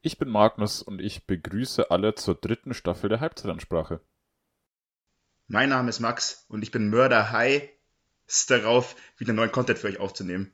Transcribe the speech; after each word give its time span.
Ich 0.00 0.16
bin 0.16 0.28
Magnus 0.28 0.80
und 0.80 1.00
ich 1.00 1.26
begrüße 1.26 1.90
alle 1.90 2.14
zur 2.14 2.36
dritten 2.36 2.72
Staffel 2.72 3.08
der 3.08 3.20
Halbzeitansprache. 3.20 4.00
Mein 5.48 5.70
Name 5.70 5.88
ist 5.88 5.98
Max 5.98 6.44
und 6.48 6.62
ich 6.62 6.70
bin 6.70 6.88
Mörder 6.88 7.32
High 7.32 7.68
darauf, 8.48 8.94
wieder 9.16 9.32
neuen 9.32 9.50
Content 9.50 9.78
für 9.78 9.88
euch 9.88 9.98
aufzunehmen. 9.98 10.52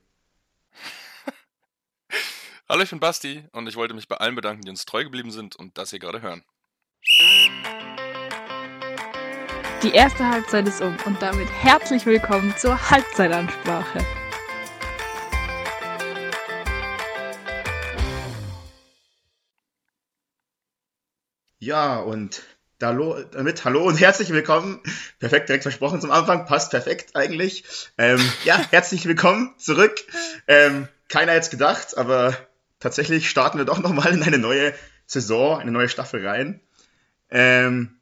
Hallo, 2.69 2.83
ich 2.83 2.91
bin 2.91 3.01
Basti 3.01 3.45
und 3.53 3.69
ich 3.69 3.77
wollte 3.77 3.93
mich 3.93 4.09
bei 4.09 4.17
allen 4.17 4.37
bedanken, 4.37 4.63
die 4.63 4.71
uns 4.71 4.87
treu 4.87 5.05
geblieben 5.05 5.31
sind 5.31 5.57
und 5.57 5.77
das 5.77 5.91
hier 5.91 5.99
gerade 5.99 6.23
hören. 6.23 6.43
Die 9.83 9.91
erste 9.91 10.27
Halbzeit 10.27 10.67
ist 10.67 10.81
um 10.81 10.97
und 11.05 11.21
damit 11.21 11.49
herzlich 11.51 12.07
willkommen 12.07 12.55
zur 12.57 12.91
Halbzeitansprache. 12.91 14.24
Ja, 21.65 21.97
und 21.97 22.43
damit 22.79 23.65
hallo 23.65 23.85
und 23.85 23.99
herzlich 23.99 24.29
willkommen. 24.29 24.83
Perfekt, 25.19 25.49
direkt 25.49 25.63
versprochen 25.63 25.99
zum 25.99 26.11
Anfang, 26.11 26.45
passt 26.45 26.73
perfekt 26.73 27.17
eigentlich. 27.17 27.65
Ähm, 27.97 28.21
ja, 28.45 28.59
herzlich 28.71 29.07
willkommen 29.07 29.55
zurück. 29.57 29.95
Ähm, 30.47 30.89
keiner 31.09 31.33
hätte 31.33 31.45
es 31.45 31.51
gedacht, 31.51 31.97
aber 31.97 32.37
tatsächlich 32.81 33.31
starten 33.31 33.57
wir 33.57 33.65
doch 33.65 33.79
nochmal 33.79 34.13
in 34.13 34.23
eine 34.23 34.37
neue 34.37 34.75
Saison, 35.07 35.59
eine 35.59 35.71
neue 35.71 35.89
Staffel 35.89 36.27
rein. 36.27 36.61
Ähm, 37.31 37.97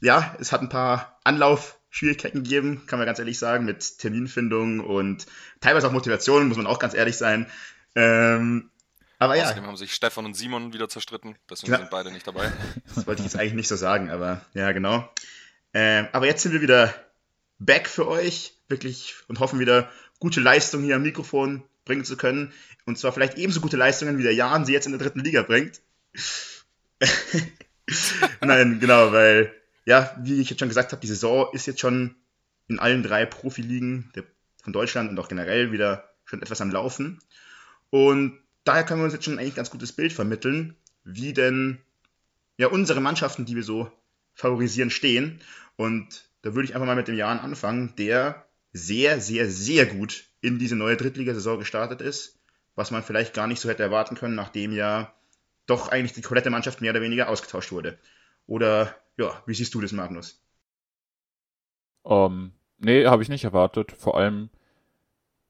ja, 0.00 0.36
es 0.38 0.52
hat 0.52 0.60
ein 0.60 0.68
paar 0.68 1.18
Anlaufschwierigkeiten 1.24 2.44
gegeben, 2.44 2.84
kann 2.86 3.00
man 3.00 3.06
ganz 3.06 3.18
ehrlich 3.18 3.40
sagen, 3.40 3.64
mit 3.64 3.98
Terminfindung 3.98 4.78
und 4.78 5.26
teilweise 5.60 5.88
auch 5.88 5.92
Motivation, 5.92 6.46
muss 6.46 6.56
man 6.56 6.68
auch 6.68 6.78
ganz 6.78 6.94
ehrlich 6.94 7.16
sein. 7.16 7.50
Ähm, 7.96 8.70
aber 9.18 9.36
ja. 9.36 9.44
Außerdem 9.44 9.66
haben 9.66 9.76
sich 9.76 9.94
Stefan 9.94 10.24
und 10.24 10.34
Simon 10.34 10.72
wieder 10.72 10.88
zerstritten, 10.88 11.36
deswegen 11.50 11.72
ja. 11.72 11.78
sind 11.78 11.90
beide 11.90 12.10
nicht 12.10 12.26
dabei. 12.26 12.52
Das 12.94 13.06
wollte 13.06 13.20
ich 13.22 13.26
jetzt 13.26 13.38
eigentlich 13.38 13.54
nicht 13.54 13.68
so 13.68 13.76
sagen, 13.76 14.10
aber 14.10 14.40
ja, 14.54 14.72
genau. 14.72 15.08
Äh, 15.72 16.04
aber 16.12 16.26
jetzt 16.26 16.42
sind 16.42 16.52
wir 16.52 16.62
wieder 16.62 16.94
back 17.58 17.88
für 17.88 18.08
euch, 18.08 18.54
wirklich, 18.68 19.14
und 19.28 19.40
hoffen 19.40 19.58
wieder 19.58 19.90
gute 20.18 20.40
Leistungen 20.40 20.84
hier 20.84 20.96
am 20.96 21.02
Mikrofon 21.02 21.62
bringen 21.84 22.04
zu 22.04 22.16
können. 22.16 22.52
Und 22.86 22.98
zwar 22.98 23.12
vielleicht 23.12 23.36
ebenso 23.36 23.60
gute 23.60 23.76
Leistungen, 23.76 24.18
wie 24.18 24.22
der 24.22 24.34
Jan 24.34 24.64
sie 24.64 24.72
jetzt 24.72 24.86
in 24.86 24.92
der 24.92 25.00
dritten 25.00 25.20
Liga 25.20 25.42
bringt. 25.42 25.80
Nein, 28.40 28.80
genau, 28.80 29.12
weil, 29.12 29.52
ja, 29.84 30.14
wie 30.20 30.40
ich 30.40 30.50
jetzt 30.50 30.60
schon 30.60 30.68
gesagt 30.68 30.92
habe, 30.92 31.00
die 31.00 31.06
Saison 31.06 31.48
ist 31.52 31.66
jetzt 31.66 31.80
schon 31.80 32.14
in 32.68 32.78
allen 32.78 33.02
drei 33.02 33.26
Profiligen 33.26 34.12
von 34.62 34.72
Deutschland 34.72 35.10
und 35.10 35.18
auch 35.18 35.28
generell 35.28 35.72
wieder 35.72 36.08
schon 36.24 36.42
etwas 36.42 36.60
am 36.60 36.70
Laufen. 36.70 37.20
Und 37.90 38.38
daher 38.68 38.84
können 38.84 39.00
wir 39.00 39.04
uns 39.04 39.14
jetzt 39.14 39.24
schon 39.24 39.38
eigentlich 39.38 39.54
ein 39.54 39.56
ganz 39.56 39.70
gutes 39.70 39.92
Bild 39.92 40.12
vermitteln, 40.12 40.76
wie 41.02 41.32
denn 41.32 41.78
ja 42.58 42.68
unsere 42.68 43.00
Mannschaften, 43.00 43.46
die 43.46 43.56
wir 43.56 43.62
so 43.62 43.90
favorisieren, 44.34 44.90
stehen. 44.90 45.40
Und 45.76 46.28
da 46.42 46.54
würde 46.54 46.68
ich 46.68 46.74
einfach 46.74 46.86
mal 46.86 46.96
mit 46.96 47.08
dem 47.08 47.16
Jan 47.16 47.40
anfangen, 47.40 47.94
der 47.96 48.46
sehr, 48.72 49.20
sehr, 49.20 49.50
sehr 49.50 49.86
gut 49.86 50.24
in 50.40 50.58
diese 50.58 50.76
neue 50.76 50.96
Drittligasaison 50.96 51.58
gestartet 51.58 52.02
ist, 52.02 52.38
was 52.74 52.90
man 52.90 53.02
vielleicht 53.02 53.32
gar 53.32 53.46
nicht 53.46 53.60
so 53.60 53.68
hätte 53.68 53.82
erwarten 53.82 54.16
können, 54.16 54.34
nachdem 54.34 54.72
ja 54.72 55.14
doch 55.66 55.88
eigentlich 55.88 56.12
die 56.12 56.22
komplette 56.22 56.50
Mannschaft 56.50 56.80
mehr 56.80 56.92
oder 56.92 57.00
weniger 57.00 57.28
ausgetauscht 57.28 57.72
wurde. 57.72 57.98
Oder 58.46 58.94
ja, 59.16 59.42
wie 59.46 59.54
siehst 59.54 59.74
du 59.74 59.80
das, 59.80 59.92
Magnus? 59.92 60.42
Um, 62.02 62.14
ähm, 62.14 62.52
nee, 62.78 63.06
habe 63.06 63.22
ich 63.22 63.28
nicht 63.28 63.44
erwartet. 63.44 63.92
Vor 63.92 64.16
allem 64.18 64.50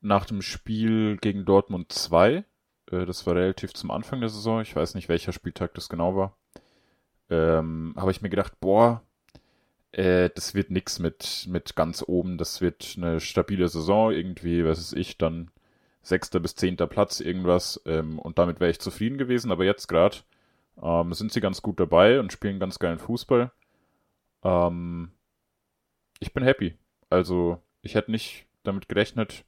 nach 0.01 0.25
dem 0.25 0.41
Spiel 0.41 1.17
gegen 1.17 1.45
Dortmund 1.45 1.93
2 1.93 2.45
äh, 2.91 3.07
das 3.07 3.27
war 3.27 3.35
relativ 3.35 3.73
zum 3.75 3.91
Anfang 3.91 4.21
der 4.21 4.29
Saison. 4.29 4.61
Ich 4.61 4.75
weiß 4.75 4.95
nicht, 4.95 5.09
welcher 5.09 5.33
Spieltag 5.33 5.75
das 5.75 5.89
genau 5.89 6.17
war. 6.17 6.37
Ähm, 7.31 7.95
habe 7.97 8.11
ich 8.11 8.23
mir 8.23 8.31
gedacht, 8.31 8.59
boah, 8.61 9.03
äh, 9.93 10.31
das 10.35 10.55
wird 10.55 10.71
nix 10.71 10.99
mit, 10.99 11.47
mit 11.49 11.77
ganz 11.77 12.05
oben. 12.07 12.39
Das 12.39 12.61
wird 12.61 12.95
eine 12.97 13.21
stabile 13.21 13.69
Saison, 13.69 14.13
irgendwie, 14.13 14.65
was 14.65 14.79
weiß 14.79 14.93
ich, 14.95 15.19
dann 15.19 15.51
sechster 16.03 16.41
bis 16.41 16.55
zehnter 16.55 16.87
Platz, 16.87 17.21
irgendwas. 17.21 17.81
Ähm, 17.87 18.19
und 18.19 18.39
damit 18.39 18.61
wäre 18.61 18.71
ich 18.71 18.81
zufrieden 18.81 19.19
gewesen. 19.19 19.53
Aber 19.53 19.65
jetzt 19.65 19.89
gerade 19.89 20.19
ähm, 20.83 21.13
sind 21.13 21.33
sie 21.33 21.41
ganz 21.41 21.63
gut 21.63 21.81
dabei 21.81 22.21
und 22.21 22.33
spielen 22.33 22.61
ganz 22.61 22.79
geilen 22.79 22.99
Fußball. 22.99 23.51
Ähm, 24.45 25.13
ich 26.21 26.33
bin 26.33 26.45
happy. 26.45 26.77
Also, 27.11 27.63
ich 27.83 27.95
hätte 27.95 28.11
nicht 28.11 28.47
damit 28.65 28.89
gerechnet, 28.89 29.45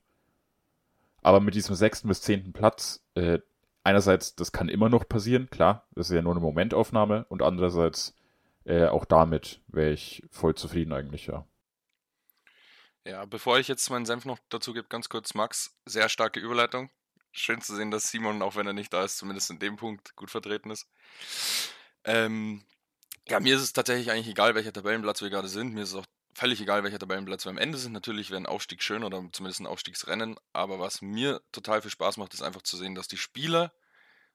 aber 1.23 1.41
mit 1.41 1.55
diesem 1.55 1.75
sechsten 1.75 2.09
bis 2.09 2.23
zehnten 2.23 2.53
Platz, 2.53 3.05
äh, 3.15 3.39
einerseits, 3.85 4.35
das 4.35 4.53
kann 4.53 4.69
immer 4.69 4.89
noch 4.89 5.09
passieren, 5.09 5.49
klar, 5.51 5.87
das 5.93 6.11
ist 6.11 6.17
ja 6.17 6.23
nur 6.23 6.33
eine 6.33 6.41
Momentaufnahme, 6.41 7.27
und 7.29 7.43
andererseits, 7.43 8.15
äh, 8.65 8.87
auch 8.87 9.05
damit 9.05 9.61
wäre 9.69 9.93
ich 9.93 10.23
voll 10.31 10.55
zufrieden 10.55 10.93
eigentlich, 10.93 11.27
ja. 11.27 11.47
Ja, 13.05 13.25
bevor 13.25 13.59
ich 13.59 13.69
jetzt 13.69 13.89
meinen 13.91 14.07
Senf 14.07 14.25
noch 14.25 14.39
dazu 14.51 14.75
gebe, 14.75 14.89
ganz 14.89 15.09
kurz, 15.09 15.35
Max, 15.35 15.75
sehr 15.87 16.09
starke 16.09 16.39
Überleitung. 16.39 16.91
Schön 17.33 17.61
zu 17.61 17.75
sehen, 17.75 17.91
dass 17.91 18.11
Simon, 18.11 18.43
auch 18.43 18.57
wenn 18.57 18.67
er 18.67 18.73
nicht 18.73 18.93
da 18.93 19.05
ist, 19.05 19.17
zumindest 19.17 19.51
in 19.51 19.59
dem 19.59 19.77
Punkt 19.77 20.17
gut 20.17 20.31
vertreten 20.31 20.71
ist. 20.71 20.87
Ähm, 22.05 22.65
ja, 23.29 23.41
mir 23.41 23.57
ist 23.57 23.63
es 23.63 23.73
tatsächlich 23.73 24.11
eigentlich 24.11 24.29
egal, 24.29 24.55
welcher 24.55 24.73
Tabellenplatz 24.73 25.23
wir 25.23 25.31
gerade 25.31 25.49
sind. 25.49 25.73
Mir 25.73 25.83
ist 25.83 25.91
es 25.91 25.95
auch 25.95 26.07
völlig 26.35 26.61
egal, 26.61 26.85
welcher 26.85 26.99
Tabellenplatz 26.99 27.45
wir 27.45 27.51
am 27.51 27.59
Ende 27.59 27.79
sind. 27.79 27.93
Natürlich 27.93 28.31
wäre 28.31 28.41
ein 28.41 28.47
Aufstieg 28.47 28.83
schön 28.83 29.05
oder 29.05 29.23
zumindest 29.33 29.61
ein 29.61 29.67
Aufstiegsrennen. 29.67 30.37
Aber 30.53 30.79
was 30.79 31.03
mir 31.03 31.41
total 31.53 31.83
viel 31.83 31.91
Spaß 31.91 32.17
macht, 32.17 32.35
ist 32.35 32.43
einfach 32.43 32.63
zu 32.63 32.77
sehen, 32.77 32.95
dass 32.95 33.09
die 33.09 33.17
Spieler 33.17 33.73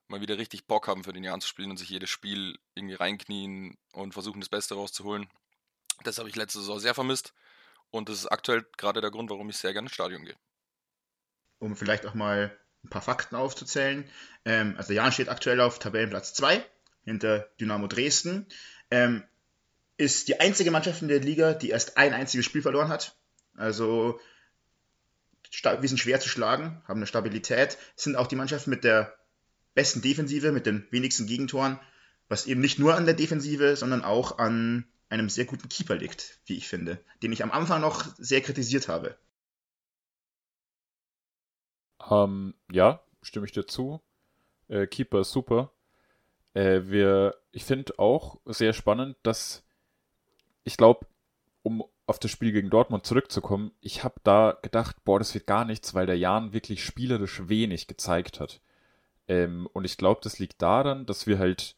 mal 0.07 0.21
wieder 0.21 0.37
richtig 0.37 0.67
Bock 0.67 0.87
haben, 0.87 1.03
für 1.03 1.13
den 1.13 1.23
Jahr 1.23 1.39
zu 1.39 1.47
spielen 1.47 1.71
und 1.71 1.77
sich 1.77 1.89
jedes 1.89 2.09
Spiel 2.09 2.57
irgendwie 2.75 2.95
reinknien 2.95 3.77
und 3.93 4.13
versuchen, 4.13 4.39
das 4.39 4.49
Beste 4.49 4.75
rauszuholen. 4.75 5.27
Das 6.03 6.17
habe 6.17 6.29
ich 6.29 6.35
letzte 6.35 6.59
Saison 6.59 6.79
sehr 6.79 6.93
vermisst. 6.93 7.33
Und 7.91 8.09
das 8.09 8.19
ist 8.19 8.27
aktuell 8.27 8.65
gerade 8.77 9.01
der 9.01 9.11
Grund, 9.11 9.29
warum 9.29 9.49
ich 9.49 9.57
sehr 9.57 9.73
gerne 9.73 9.87
ins 9.87 9.93
Stadion 9.93 10.25
gehe. 10.25 10.35
Um 11.59 11.75
vielleicht 11.75 12.05
auch 12.05 12.13
mal 12.13 12.57
ein 12.83 12.89
paar 12.89 13.01
Fakten 13.01 13.35
aufzuzählen. 13.35 14.09
Ähm, 14.43 14.75
also 14.77 14.93
Jan 14.93 15.11
steht 15.11 15.29
aktuell 15.29 15.61
auf 15.61 15.79
Tabellenplatz 15.79 16.33
2 16.33 16.63
hinter 17.03 17.49
Dynamo 17.59 17.87
Dresden. 17.87 18.47
Ähm, 18.91 19.23
ist 19.97 20.27
die 20.27 20.39
einzige 20.39 20.71
Mannschaft 20.71 21.01
in 21.01 21.07
der 21.07 21.19
Liga, 21.19 21.53
die 21.53 21.69
erst 21.69 21.97
ein 21.97 22.13
einziges 22.13 22.45
Spiel 22.45 22.61
verloren 22.61 22.89
hat. 22.89 23.17
Also 23.55 24.19
wir 25.63 25.87
sind 25.87 25.99
schwer 25.99 26.19
zu 26.19 26.27
schlagen, 26.27 26.81
haben 26.85 26.97
eine 26.97 27.07
Stabilität, 27.07 27.77
sind 27.95 28.15
auch 28.15 28.27
die 28.27 28.35
Mannschaft 28.35 28.67
mit 28.67 28.83
der 28.83 29.15
besten 29.73 30.01
Defensive, 30.01 30.51
mit 30.51 30.65
den 30.65 30.87
wenigsten 30.91 31.27
Gegentoren, 31.27 31.79
was 32.27 32.45
eben 32.45 32.61
nicht 32.61 32.79
nur 32.79 32.95
an 32.95 33.05
der 33.05 33.13
Defensive, 33.13 33.75
sondern 33.75 34.03
auch 34.03 34.37
an 34.37 34.85
einem 35.09 35.29
sehr 35.29 35.45
guten 35.45 35.69
Keeper 35.69 35.95
liegt, 35.95 36.39
wie 36.45 36.57
ich 36.57 36.67
finde, 36.67 36.99
den 37.21 37.31
ich 37.31 37.43
am 37.43 37.51
Anfang 37.51 37.81
noch 37.81 38.05
sehr 38.17 38.41
kritisiert 38.41 38.87
habe. 38.87 39.17
Ähm, 42.09 42.53
ja, 42.71 43.01
stimme 43.21 43.45
ich 43.45 43.51
dir 43.51 43.65
zu. 43.65 44.01
Äh, 44.67 44.87
Keeper 44.87 45.21
ist 45.21 45.31
super. 45.31 45.71
Äh, 46.53 46.81
wir, 46.85 47.35
ich 47.51 47.63
finde 47.63 47.99
auch 47.99 48.39
sehr 48.45 48.73
spannend, 48.73 49.17
dass 49.23 49.64
ich 50.65 50.75
glaube, 50.75 51.07
um 51.63 51.83
auf 52.07 52.19
das 52.19 52.29
Spiel 52.29 52.51
gegen 52.51 52.69
Dortmund 52.69 53.05
zurückzukommen, 53.05 53.71
ich 53.81 54.03
habe 54.03 54.15
da 54.23 54.57
gedacht, 54.61 54.97
boah, 55.05 55.19
das 55.19 55.33
wird 55.33 55.47
gar 55.47 55.63
nichts, 55.65 55.93
weil 55.93 56.05
der 56.05 56.17
Jan 56.17 56.53
wirklich 56.53 56.83
spielerisch 56.83 57.47
wenig 57.47 57.87
gezeigt 57.87 58.39
hat. 58.39 58.61
Ähm, 59.27 59.67
und 59.73 59.85
ich 59.85 59.97
glaube, 59.97 60.19
das 60.23 60.37
liegt 60.37 60.61
daran, 60.61 61.05
dass 61.05 61.25
wir 61.25 61.39
halt 61.39 61.75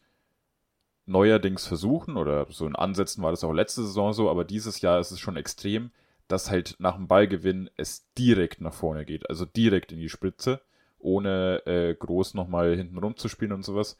neuerdings 1.06 1.66
versuchen, 1.66 2.16
oder 2.16 2.46
so 2.50 2.66
in 2.66 2.76
Ansätzen 2.76 3.22
war 3.22 3.30
das 3.30 3.44
auch 3.44 3.52
letzte 3.52 3.82
Saison 3.82 4.12
so, 4.12 4.28
aber 4.28 4.44
dieses 4.44 4.80
Jahr 4.82 5.00
ist 5.00 5.10
es 5.10 5.20
schon 5.20 5.36
extrem, 5.36 5.90
dass 6.26 6.50
halt 6.50 6.76
nach 6.78 6.96
dem 6.96 7.08
Ballgewinn 7.08 7.70
es 7.76 8.12
direkt 8.12 8.60
nach 8.60 8.74
vorne 8.74 9.06
geht, 9.06 9.30
also 9.30 9.46
direkt 9.46 9.92
in 9.92 10.00
die 10.00 10.10
Spitze, 10.10 10.60
ohne 10.98 11.62
äh, 11.66 11.94
groß 11.94 12.34
nochmal 12.34 12.76
hinten 12.76 12.98
rumzuspielen 12.98 13.52
und 13.52 13.64
sowas. 13.64 13.96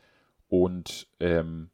Und 0.48 1.09
ähm, 1.21 1.71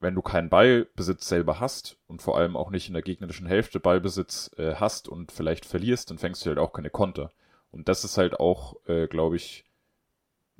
wenn 0.00 0.14
du 0.14 0.22
keinen 0.22 0.48
Ballbesitz 0.48 1.28
selber 1.28 1.60
hast 1.60 1.96
und 2.06 2.22
vor 2.22 2.38
allem 2.38 2.56
auch 2.56 2.70
nicht 2.70 2.88
in 2.88 2.94
der 2.94 3.02
gegnerischen 3.02 3.46
Hälfte 3.46 3.80
Ballbesitz 3.80 4.50
äh, 4.56 4.74
hast 4.74 5.08
und 5.08 5.32
vielleicht 5.32 5.64
verlierst, 5.66 6.10
dann 6.10 6.18
fängst 6.18 6.44
du 6.44 6.50
halt 6.50 6.58
auch 6.58 6.72
keine 6.72 6.90
Konter. 6.90 7.32
Und 7.70 7.88
das 7.88 8.04
ist 8.04 8.16
halt 8.16 8.38
auch, 8.38 8.76
äh, 8.86 9.08
glaube 9.08 9.36
ich, 9.36 9.64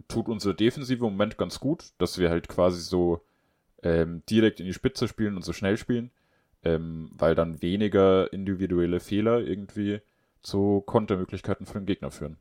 tut 0.09 0.29
unsere 0.29 0.55
Defensive 0.55 1.05
im 1.05 1.13
Moment 1.13 1.39
ganz 1.39 1.61
gut, 1.61 1.93
dass 1.99 2.19
wir 2.19 2.31
halt 2.31 2.49
quasi 2.49 2.81
so 2.81 3.23
ähm, 3.83 4.23
direkt 4.29 4.61
in 4.61 4.67
die 4.67 4.75
Spitze 4.75 5.09
spielen 5.09 5.37
und 5.37 5.45
so 5.45 5.53
schnell 5.53 5.77
spielen, 5.77 6.11
ähm, 6.65 7.11
weil 7.13 7.35
dann 7.35 7.63
weniger 7.63 8.33
individuelle 8.33 9.01
Fehler 9.01 9.41
irgendwie 9.41 10.01
zu 10.43 10.83
Kontermöglichkeiten 10.87 11.67
für 11.67 11.79
den 11.79 11.87
Gegner 11.87 12.11
führen. 12.11 12.39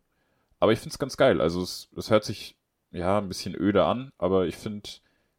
Aber 0.59 0.71
ich 0.71 0.79
finde 0.79 0.93
es 0.93 1.00
ganz 1.00 1.17
geil. 1.17 1.41
Also 1.41 1.61
es, 1.61 1.89
es 1.95 2.09
hört 2.09 2.23
sich 2.23 2.55
ja 2.91 3.19
ein 3.19 3.27
bisschen 3.27 3.55
öde 3.55 3.85
an, 3.85 4.11
aber 4.17 4.47
ich 4.47 4.55
finde, 4.55 4.89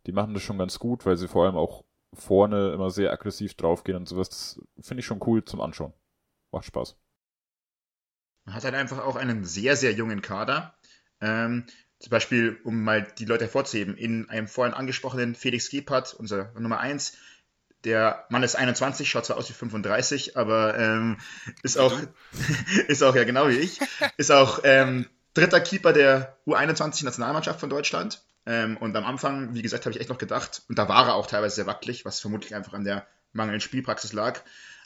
die 0.07 0.13
machen 0.13 0.35
das 0.35 0.43
schon 0.43 0.59
ganz 0.59 0.79
gut, 0.79 1.07
weil 1.07 1.17
sie 1.17 1.29
vor 1.29 1.45
allem 1.45 1.57
auch 1.57 1.85
vorne 2.15 2.73
immer 2.73 2.91
sehr 2.91 3.13
aggressiv 3.13 3.55
draufgehen 3.55 3.99
und 3.99 4.09
sowas. 4.09 4.29
Das 4.29 4.61
finde 4.87 5.01
ich 5.01 5.07
schon 5.07 5.21
cool 5.27 5.45
zum 5.45 5.61
Anschauen. 5.61 5.93
Macht 6.53 6.65
Spaß. 6.65 6.97
Man 8.45 8.55
hat 8.55 8.65
halt 8.65 8.75
einfach 8.75 9.05
auch 9.05 9.17
einen 9.17 9.45
sehr, 9.45 9.77
sehr 9.77 9.93
jungen 9.93 10.23
Kader. 10.23 10.75
Ähm, 11.21 11.67
zum 11.99 12.11
Beispiel, 12.11 12.61
um 12.65 12.83
mal 12.83 13.03
die 13.03 13.25
Leute 13.25 13.45
hervorzuheben, 13.45 13.97
in 13.97 14.31
einem 14.31 14.47
vorhin 14.47 14.75
angesprochenen 14.75 15.35
Felix 15.35 15.69
Gebhardt, 15.69 16.15
unser 16.15 16.53
Nummer 16.59 16.79
1, 16.79 17.17
der 17.85 18.25
Mann 18.29 18.43
ist 18.43 18.57
21, 18.57 19.09
schaut 19.09 19.27
zwar 19.27 19.37
aus 19.37 19.49
wie 19.49 19.53
35, 19.53 20.37
aber 20.37 20.79
ähm, 20.79 21.19
ist 21.63 21.79
auch, 21.79 21.97
ist 22.89 23.03
auch 23.03 23.15
ja 23.15 23.25
genau 23.25 23.49
wie 23.49 23.59
ich, 23.59 23.81
ist 24.17 24.31
auch 24.31 24.61
ähm, 24.65 25.07
dritter 25.35 25.61
Keeper 25.61 25.93
der 25.93 26.39
U21-Nationalmannschaft 26.47 27.61
von 27.61 27.71
Deutschland. 27.71 28.23
Ähm, 28.49 28.79
und 28.79 28.97
am 28.97 29.05
Anfang, 29.05 29.55
wie 29.55 29.61
gesagt, 29.61 29.85
habe 29.85 29.95
ich 29.95 30.01
echt 30.01 30.09
noch 30.09 30.17
gedacht, 30.17 30.63
und 30.71 30.79
da 30.79 30.89
war 30.89 31.09
er 31.09 31.15
auch 31.17 31.27
teilweise 31.27 31.57
sehr 31.57 31.67
wackelig, 31.67 32.07
was 32.07 32.19
vermutlich 32.19 32.55
einfach 32.55 32.73
an 32.73 32.83
der 32.83 33.07
mangelnden 33.35 33.61
Spielpraxis 33.61 34.15
lag, 34.15 34.41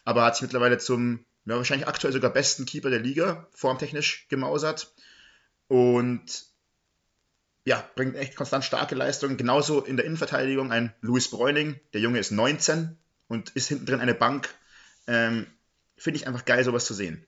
aber 0.05 0.25
hat 0.25 0.35
sich 0.35 0.43
mittlerweile 0.43 0.79
zum 0.79 1.25
ja, 1.45 1.57
wahrscheinlich 1.57 1.87
aktuell 1.87 2.13
sogar 2.13 2.33
besten 2.33 2.67
Keeper 2.67 2.91
der 2.91 2.99
Liga, 2.99 3.47
formtechnisch 3.53 4.27
gemausert. 4.29 4.93
Und 5.69 6.45
ja, 7.65 7.89
bringt 7.95 8.17
echt 8.17 8.35
konstant 8.35 8.65
starke 8.65 8.97
Leistungen. 8.97 9.37
Genauso 9.37 9.81
in 9.81 9.97
der 9.97 10.07
Innenverteidigung 10.07 10.73
ein 10.73 10.93
Louis 11.01 11.31
Bräuning. 11.31 11.79
Der 11.93 12.01
Junge 12.01 12.19
ist 12.19 12.33
19 12.33 12.97
und 13.29 13.51
ist 13.51 13.69
hinten 13.69 13.87
drin 13.87 14.01
eine 14.01 14.15
Bank. 14.15 14.53
Ähm, 15.07 15.47
Finde 15.97 16.17
ich 16.17 16.27
einfach 16.27 16.45
geil, 16.45 16.65
sowas 16.65 16.85
zu 16.85 16.95
sehen. 16.95 17.25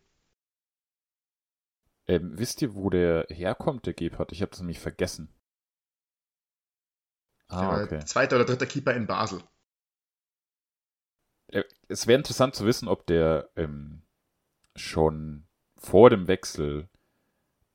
Ähm, 2.09 2.33
wisst 2.35 2.61
ihr, 2.61 2.75
wo 2.75 2.91
der 2.91 3.27
herkommt, 3.29 3.87
der 3.87 3.95
Gebhardt? 3.95 4.33
Ich 4.33 4.43
habe 4.43 4.51
das 4.51 4.59
nämlich 4.59 4.81
vergessen. 4.81 5.29
Ah, 7.49 7.82
okay. 7.82 8.00
Zweiter 8.05 8.37
oder 8.37 8.44
dritter 8.44 8.67
Keeper 8.67 8.94
in 8.94 9.06
Basel. 9.06 9.43
Äh, 11.49 11.64
es 11.88 12.06
wäre 12.06 12.19
interessant 12.19 12.55
zu 12.55 12.64
wissen, 12.67 12.88
ob 12.88 13.06
der 13.06 13.50
ähm, 13.56 14.02
schon 14.76 15.46
vor 15.76 16.11
dem 16.11 16.26
Wechsel 16.26 16.88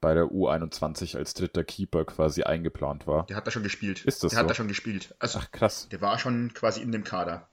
bei 0.01 0.13
der 0.13 0.25
U21 0.25 1.17
als 1.17 1.33
dritter 1.33 1.63
Keeper 1.63 2.05
quasi 2.05 2.43
eingeplant 2.43 3.05
war. 3.05 3.25
Der 3.27 3.35
hat 3.35 3.45
da 3.47 3.51
schon 3.51 3.63
gespielt. 3.63 4.05
Ist 4.05 4.23
das 4.23 4.31
Der 4.31 4.37
so? 4.37 4.43
hat 4.43 4.49
da 4.49 4.53
schon 4.55 4.67
gespielt. 4.69 5.13
Also, 5.19 5.39
Ach 5.39 5.51
krass. 5.51 5.89
der 5.89 6.01
war 6.01 6.17
schon 6.19 6.53
quasi 6.53 6.81
in 6.81 6.91
dem 6.91 7.03
Kader. 7.03 7.49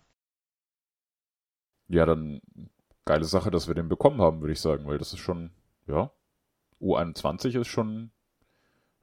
Ja, 1.89 2.07
dann 2.07 2.41
geile 3.05 3.25
Sache, 3.25 3.51
dass 3.51 3.69
wir 3.69 3.75
den 3.75 3.89
bekommen 3.89 4.21
haben, 4.21 4.41
würde 4.41 4.53
ich 4.53 4.61
sagen, 4.61 4.87
weil 4.87 4.99
das 4.99 5.13
ist 5.13 5.19
schon, 5.21 5.53
ja, 5.87 6.11
U21 6.81 7.61
ist 7.61 7.69
schon, 7.69 8.11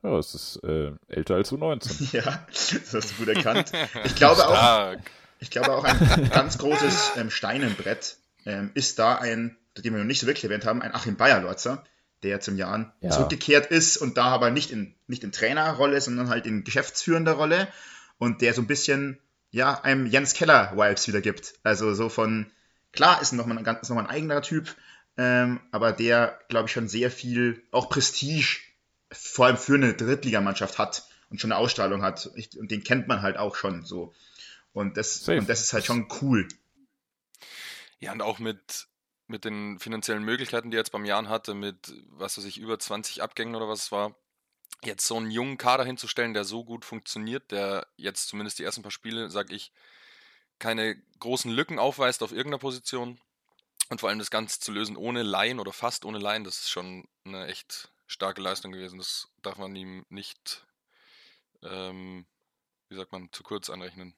ja, 0.04 0.18
es 0.18 0.36
ist 0.36 0.60
äh, 0.64 0.92
älter 1.08 1.36
als 1.36 1.52
U19. 1.52 2.12
Ja, 2.14 2.46
das 2.52 2.94
hast 2.94 3.12
du 3.12 3.26
gut 3.26 3.36
erkannt. 3.36 3.72
Ich 4.06 4.16
glaube 4.16 4.48
auch, 4.48 4.96
ich 5.40 5.50
glaube 5.50 5.72
auch 5.74 5.84
ein 5.84 6.30
ganz 6.30 6.58
großes 6.58 7.12
ähm, 7.18 7.30
Steinenbrett 7.30 8.18
ähm, 8.46 8.72
ist 8.74 9.00
da 9.00 9.16
ein, 9.16 9.58
den 9.78 9.94
wir 9.94 10.00
noch 10.00 10.06
nicht 10.06 10.20
so 10.22 10.28
wirklich 10.28 10.44
erwähnt 10.44 10.66
haben, 10.66 10.82
ein 10.82 10.94
Achim 10.94 11.16
Bayerlotzer, 11.16 11.84
der 12.24 12.32
jetzt 12.32 12.48
im 12.48 12.58
Jahren 12.58 12.92
Ja. 13.02 13.10
zurückgekehrt 13.12 13.68
ist 13.72 13.98
und 13.98 14.18
da 14.18 14.26
aber 14.26 14.50
nicht 14.52 14.72
in, 14.72 14.94
nicht 15.08 15.24
in 15.24 15.32
Trainerrolle, 15.32 16.00
sondern 16.02 16.30
halt 16.30 16.46
in 16.46 16.64
geschäftsführender 16.64 17.34
Rolle 17.34 17.68
und 18.18 18.42
der 18.42 18.54
so 18.54 18.62
ein 18.62 18.68
bisschen, 18.68 19.20
ja, 19.52 19.82
einem 19.82 20.06
Jens 20.06 20.34
Keller-Vibes 20.34 21.08
wieder 21.08 21.22
gibt. 21.22 21.56
Also 21.64 21.94
so 21.94 22.10
von, 22.10 22.52
klar, 22.92 23.22
ist 23.22 23.34
nochmal 23.34 23.58
ein, 23.58 23.64
ganz- 23.64 23.82
ist 23.82 23.90
noch 23.90 23.96
mal 23.98 24.04
ein 24.04 24.10
eigener 24.10 24.42
Typ, 24.42 24.74
ähm, 25.18 25.60
aber 25.72 25.92
der, 25.92 26.40
glaube 26.50 26.68
ich, 26.68 26.72
schon 26.74 26.88
sehr 26.88 27.12
viel, 27.12 27.62
auch 27.72 27.90
Prestige, 27.90 28.60
vor 29.13 29.48
allem 29.48 29.57
für 29.57 29.75
eine 29.75 29.94
Drittligamannschaft 29.94 30.77
hat 30.77 31.07
und 31.30 31.39
schon 31.39 31.51
eine 31.51 31.60
Ausstrahlung 31.60 32.01
hat. 32.01 32.30
Ich, 32.36 32.57
und 32.57 32.71
den 32.71 32.83
kennt 32.83 33.07
man 33.07 33.21
halt 33.21 33.38
auch 33.38 33.56
schon 33.56 33.86
so. 33.86 34.13
Und 34.74 34.98
das, 34.98 35.24
Safe. 35.24 35.39
und 35.39 35.50
das 35.50 35.62
ist 35.62 35.74
halt 35.74 35.86
schon 35.86 36.07
cool. 36.21 36.48
Ja, 38.00 38.12
und 38.12 38.21
auch 38.21 38.39
mit, 38.39 38.88
mit 39.27 39.45
den 39.45 39.80
finanziellen 39.80 40.24
Möglichkeiten, 40.24 40.71
die 40.71 40.77
er 40.77 40.81
jetzt 40.81 40.92
beim 40.92 41.06
Jan 41.06 41.30
hatte, 41.30 41.54
mit, 41.54 41.94
was 42.10 42.38
weiß 42.38 42.45
ich, 42.45 42.57
über 42.57 42.77
20 42.77 43.21
Abgängen 43.21 43.56
oder 43.56 43.69
was 43.69 43.83
es 43.83 43.92
war, 43.92 44.15
jetzt 44.83 45.07
so 45.07 45.18
einen 45.18 45.31
jungen 45.31 45.57
Kader 45.57 45.86
hinzustellen, 45.86 46.33
der 46.33 46.44
so 46.44 46.63
gut 46.63 46.86
funktioniert, 46.86 47.51
der 47.51 47.88
jetzt 47.98 48.27
zumindest 48.27 48.59
die 48.59 48.63
ersten 48.63 48.81
paar 48.81 48.92
Spiele, 48.92 49.30
sag 49.30 49.51
ich, 49.51 49.71
keine 50.59 51.01
großen 51.19 51.51
Lücken 51.51 51.80
aufweist 51.80 52.24
auf 52.24 52.31
irgendeiner 52.31 52.59
Position 52.59 53.19
und 53.89 54.00
vor 54.00 54.09
allem 54.09 54.19
das 54.19 54.31
Ganze 54.31 54.59
zu 54.59 54.71
lösen 54.71 54.98
ohne 54.98 55.24
Laien 55.24 55.59
oder 55.59 55.74
fast 55.74 56.06
ohne 56.06 56.19
Laien, 56.19 56.44
das 56.44 56.59
ist 56.59 56.69
schon 56.69 57.07
eine 57.25 57.48
echt 57.48 57.93
starke 58.13 58.42
Leistung 58.42 58.71
gewesen. 58.71 59.00
Das 59.00 59.27
darf 59.42 59.57
man 59.57 59.75
ihm 59.75 60.06
nicht, 60.10 60.65
ähm, 61.63 62.25
wie 62.89 62.95
sagt 62.95 63.12
man, 63.12 63.30
zu 63.31 63.44
kurz 63.44 63.69
anrechnen. 63.69 64.13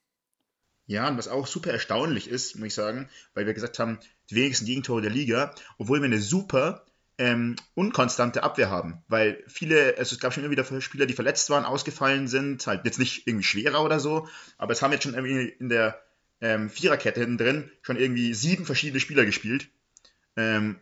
Ja, 0.88 1.08
und 1.08 1.18
was 1.18 1.28
auch 1.28 1.48
super 1.48 1.72
erstaunlich 1.72 2.28
ist, 2.28 2.56
muss 2.58 2.68
ich 2.68 2.74
sagen, 2.76 3.10
weil 3.34 3.48
wir 3.48 3.56
gesagt 3.56 3.80
haben, 3.80 4.00
die 4.30 4.36
wenigsten 4.36 4.66
Gegentore 4.66 5.02
der 5.02 5.10
Liga, 5.10 5.56
obwohl 5.80 6.00
wir 6.00 6.06
eine 6.06 6.22
super 6.22 6.86
ähm, 7.18 7.56
unkonstante 7.74 8.44
Abwehr 8.44 8.70
haben. 8.70 9.04
Weil 9.08 9.44
viele, 9.48 9.96
also 9.98 10.14
es 10.14 10.20
gab 10.20 10.34
schon 10.34 10.44
immer 10.44 10.52
wieder 10.52 10.82
Spieler, 10.82 11.08
die 11.08 11.14
verletzt 11.14 11.50
waren, 11.50 11.66
ausgefallen 11.66 12.28
sind, 12.28 12.68
halt 12.68 12.86
jetzt 12.86 13.00
nicht 13.00 13.26
irgendwie 13.26 13.46
schwerer 13.46 13.84
oder 13.84 14.00
so, 14.00 14.28
aber 14.58 14.74
es 14.74 14.82
haben 14.82 14.92
jetzt 14.92 15.04
schon 15.04 15.16
irgendwie 15.16 15.48
in 15.48 15.70
der 15.70 16.00
ähm, 16.42 16.70
Viererkette 16.70 17.22
hinten 17.22 17.38
drin 17.38 17.72
schon 17.82 17.98
irgendwie 17.98 18.34
sieben 18.34 18.66
verschiedene 18.66 19.00
Spieler 19.00 19.26
gespielt. 19.26 19.70
Ähm, 20.36 20.80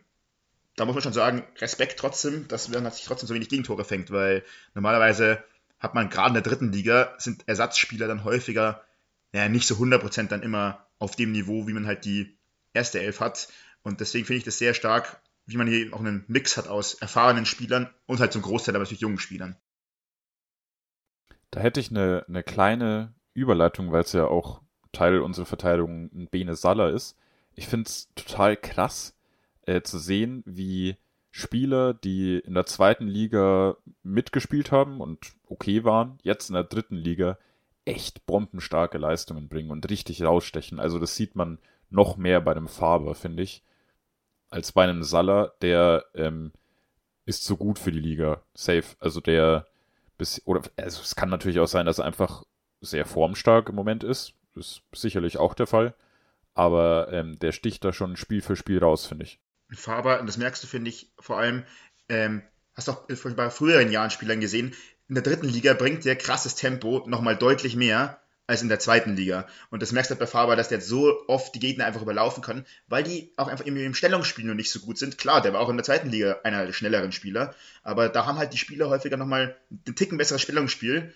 da 0.76 0.84
muss 0.84 0.94
man 0.94 1.02
schon 1.02 1.12
sagen, 1.12 1.44
Respekt 1.58 1.98
trotzdem, 1.98 2.48
dass 2.48 2.68
man 2.68 2.90
sich 2.90 3.04
trotzdem 3.04 3.28
so 3.28 3.34
wenig 3.34 3.48
Gegentore 3.48 3.84
fängt, 3.84 4.10
weil 4.10 4.44
normalerweise 4.74 5.42
hat 5.78 5.94
man 5.94 6.08
gerade 6.08 6.28
in 6.28 6.34
der 6.34 6.42
dritten 6.42 6.72
Liga, 6.72 7.14
sind 7.18 7.46
Ersatzspieler 7.46 8.08
dann 8.08 8.24
häufiger 8.24 8.84
ja, 9.32 9.48
nicht 9.48 9.66
so 9.66 9.74
100% 9.74 10.28
dann 10.28 10.42
immer 10.42 10.86
auf 10.98 11.16
dem 11.16 11.32
Niveau, 11.32 11.66
wie 11.66 11.72
man 11.72 11.86
halt 11.86 12.04
die 12.04 12.38
erste 12.72 13.00
Elf 13.00 13.20
hat. 13.20 13.48
Und 13.82 14.00
deswegen 14.00 14.24
finde 14.24 14.38
ich 14.38 14.44
das 14.44 14.58
sehr 14.58 14.74
stark, 14.74 15.20
wie 15.46 15.56
man 15.56 15.66
hier 15.66 15.78
eben 15.78 15.92
auch 15.92 16.00
einen 16.00 16.24
Mix 16.28 16.56
hat 16.56 16.68
aus 16.68 16.94
erfahrenen 16.94 17.44
Spielern 17.44 17.90
und 18.06 18.20
halt 18.20 18.32
zum 18.32 18.42
Großteil 18.42 18.74
aber 18.74 18.84
natürlich 18.84 19.00
jungen 19.00 19.18
Spielern. 19.18 19.56
Da 21.50 21.60
hätte 21.60 21.80
ich 21.80 21.90
eine, 21.90 22.24
eine 22.28 22.42
kleine 22.42 23.12
Überleitung, 23.34 23.92
weil 23.92 24.02
es 24.02 24.12
ja 24.12 24.26
auch 24.26 24.62
Teil 24.92 25.20
unserer 25.20 25.46
Verteidigung 25.46 26.10
ein 26.14 26.28
Bene 26.28 26.56
Saller 26.56 26.90
ist. 26.90 27.16
Ich 27.54 27.66
finde 27.66 27.88
es 27.88 28.08
total 28.14 28.56
krass 28.56 29.14
äh, 29.66 29.82
zu 29.82 29.98
sehen, 29.98 30.42
wie 30.46 30.96
Spieler, 31.30 31.94
die 31.94 32.38
in 32.38 32.54
der 32.54 32.66
zweiten 32.66 33.06
Liga 33.06 33.76
mitgespielt 34.02 34.70
haben 34.70 35.00
und 35.00 35.34
okay 35.46 35.84
waren, 35.84 36.18
jetzt 36.22 36.48
in 36.48 36.54
der 36.54 36.64
dritten 36.64 36.96
Liga 36.96 37.38
echt 37.84 38.24
bombenstarke 38.26 38.98
Leistungen 38.98 39.48
bringen 39.48 39.70
und 39.70 39.90
richtig 39.90 40.22
rausstechen. 40.22 40.78
Also 40.78 40.98
das 40.98 41.16
sieht 41.16 41.34
man 41.34 41.58
noch 41.90 42.16
mehr 42.16 42.40
bei 42.40 42.52
einem 42.52 42.68
Faber, 42.68 43.14
finde 43.14 43.42
ich, 43.42 43.62
als 44.50 44.72
bei 44.72 44.84
einem 44.84 45.02
Saller, 45.02 45.54
der 45.60 46.04
ähm, 46.14 46.52
ist 47.26 47.44
so 47.44 47.56
gut 47.56 47.78
für 47.78 47.92
die 47.92 48.00
Liga. 48.00 48.42
Safe. 48.54 48.84
Also 49.00 49.20
der 49.20 49.66
bis, 50.18 50.40
oder 50.44 50.62
also 50.76 51.02
es 51.02 51.16
kann 51.16 51.30
natürlich 51.30 51.58
auch 51.58 51.66
sein, 51.66 51.86
dass 51.86 51.98
er 51.98 52.04
einfach 52.04 52.44
sehr 52.80 53.06
formstark 53.06 53.68
im 53.68 53.74
Moment 53.74 54.04
ist. 54.04 54.34
Ist 54.54 54.82
sicherlich 54.94 55.38
auch 55.38 55.54
der 55.54 55.66
Fall. 55.66 55.94
Aber 56.54 57.12
ähm, 57.12 57.38
der 57.40 57.50
sticht 57.50 57.84
da 57.84 57.92
schon 57.92 58.16
Spiel 58.16 58.40
für 58.40 58.54
Spiel 58.54 58.78
raus, 58.78 59.06
finde 59.06 59.24
ich. 59.24 59.40
Faber, 59.72 60.20
und 60.20 60.26
das 60.26 60.36
merkst 60.36 60.62
du, 60.62 60.66
finde 60.66 60.90
ich, 60.90 61.12
vor 61.18 61.38
allem, 61.38 61.64
ähm, 62.08 62.42
hast 62.74 62.88
du 62.88 62.92
auch 62.92 63.06
bei 63.06 63.50
früheren 63.50 63.90
Jahren 63.90 64.10
Spielern 64.10 64.40
gesehen, 64.40 64.74
in 65.08 65.14
der 65.14 65.24
dritten 65.24 65.48
Liga 65.48 65.74
bringt 65.74 66.04
der 66.04 66.16
krasses 66.16 66.54
Tempo 66.54 67.04
nochmal 67.06 67.36
deutlich 67.36 67.76
mehr 67.76 68.20
als 68.46 68.62
in 68.62 68.68
der 68.68 68.78
zweiten 68.78 69.16
Liga. 69.16 69.46
Und 69.70 69.80
das 69.82 69.92
merkst 69.92 70.10
du 70.10 70.14
halt 70.14 70.20
bei 70.20 70.26
Faber, 70.26 70.54
dass 70.56 70.68
der 70.68 70.80
so 70.80 71.26
oft 71.28 71.54
die 71.54 71.60
Gegner 71.60 71.86
einfach 71.86 72.02
überlaufen 72.02 72.42
kann, 72.42 72.66
weil 72.88 73.02
die 73.02 73.32
auch 73.36 73.48
einfach 73.48 73.64
im, 73.64 73.76
im 73.76 73.94
Stellungsspiel 73.94 74.44
noch 74.44 74.54
nicht 74.54 74.70
so 74.70 74.80
gut 74.80 74.98
sind. 74.98 75.16
Klar, 75.16 75.40
der 75.40 75.54
war 75.54 75.60
auch 75.60 75.70
in 75.70 75.76
der 75.76 75.84
zweiten 75.84 76.10
Liga 76.10 76.40
einer 76.44 76.66
der 76.66 76.72
schnelleren 76.72 77.12
Spieler, 77.12 77.54
aber 77.82 78.08
da 78.08 78.26
haben 78.26 78.38
halt 78.38 78.52
die 78.52 78.58
Spieler 78.58 78.90
häufiger 78.90 79.16
nochmal 79.16 79.56
einen 79.70 79.96
Ticken 79.96 80.18
besseres 80.18 80.42
Stellungsspiel 80.42 81.14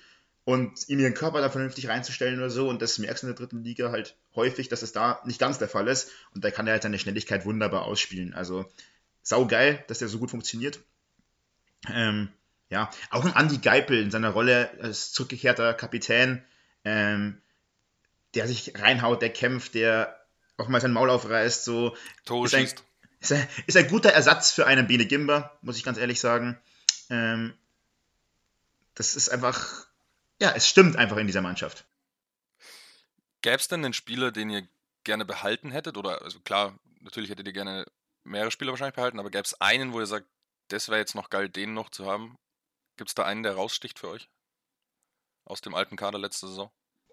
und 0.48 0.88
ihm 0.88 0.98
ihren 0.98 1.12
Körper 1.12 1.42
da 1.42 1.50
vernünftig 1.50 1.88
reinzustellen 1.88 2.38
oder 2.38 2.48
so. 2.48 2.70
Und 2.70 2.80
das 2.80 2.96
merkst 2.96 3.22
du 3.22 3.26
in 3.26 3.34
der 3.34 3.38
dritten 3.38 3.62
Liga 3.62 3.90
halt 3.90 4.16
häufig, 4.34 4.70
dass 4.70 4.80
es 4.80 4.92
da 4.92 5.20
nicht 5.26 5.38
ganz 5.38 5.58
der 5.58 5.68
Fall 5.68 5.86
ist. 5.88 6.10
Und 6.34 6.42
da 6.42 6.50
kann 6.50 6.66
er 6.66 6.72
halt 6.72 6.82
seine 6.82 6.98
Schnelligkeit 6.98 7.44
wunderbar 7.44 7.84
ausspielen. 7.84 8.32
Also 8.32 8.64
sau 9.22 9.46
geil, 9.46 9.84
dass 9.88 9.98
der 9.98 10.08
so 10.08 10.18
gut 10.18 10.30
funktioniert. 10.30 10.80
Ähm, 11.92 12.30
ja, 12.70 12.88
auch 13.10 13.26
ein 13.26 13.36
Andy 13.36 13.58
Geipel 13.58 14.00
in 14.00 14.10
seiner 14.10 14.30
Rolle 14.30 14.70
als 14.80 15.12
zurückgekehrter 15.12 15.74
Kapitän, 15.74 16.42
ähm, 16.82 17.42
der 18.34 18.48
sich 18.48 18.72
reinhaut, 18.74 19.20
der 19.20 19.30
kämpft, 19.30 19.74
der 19.74 20.18
auch 20.56 20.68
mal 20.68 20.80
sein 20.80 20.92
Maul 20.92 21.10
aufreißt, 21.10 21.62
so. 21.62 21.94
Tore 22.24 22.46
Ist 22.46 22.54
ein-. 22.54 22.70
Ist 23.20 23.32
ein, 23.32 23.46
ist 23.66 23.76
ein 23.76 23.88
guter 23.88 24.14
Ersatz 24.14 24.52
für 24.52 24.66
einen 24.66 24.86
Bene 24.86 25.04
Gimba, 25.04 25.58
muss 25.60 25.76
ich 25.76 25.84
ganz 25.84 25.98
ehrlich 25.98 26.20
sagen. 26.20 26.58
Ähm, 27.10 27.52
das 28.94 29.14
ist 29.14 29.28
einfach, 29.28 29.87
ja, 30.40 30.52
es 30.54 30.68
stimmt 30.68 30.96
einfach 30.96 31.16
in 31.16 31.26
dieser 31.26 31.42
Mannschaft. 31.42 31.86
Gäbe 33.42 33.56
es 33.56 33.68
denn 33.68 33.84
einen 33.84 33.94
Spieler, 33.94 34.32
den 34.32 34.50
ihr 34.50 34.68
gerne 35.04 35.24
behalten 35.24 35.70
hättet? 35.70 35.96
Oder, 35.96 36.22
also 36.22 36.40
klar, 36.40 36.78
natürlich 37.00 37.30
hättet 37.30 37.46
ihr 37.46 37.52
gerne 37.52 37.86
mehrere 38.24 38.50
Spieler 38.50 38.72
wahrscheinlich 38.72 38.96
behalten, 38.96 39.18
aber 39.18 39.30
gäbe 39.30 39.44
es 39.44 39.60
einen, 39.60 39.92
wo 39.92 40.00
ihr 40.00 40.06
sagt, 40.06 40.26
das 40.68 40.88
wäre 40.88 40.98
jetzt 40.98 41.14
noch 41.14 41.30
geil, 41.30 41.48
den 41.48 41.74
noch 41.74 41.90
zu 41.90 42.06
haben? 42.06 42.36
Gibt 42.96 43.10
es 43.10 43.14
da 43.14 43.24
einen, 43.24 43.42
der 43.42 43.54
raussticht 43.54 43.98
für 43.98 44.08
euch? 44.08 44.28
Aus 45.44 45.60
dem 45.60 45.74
alten 45.74 45.96
Kader 45.96 46.18
letzte 46.18 46.48
Saison? 46.48 46.70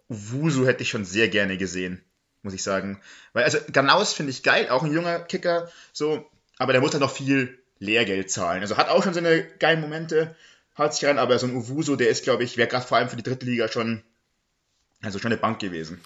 Wusu 0.07 0.65
hätte 0.65 0.83
ich 0.83 0.89
schon 0.89 1.05
sehr 1.05 1.29
gerne 1.29 1.57
gesehen, 1.57 2.03
muss 2.41 2.53
ich 2.53 2.63
sagen. 2.63 3.01
Weil, 3.33 3.43
also, 3.43 3.59
Ganaus 3.71 4.13
finde 4.13 4.31
ich 4.31 4.43
geil, 4.43 4.69
auch 4.69 4.83
ein 4.83 4.93
junger 4.93 5.19
Kicker, 5.19 5.71
so, 5.93 6.29
aber 6.57 6.73
der 6.73 6.81
muss 6.81 6.91
halt 6.91 7.01
noch 7.01 7.11
viel 7.15 7.63
Lehrgeld 7.79 8.31
zahlen. 8.31 8.61
Also 8.61 8.77
hat 8.77 8.89
auch 8.89 9.03
schon 9.03 9.13
seine 9.13 9.45
geilen 9.57 9.81
Momente, 9.81 10.35
haut 10.77 10.93
sich 10.93 11.05
rein, 11.05 11.19
aber 11.19 11.37
so 11.39 11.47
ein 11.47 11.55
Uwuso, 11.55 11.95
der 11.95 12.09
ist, 12.09 12.23
glaube 12.23 12.43
ich, 12.43 12.57
wäre 12.57 12.67
gerade 12.67 12.85
vor 12.85 12.97
allem 12.97 13.09
für 13.09 13.15
die 13.15 13.23
dritte 13.23 13.45
Liga 13.45 13.67
schon, 13.67 14.03
also 15.01 15.19
schon 15.19 15.31
eine 15.31 15.41
Bank 15.41 15.59
gewesen. 15.59 16.01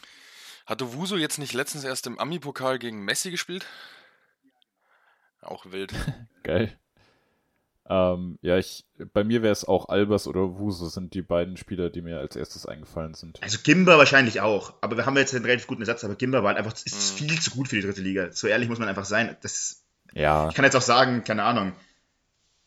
Hat 0.66 0.82
Owusu 0.84 1.18
jetzt 1.18 1.40
nicht 1.40 1.54
letztens 1.54 1.84
erst 1.84 2.06
im 2.06 2.20
Ami-Pokal 2.20 2.78
gegen 2.78 3.04
Messi 3.04 3.32
gespielt? 3.32 3.66
Auch 5.42 5.66
wild. 5.72 5.94
Geil. 6.44 6.78
Ähm, 7.90 8.38
ja, 8.44 8.56
ich, 8.60 8.86
bei 9.14 9.24
mir 9.24 9.42
wäre 9.42 9.52
es 9.52 9.66
auch 9.66 9.90
Albers 9.90 10.28
oder 10.28 10.60
Wuso 10.60 10.88
sind 10.90 11.16
die 11.16 11.24
beiden 11.24 11.58
Spieler, 11.58 11.90
die 11.90 12.04
mir 12.04 12.20
als 12.20 12.36
erstes 12.36 12.68
eingefallen 12.68 13.16
sind. 13.16 13.42
Also 13.42 13.58
Gimba 13.64 13.98
wahrscheinlich 13.98 14.42
auch, 14.42 14.76
aber 14.82 14.96
wir 14.96 15.08
haben 15.08 15.18
jetzt 15.18 15.34
einen 15.34 15.44
relativ 15.44 15.66
guten 15.66 15.82
Ersatz, 15.82 16.04
aber 16.04 16.14
Gimba 16.14 16.44
war 16.44 16.50
halt 16.50 16.60
einfach 16.60 16.74
ist 16.86 17.14
mhm. 17.14 17.18
viel 17.18 17.42
zu 17.42 17.50
gut 17.50 17.68
für 17.68 17.78
die 17.78 17.82
dritte 17.82 18.02
Liga. 18.02 18.32
So 18.32 18.46
ehrlich 18.46 18.70
muss 18.70 18.78
man 18.78 18.90
einfach 18.90 19.06
sein. 19.06 19.36
Das, 19.42 19.84
ja. 20.14 20.50
Ich 20.50 20.56
kann 20.56 20.66
jetzt 20.66 20.76
auch 20.76 20.84
sagen, 20.84 21.24
keine 21.24 21.42
Ahnung, 21.42 21.74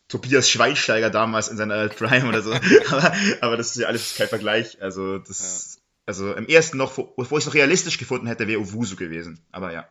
Tobias 0.07 0.49
Schweinsteiger 0.49 1.09
damals 1.09 1.47
in 1.47 1.57
seiner 1.57 1.87
Prime 1.89 2.27
oder 2.27 2.41
so, 2.41 2.53
aber, 2.53 3.15
aber, 3.41 3.57
das 3.57 3.69
ist 3.69 3.77
ja 3.77 3.87
alles 3.87 4.15
kein 4.15 4.27
Vergleich. 4.27 4.81
Also 4.81 5.19
das, 5.19 5.75
ja. 5.75 5.81
also 6.05 6.33
im 6.33 6.47
ersten 6.47 6.77
noch, 6.77 6.97
wo, 6.97 7.13
wo 7.15 7.23
ich 7.37 7.43
es 7.43 7.45
noch 7.45 7.53
realistisch 7.53 7.97
gefunden 7.97 8.27
hätte, 8.27 8.47
wäre 8.47 8.61
Owusu 8.61 8.95
gewesen. 8.95 9.45
Aber 9.51 9.71
ja. 9.71 9.87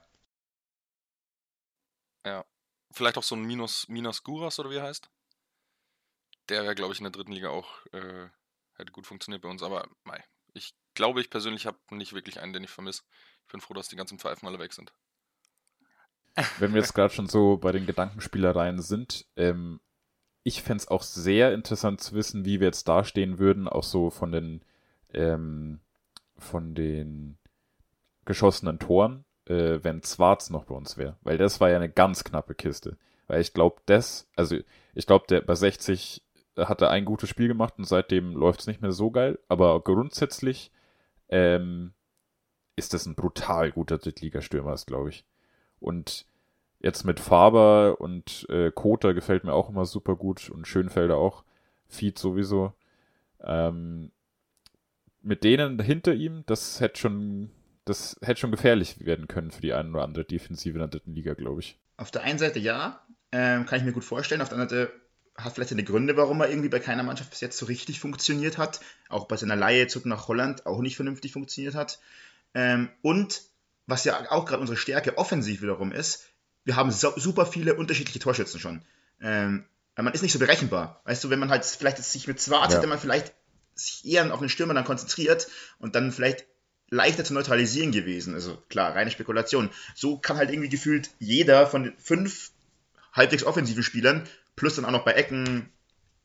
Ja. 2.24 2.44
Vielleicht 2.92 3.16
auch 3.16 3.22
so 3.22 3.34
ein 3.34 3.42
Minos, 3.42 3.86
Minos 3.88 4.22
Guras 4.22 4.58
oder 4.58 4.70
wie 4.70 4.76
er 4.76 4.84
heißt? 4.84 5.08
der 6.48 6.64
wäre, 6.64 6.74
glaube 6.74 6.92
ich, 6.92 7.00
in 7.00 7.04
der 7.04 7.12
dritten 7.12 7.32
Liga 7.32 7.48
auch, 7.48 7.86
äh, 7.92 8.28
hätte 8.74 8.92
gut 8.92 9.06
funktioniert 9.06 9.42
bei 9.42 9.48
uns. 9.48 9.62
Aber 9.62 9.88
mei, 10.04 10.22
ich 10.52 10.74
glaube, 10.94 11.20
ich 11.20 11.30
persönlich 11.30 11.66
habe 11.66 11.78
nicht 11.90 12.12
wirklich 12.12 12.40
einen, 12.40 12.52
den 12.52 12.64
ich 12.64 12.70
vermisse. 12.70 13.02
Ich 13.46 13.52
bin 13.52 13.60
froh, 13.60 13.74
dass 13.74 13.88
die 13.88 13.96
ganzen 13.96 14.18
Pfeifen 14.18 14.46
alle 14.48 14.58
weg 14.58 14.72
sind. 14.72 14.92
Wenn 16.58 16.72
wir 16.72 16.80
jetzt 16.80 16.94
gerade 16.94 17.12
schon 17.12 17.28
so 17.28 17.58
bei 17.58 17.72
den 17.72 17.86
Gedankenspielereien 17.86 18.80
sind, 18.80 19.26
ähm, 19.36 19.80
ich 20.44 20.62
fände 20.62 20.82
es 20.82 20.88
auch 20.88 21.02
sehr 21.02 21.52
interessant 21.52 22.00
zu 22.00 22.14
wissen, 22.14 22.44
wie 22.44 22.60
wir 22.60 22.66
jetzt 22.66 22.88
dastehen 22.88 23.38
würden, 23.38 23.68
auch 23.68 23.84
so 23.84 24.10
von 24.10 24.32
den, 24.32 24.62
ähm, 25.12 25.80
von 26.36 26.74
den 26.74 27.38
geschossenen 28.24 28.78
Toren, 28.78 29.24
äh, 29.46 29.78
wenn 29.82 30.02
Zwarz 30.02 30.50
noch 30.50 30.64
bei 30.64 30.74
uns 30.74 30.96
wäre. 30.96 31.16
Weil 31.22 31.38
das 31.38 31.60
war 31.60 31.70
ja 31.70 31.76
eine 31.76 31.90
ganz 31.90 32.24
knappe 32.24 32.54
Kiste. 32.54 32.96
Weil 33.28 33.40
ich 33.40 33.52
glaube, 33.52 33.80
das, 33.86 34.28
also 34.36 34.56
ich 34.94 35.06
glaube, 35.06 35.26
der 35.28 35.42
bei 35.42 35.54
60 35.54 36.22
hat 36.56 36.82
er 36.82 36.90
ein 36.90 37.04
gutes 37.04 37.28
Spiel 37.28 37.48
gemacht 37.48 37.74
und 37.78 37.84
seitdem 37.84 38.34
läuft 38.34 38.60
es 38.60 38.66
nicht 38.66 38.82
mehr 38.82 38.92
so 38.92 39.10
geil. 39.10 39.38
Aber 39.48 39.80
grundsätzlich 39.82 40.70
ähm, 41.28 41.94
ist 42.76 42.94
das 42.94 43.06
ein 43.06 43.14
brutal 43.14 43.72
guter 43.72 43.98
Drittligastürmer, 43.98 44.74
glaube 44.86 45.10
ich. 45.10 45.24
Und 45.78 46.26
jetzt 46.82 47.04
mit 47.04 47.20
Faber 47.20 48.00
und 48.00 48.46
äh, 48.50 48.70
Kota 48.70 49.12
gefällt 49.12 49.44
mir 49.44 49.54
auch 49.54 49.68
immer 49.68 49.86
super 49.86 50.16
gut 50.16 50.50
und 50.50 50.66
Schönfelder 50.66 51.16
auch. 51.16 51.44
Feed 51.88 52.18
sowieso. 52.18 52.72
Ähm, 53.40 54.10
mit 55.22 55.44
denen 55.44 55.80
hinter 55.80 56.14
ihm, 56.14 56.42
das 56.46 56.80
hätte 56.80 57.00
schon, 57.00 57.50
das 57.84 58.16
hätte 58.22 58.40
schon 58.40 58.50
gefährlich 58.50 59.04
werden 59.04 59.28
können 59.28 59.50
für 59.50 59.62
die 59.62 59.72
eine 59.72 59.90
oder 59.90 60.02
andere 60.02 60.24
Defensive 60.24 60.74
in 60.74 60.80
der 60.80 60.88
dritten 60.88 61.14
Liga, 61.14 61.34
glaube 61.34 61.60
ich. 61.60 61.78
Auf 61.96 62.10
der 62.10 62.22
einen 62.22 62.38
Seite 62.38 62.58
ja, 62.58 63.00
ähm, 63.30 63.66
kann 63.66 63.78
ich 63.78 63.84
mir 63.84 63.92
gut 63.92 64.04
vorstellen. 64.04 64.42
Auf 64.42 64.48
der 64.48 64.58
anderen 64.58 64.70
Seite 64.70 64.92
hat 65.36 65.54
vielleicht 65.54 65.70
seine 65.70 65.84
Gründe, 65.84 66.16
warum 66.16 66.40
er 66.40 66.50
irgendwie 66.50 66.68
bei 66.68 66.80
keiner 66.80 67.02
Mannschaft 67.04 67.30
bis 67.30 67.40
jetzt 67.40 67.58
so 67.58 67.66
richtig 67.66 68.00
funktioniert 68.00 68.58
hat. 68.58 68.80
Auch 69.08 69.26
bei 69.26 69.36
seiner 69.36 69.56
Leihe 69.56 69.86
zurück 69.86 70.06
nach 70.06 70.28
Holland 70.28 70.66
auch 70.66 70.80
nicht 70.80 70.96
vernünftig 70.96 71.32
funktioniert 71.32 71.74
hat. 71.74 72.00
Ähm, 72.54 72.90
und 73.02 73.42
was 73.86 74.04
ja 74.04 74.30
auch 74.30 74.44
gerade 74.44 74.60
unsere 74.60 74.76
Stärke 74.76 75.18
offensiv 75.18 75.62
wiederum 75.62 75.92
ist, 75.92 76.31
wir 76.64 76.76
haben 76.76 76.90
so, 76.90 77.12
super 77.16 77.46
viele 77.46 77.74
unterschiedliche 77.74 78.18
Torschützen 78.18 78.60
schon. 78.60 78.82
Ähm, 79.20 79.64
man 79.96 80.12
ist 80.12 80.22
nicht 80.22 80.32
so 80.32 80.38
berechenbar. 80.38 81.00
Weißt 81.04 81.22
du, 81.22 81.30
wenn 81.30 81.38
man 81.38 81.50
halt 81.50 81.64
vielleicht 81.64 81.98
sich 81.98 82.26
mit 82.26 82.40
Zwart 82.40 82.70
ja. 82.70 82.78
hätte 82.78 82.86
man 82.86 82.98
vielleicht 82.98 83.32
sich 83.74 84.04
eher 84.04 84.32
auf 84.32 84.40
den 84.40 84.48
Stürmer 84.48 84.74
dann 84.74 84.84
konzentriert 84.84 85.48
und 85.78 85.94
dann 85.94 86.12
vielleicht 86.12 86.46
leichter 86.88 87.24
zu 87.24 87.34
neutralisieren 87.34 87.92
gewesen. 87.92 88.34
Also 88.34 88.56
klar, 88.68 88.94
reine 88.94 89.10
Spekulation. 89.10 89.70
So 89.94 90.18
kann 90.18 90.36
halt 90.36 90.50
irgendwie 90.50 90.68
gefühlt 90.68 91.10
jeder 91.18 91.66
von 91.66 91.84
den 91.84 91.94
fünf 91.98 92.52
halbwegs 93.12 93.44
offensiven 93.44 93.82
Spielern 93.82 94.28
plus 94.56 94.76
dann 94.76 94.84
auch 94.84 94.90
noch 94.90 95.04
bei 95.04 95.12
Ecken 95.12 95.70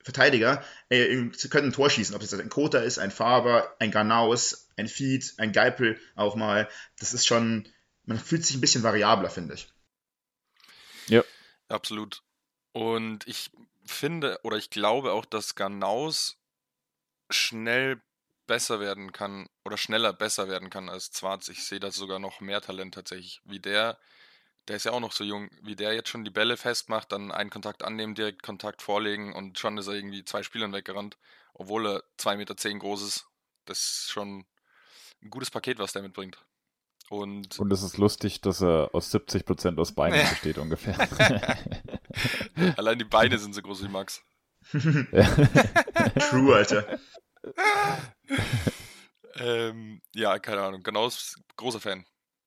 Verteidiger, 0.08 0.64
äh, 0.88 1.26
sie 1.36 1.50
können 1.50 1.68
ein 1.68 1.74
Tor 1.74 1.90
schießen, 1.90 2.16
ob 2.16 2.22
es 2.22 2.32
jetzt 2.32 2.40
ein 2.40 2.48
Kota 2.48 2.80
ist, 2.80 2.98
ein 2.98 3.12
Faber, 3.12 3.76
ein 3.80 3.92
Garnaus, 3.92 4.70
ein 4.78 4.88
Feed, 4.88 5.34
ein 5.38 5.52
Geipel 5.52 6.00
auch 6.16 6.36
mal. 6.36 6.70
Das 6.98 7.14
ist 7.14 7.28
schon, 7.28 7.68
man 8.06 8.18
fühlt 8.18 8.46
sich 8.46 8.56
ein 8.56 8.62
bisschen 8.62 8.84
variabler, 8.84 9.30
finde 9.30 9.56
ich. 9.56 9.68
Absolut. 11.70 12.22
Und 12.74 13.28
ich 13.28 13.52
finde 13.86 14.40
oder 14.44 14.58
ich 14.58 14.70
glaube 14.70 15.14
auch, 15.14 15.26
dass 15.26 15.56
Garnaus 15.56 16.38
schnell 17.30 18.02
besser 18.48 18.80
werden 18.80 19.12
kann 19.12 19.50
oder 19.66 19.78
schneller 19.78 20.14
besser 20.14 20.48
werden 20.48 20.70
kann 20.70 20.90
als 20.90 21.12
Zwarz. 21.12 21.50
Ich 21.50 21.66
sehe 21.66 21.80
da 21.80 21.92
sogar 21.92 22.20
noch 22.20 22.40
mehr 22.42 22.62
Talent 22.62 22.96
tatsächlich, 22.96 23.42
wie 23.46 23.60
der 23.60 24.00
der 24.68 24.76
ist 24.78 24.86
ja 24.86 24.92
auch 24.92 25.00
noch 25.00 25.14
so 25.14 25.24
jung, 25.24 25.50
wie 25.62 25.76
der 25.76 25.94
jetzt 25.94 26.10
schon 26.10 26.26
die 26.26 26.32
Bälle 26.32 26.58
festmacht, 26.58 27.12
dann 27.12 27.32
einen 27.32 27.50
Kontakt 27.50 27.84
annehmen, 27.84 28.16
direkt 28.16 28.44
Kontakt 28.44 28.82
vorlegen 28.82 29.34
und 29.34 29.60
schon 29.60 29.78
ist 29.78 29.88
er 29.88 29.94
irgendwie 29.94 30.26
zwei 30.26 30.44
Spielern 30.44 30.74
weggerannt, 30.74 31.18
obwohl 31.54 31.88
er 31.88 32.04
2,10 32.20 32.38
Meter 32.38 32.56
groß 32.80 33.02
ist. 33.04 33.28
Das 33.66 33.80
ist 33.80 34.12
schon 34.12 34.46
ein 35.24 35.30
gutes 35.30 35.52
Paket, 35.52 35.80
was 35.80 35.94
der 35.94 36.02
mitbringt. 36.02 36.38
Und, 37.10 37.58
und 37.58 37.72
es 37.72 37.84
ist 37.84 37.98
lustig, 37.98 38.42
dass 38.42 38.62
er 38.62 38.90
aus 38.94 39.14
70% 39.14 39.80
aus 39.80 39.94
Beinen 39.94 40.28
besteht 40.30 40.58
ungefähr. 40.58 40.98
Allein 42.78 43.00
die 43.00 43.06
Beine 43.06 43.38
sind 43.38 43.56
so 43.56 43.62
groß 43.62 43.84
wie 43.84 43.88
Max. 43.88 44.22
True, 44.72 46.56
Alter. 46.56 47.00
ähm, 49.36 50.02
ja, 50.14 50.38
keine 50.40 50.62
Ahnung. 50.62 50.84
Genau, 50.84 51.10
großer 51.56 51.80
Fan. 51.80 52.06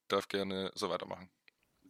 Darf 0.08 0.28
gerne 0.28 0.70
so 0.74 0.90
weitermachen. 0.90 1.30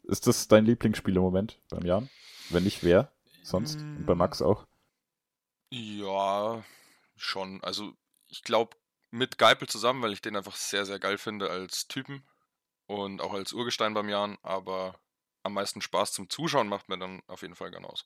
Ist 0.04 0.28
das 0.28 0.46
dein 0.46 0.64
Lieblingsspiel 0.64 1.16
im 1.16 1.22
Moment 1.22 1.60
beim 1.70 1.84
Jan? 1.84 2.08
Wenn 2.50 2.62
nicht, 2.62 2.84
wer? 2.84 3.12
Sonst? 3.42 3.80
Und 3.80 4.06
bei 4.06 4.14
Max 4.14 4.42
auch? 4.42 4.66
Ja, 5.70 6.62
schon. 7.16 7.62
Also 7.64 7.94
ich 8.28 8.44
glaube 8.44 8.76
mit 9.10 9.38
Geipel 9.38 9.68
zusammen, 9.68 10.02
weil 10.02 10.12
ich 10.12 10.22
den 10.22 10.36
einfach 10.36 10.54
sehr, 10.54 10.86
sehr 10.86 11.00
geil 11.00 11.18
finde 11.18 11.50
als 11.50 11.88
Typen 11.88 12.22
und 12.90 13.20
auch 13.20 13.32
als 13.32 13.52
Urgestein 13.52 13.94
beim 13.94 14.08
Jan, 14.08 14.36
aber 14.42 14.98
am 15.44 15.54
meisten 15.54 15.80
Spaß 15.80 16.12
zum 16.12 16.28
Zuschauen 16.28 16.68
macht 16.68 16.88
mir 16.88 16.98
dann 16.98 17.22
auf 17.28 17.42
jeden 17.42 17.54
Fall 17.54 17.74
aus. 17.84 18.04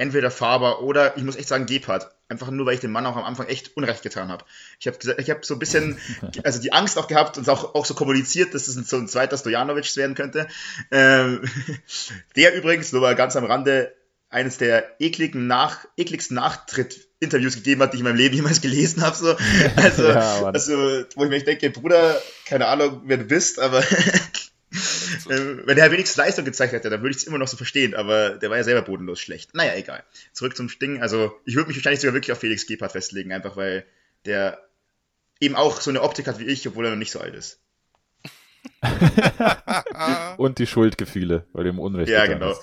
entweder 0.00 0.30
Faber 0.30 0.82
oder 0.82 1.16
ich 1.16 1.22
muss 1.22 1.36
echt 1.36 1.48
sagen 1.48 1.66
Gebhardt. 1.66 2.10
Einfach 2.28 2.50
nur, 2.50 2.64
weil 2.64 2.74
ich 2.74 2.80
dem 2.80 2.92
Mann 2.92 3.06
auch 3.06 3.16
am 3.16 3.24
Anfang 3.24 3.48
echt 3.48 3.76
Unrecht 3.76 4.02
getan 4.02 4.28
habe. 4.28 4.44
Ich 4.78 4.86
habe 4.86 4.96
ich 5.18 5.30
hab 5.30 5.44
so 5.44 5.54
ein 5.54 5.58
bisschen, 5.58 5.98
also 6.44 6.60
die 6.60 6.72
Angst 6.72 6.96
auch 6.96 7.06
gehabt 7.06 7.36
und 7.38 7.48
auch, 7.48 7.74
auch 7.74 7.84
so 7.84 7.94
kommuniziert, 7.94 8.54
dass 8.54 8.68
es 8.68 8.76
so 8.88 8.96
ein 8.96 9.08
zweiter 9.08 9.36
Stojanovic 9.36 9.96
werden 9.96 10.14
könnte. 10.14 10.48
Ähm, 10.90 11.42
der 12.36 12.54
übrigens, 12.54 12.92
nur 12.92 13.02
mal 13.02 13.14
ganz 13.14 13.36
am 13.36 13.44
Rande, 13.44 13.94
eines 14.30 14.58
der 14.58 15.00
ekligen 15.00 15.48
Nach, 15.48 15.84
ekligsten 15.96 16.36
Nachtritt-Interviews 17.20 17.56
gegeben 17.56 17.82
hat, 17.82 17.92
die 17.92 17.96
ich 17.96 18.00
in 18.00 18.04
meinem 18.04 18.16
Leben 18.16 18.34
jemals 18.34 18.60
gelesen 18.60 19.02
habe. 19.02 19.16
So. 19.16 19.36
Also, 19.76 20.08
ja, 20.08 20.44
also, 20.46 21.04
wo 21.14 21.24
ich 21.24 21.30
mir 21.30 21.42
denke, 21.42 21.70
Bruder, 21.70 22.20
keine 22.46 22.66
Ahnung, 22.66 23.02
wer 23.04 23.18
du 23.18 23.24
bist, 23.24 23.58
aber 23.60 23.82
ähm, 25.30 25.62
wenn 25.64 25.78
er 25.78 25.90
wenigstens 25.90 26.16
Leistung 26.16 26.44
gezeigt 26.44 26.72
hätte, 26.72 26.90
dann 26.90 27.02
würde 27.02 27.10
ich 27.10 27.18
es 27.18 27.24
immer 27.24 27.38
noch 27.38 27.48
so 27.48 27.56
verstehen, 27.56 27.94
aber 27.94 28.30
der 28.30 28.50
war 28.50 28.56
ja 28.56 28.64
selber 28.64 28.82
bodenlos 28.82 29.20
schlecht. 29.20 29.54
Naja, 29.54 29.74
egal. 29.74 30.02
Zurück 30.32 30.56
zum 30.56 30.68
Ding. 30.80 31.02
Also, 31.02 31.32
ich 31.44 31.56
würde 31.56 31.68
mich 31.68 31.76
wahrscheinlich 31.76 32.00
sogar 32.00 32.14
wirklich 32.14 32.32
auf 32.32 32.38
Felix 32.38 32.66
Gebhardt 32.66 32.92
festlegen, 32.92 33.32
einfach 33.32 33.56
weil 33.56 33.84
der 34.26 34.58
eben 35.40 35.56
auch 35.56 35.80
so 35.80 35.90
eine 35.90 36.02
Optik 36.02 36.26
hat 36.26 36.38
wie 36.38 36.44
ich, 36.44 36.66
obwohl 36.68 36.84
er 36.84 36.90
noch 36.90 36.98
nicht 36.98 37.12
so 37.12 37.20
alt 37.20 37.34
ist. 37.34 37.60
Und 40.36 40.58
die 40.58 40.66
Schuldgefühle, 40.66 41.46
weil 41.52 41.66
ihm 41.66 41.78
Unrecht 41.78 42.10
Ja, 42.10 42.26
genau. 42.26 42.54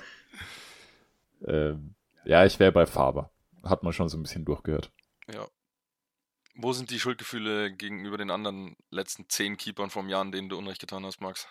Ähm, 1.46 1.96
ja, 2.26 2.46
ich 2.46 2.60
wäre 2.60 2.72
bei 2.72 2.86
Faber. 2.86 3.32
Hat 3.70 3.84
man 3.84 3.94
schon 3.94 4.10
so 4.10 4.18
ein 4.18 4.24
bisschen 4.24 4.46
durchgehört. 4.46 4.92
Ja. 5.32 5.48
Wo 6.56 6.74
sind 6.74 6.90
die 6.90 7.00
Schuldgefühle 7.00 7.72
gegenüber 7.72 8.18
den 8.18 8.32
anderen 8.32 8.76
letzten 8.90 9.30
zehn 9.30 9.58
Keepern 9.58 9.90
vom 9.90 10.10
Jahr, 10.10 10.26
denen 10.26 10.50
du 10.50 10.58
Unrecht 10.58 10.80
getan 10.80 11.06
hast, 11.06 11.22
Max? 11.22 11.48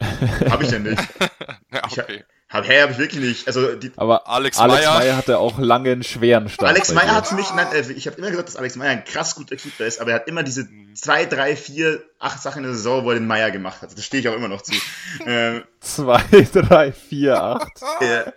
Habe 0.00 0.64
ich 0.64 0.70
ja 0.70 0.78
nicht. 0.78 1.00
ja, 1.72 1.84
okay. 1.84 2.24
Hab, 2.48 2.66
hey, 2.66 2.80
habe 2.80 2.92
ich 2.92 2.98
wirklich 2.98 3.22
nicht. 3.22 3.46
Also 3.46 3.74
die, 3.74 3.92
aber 3.96 4.26
Alex, 4.26 4.58
Alex 4.58 4.86
Meyer, 4.86 4.98
Meyer 4.98 5.16
hatte 5.18 5.38
auch 5.38 5.58
lange 5.58 5.92
einen 5.92 6.02
schweren 6.02 6.48
Start. 6.48 6.70
Alex 6.70 6.94
Meyer 6.94 7.14
hat 7.14 7.30
nicht, 7.32 7.54
nein, 7.54 7.66
äh, 7.74 7.92
ich 7.92 8.06
habe 8.06 8.16
immer 8.16 8.30
gesagt, 8.30 8.48
dass 8.48 8.56
Alex 8.56 8.76
Meyer 8.76 8.90
ein 8.90 9.04
krass 9.04 9.34
guter 9.34 9.56
Keeper 9.56 9.84
ist, 9.84 10.00
aber 10.00 10.12
er 10.12 10.16
hat 10.16 10.28
immer 10.28 10.42
diese 10.42 10.64
mhm. 10.64 10.96
zwei, 10.96 11.26
drei, 11.26 11.56
vier, 11.56 12.02
acht 12.18 12.42
Sachen 12.42 12.60
in 12.60 12.70
der 12.70 12.72
Saison, 12.72 13.04
wo 13.04 13.10
er 13.10 13.18
den 13.18 13.26
Meyer 13.26 13.50
gemacht 13.50 13.82
hat. 13.82 13.92
Das 13.94 14.02
stehe 14.02 14.22
ich 14.22 14.28
auch 14.30 14.34
immer 14.34 14.48
noch 14.48 14.62
zu. 14.62 14.72
ähm, 15.26 15.62
zwei, 15.80 16.22
drei, 16.52 16.92
vier, 16.92 17.38
acht. 17.38 17.82
ja. 18.00 18.32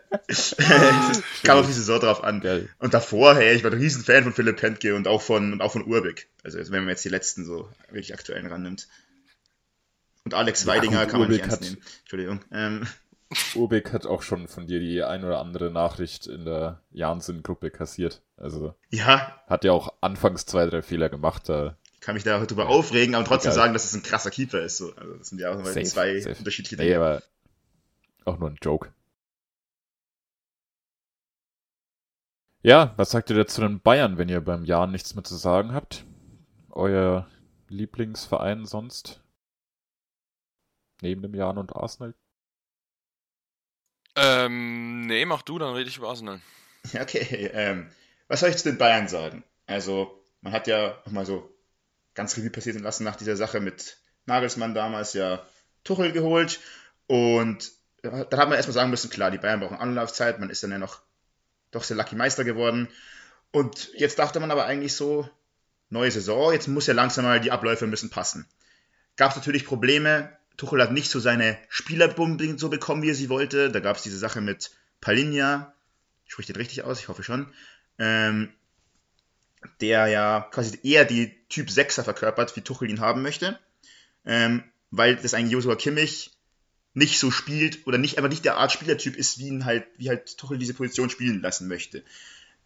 kam 1.43 1.59
auf 1.59 1.67
die 1.67 1.71
Saison 1.71 2.01
drauf 2.01 2.21
an. 2.21 2.41
Geil. 2.41 2.67
Und 2.79 2.93
davor, 2.93 3.35
hey, 3.35 3.55
ich 3.55 3.63
war 3.63 3.71
ein 3.71 3.77
riesen 3.77 4.03
Fan 4.03 4.23
von 4.23 4.33
Philipp 4.33 4.57
Pentke 4.57 4.93
und 4.93 5.07
auch 5.07 5.21
von 5.21 5.53
und 5.53 5.61
auch 5.61 5.71
von 5.71 5.85
Urbeck. 5.85 6.27
Also 6.43 6.59
wenn 6.59 6.83
man 6.83 6.89
jetzt 6.89 7.05
die 7.05 7.09
letzten 7.09 7.45
so 7.45 7.69
wirklich 7.89 8.13
aktuellen 8.13 8.47
rannimmt. 8.47 8.89
Und 10.25 10.33
Alex 10.33 10.67
Weidinger 10.67 10.99
ja, 10.99 11.05
kann 11.05 11.21
man 11.21 11.29
nicht 11.29 11.41
ernst 11.41 11.61
nehmen. 11.61 11.77
Entschuldigung. 12.01 12.41
Ähm, 12.51 12.85
Urbik 13.55 13.93
hat 13.93 14.05
auch 14.05 14.21
schon 14.21 14.47
von 14.47 14.67
dir 14.67 14.79
die 14.79 15.03
ein 15.03 15.23
oder 15.23 15.39
andere 15.39 15.71
Nachricht 15.71 16.27
in 16.27 16.45
der 16.45 16.81
Jansen-Gruppe 16.91 17.71
kassiert. 17.71 18.21
Also 18.37 18.75
Ja, 18.89 19.41
hat 19.47 19.63
ja 19.63 19.71
auch 19.71 19.93
anfangs 20.01 20.45
zwei, 20.45 20.65
drei 20.65 20.81
Fehler 20.81 21.09
gemacht. 21.09 21.47
Da 21.47 21.77
ich 21.93 22.01
kann 22.01 22.15
mich 22.15 22.23
darüber 22.23 22.67
aufregen, 22.67 23.15
aber 23.15 23.25
trotzdem 23.25 23.51
Egal. 23.51 23.63
sagen, 23.63 23.73
dass 23.73 23.85
es 23.85 23.93
ein 23.93 24.03
krasser 24.03 24.31
Keeper 24.31 24.61
ist. 24.61 24.77
So. 24.77 24.93
Also 24.95 25.15
das 25.17 25.29
sind 25.29 25.39
ja 25.39 25.51
auch 25.51 25.63
Safe, 25.63 25.83
zwei 25.83 26.19
safe. 26.19 26.35
unterschiedliche 26.39 26.75
nee, 26.77 26.83
Dinge. 26.89 26.97
aber 26.97 27.23
auch 28.25 28.37
nur 28.39 28.49
ein 28.49 28.57
Joke. 28.61 28.93
Ja, 32.63 32.93
was 32.97 33.11
sagt 33.11 33.29
ihr 33.29 33.35
dazu 33.35 33.61
den 33.61 33.79
Bayern, 33.81 34.17
wenn 34.17 34.29
ihr 34.29 34.41
beim 34.41 34.65
Jahr 34.65 34.87
nichts 34.87 35.15
mehr 35.15 35.23
zu 35.23 35.35
sagen 35.35 35.73
habt? 35.73 36.05
Euer 36.69 37.27
Lieblingsverein 37.69 38.65
sonst? 38.65 39.23
Neben 41.01 41.21
dem 41.23 41.33
Jan 41.33 41.57
und 41.57 41.75
Arsenal? 41.75 42.13
Ähm, 44.15 45.05
nee, 45.07 45.25
mach 45.25 45.41
du, 45.41 45.59
dann 45.59 45.73
rede 45.73 45.89
ich 45.89 45.97
über 45.97 46.09
Arsenal. 46.09 46.39
Okay, 46.99 47.51
ähm, 47.53 47.91
was 48.27 48.39
soll 48.39 48.49
ich 48.49 48.57
zu 48.57 48.69
den 48.69 48.79
Bayern 48.79 49.07
sagen? 49.07 49.43
Also, 49.67 50.19
man 50.41 50.51
hat 50.51 50.65
ja 50.65 50.97
nochmal 51.05 51.27
so 51.27 51.55
ganz 52.15 52.35
Revue 52.35 52.49
passieren 52.49 52.81
lassen 52.81 53.03
nach 53.03 53.15
dieser 53.15 53.35
Sache 53.35 53.59
mit 53.59 53.97
Nagelsmann 54.25 54.73
damals 54.73 55.13
ja 55.13 55.45
Tuchel 55.83 56.11
geholt 56.11 56.59
und 57.05 57.71
dann 58.01 58.13
hat 58.19 58.31
man 58.31 58.53
erstmal 58.53 58.73
sagen 58.73 58.89
müssen, 58.89 59.11
klar, 59.11 59.29
die 59.29 59.37
Bayern 59.37 59.59
brauchen 59.59 59.77
Anlaufzeit, 59.77 60.39
man 60.39 60.49
ist 60.49 60.63
dann 60.63 60.71
ja 60.71 60.79
noch 60.79 61.01
doch 61.69 61.83
sehr 61.83 61.97
lucky 61.97 62.15
Meister 62.15 62.43
geworden 62.43 62.89
und 63.51 63.91
jetzt 63.93 64.17
dachte 64.17 64.39
man 64.39 64.49
aber 64.49 64.65
eigentlich 64.65 64.95
so, 64.95 65.29
neue 65.89 66.11
Saison, 66.11 66.53
jetzt 66.53 66.67
muss 66.67 66.87
ja 66.87 66.93
langsam 66.93 67.25
mal 67.25 67.39
die 67.39 67.51
Abläufe 67.51 67.85
müssen 67.85 68.09
passen. 68.09 68.47
Gab 69.17 69.31
es 69.31 69.37
natürlich 69.37 69.65
Probleme, 69.65 70.35
Tuchel 70.57 70.81
hat 70.81 70.91
nicht 70.91 71.09
so 71.09 71.19
seine 71.19 71.57
Spieler 71.69 72.13
so 72.57 72.69
bekommen, 72.69 73.01
wie 73.01 73.09
er 73.09 73.15
sie 73.15 73.29
wollte, 73.29 73.71
da 73.71 73.79
gab 73.79 73.97
es 73.97 74.03
diese 74.03 74.17
Sache 74.17 74.41
mit 74.41 74.71
Palinja, 74.99 75.73
spricht 76.27 76.49
den 76.49 76.55
richtig 76.55 76.83
aus, 76.83 76.99
ich 76.99 77.07
hoffe 77.07 77.23
schon, 77.23 77.47
ähm, 77.97 78.49
der 79.79 80.07
ja 80.07 80.47
quasi 80.51 80.79
eher 80.83 81.05
die 81.05 81.35
Typ 81.49 81.69
6er 81.69 82.03
verkörpert, 82.03 82.55
wie 82.55 82.61
Tuchel 82.61 82.89
ihn 82.89 82.99
haben 82.99 83.21
möchte, 83.21 83.59
ähm, 84.25 84.63
weil 84.91 85.15
das 85.15 85.33
eigentlich 85.33 85.53
Joshua 85.53 85.75
Kimmich 85.75 86.31
nicht 86.93 87.19
so 87.19 87.31
spielt 87.31 87.87
oder 87.87 87.97
nicht 87.97 88.17
einfach 88.17 88.29
nicht 88.29 88.45
der 88.45 88.57
Art 88.57 88.71
Spielertyp 88.71 89.15
ist, 89.15 89.39
wie 89.39 89.47
ihn 89.47 89.65
halt, 89.65 89.85
wie 89.97 90.09
halt 90.09 90.37
Tuchel 90.37 90.57
diese 90.57 90.73
Position 90.73 91.09
spielen 91.09 91.41
lassen 91.41 91.67
möchte. 91.67 92.03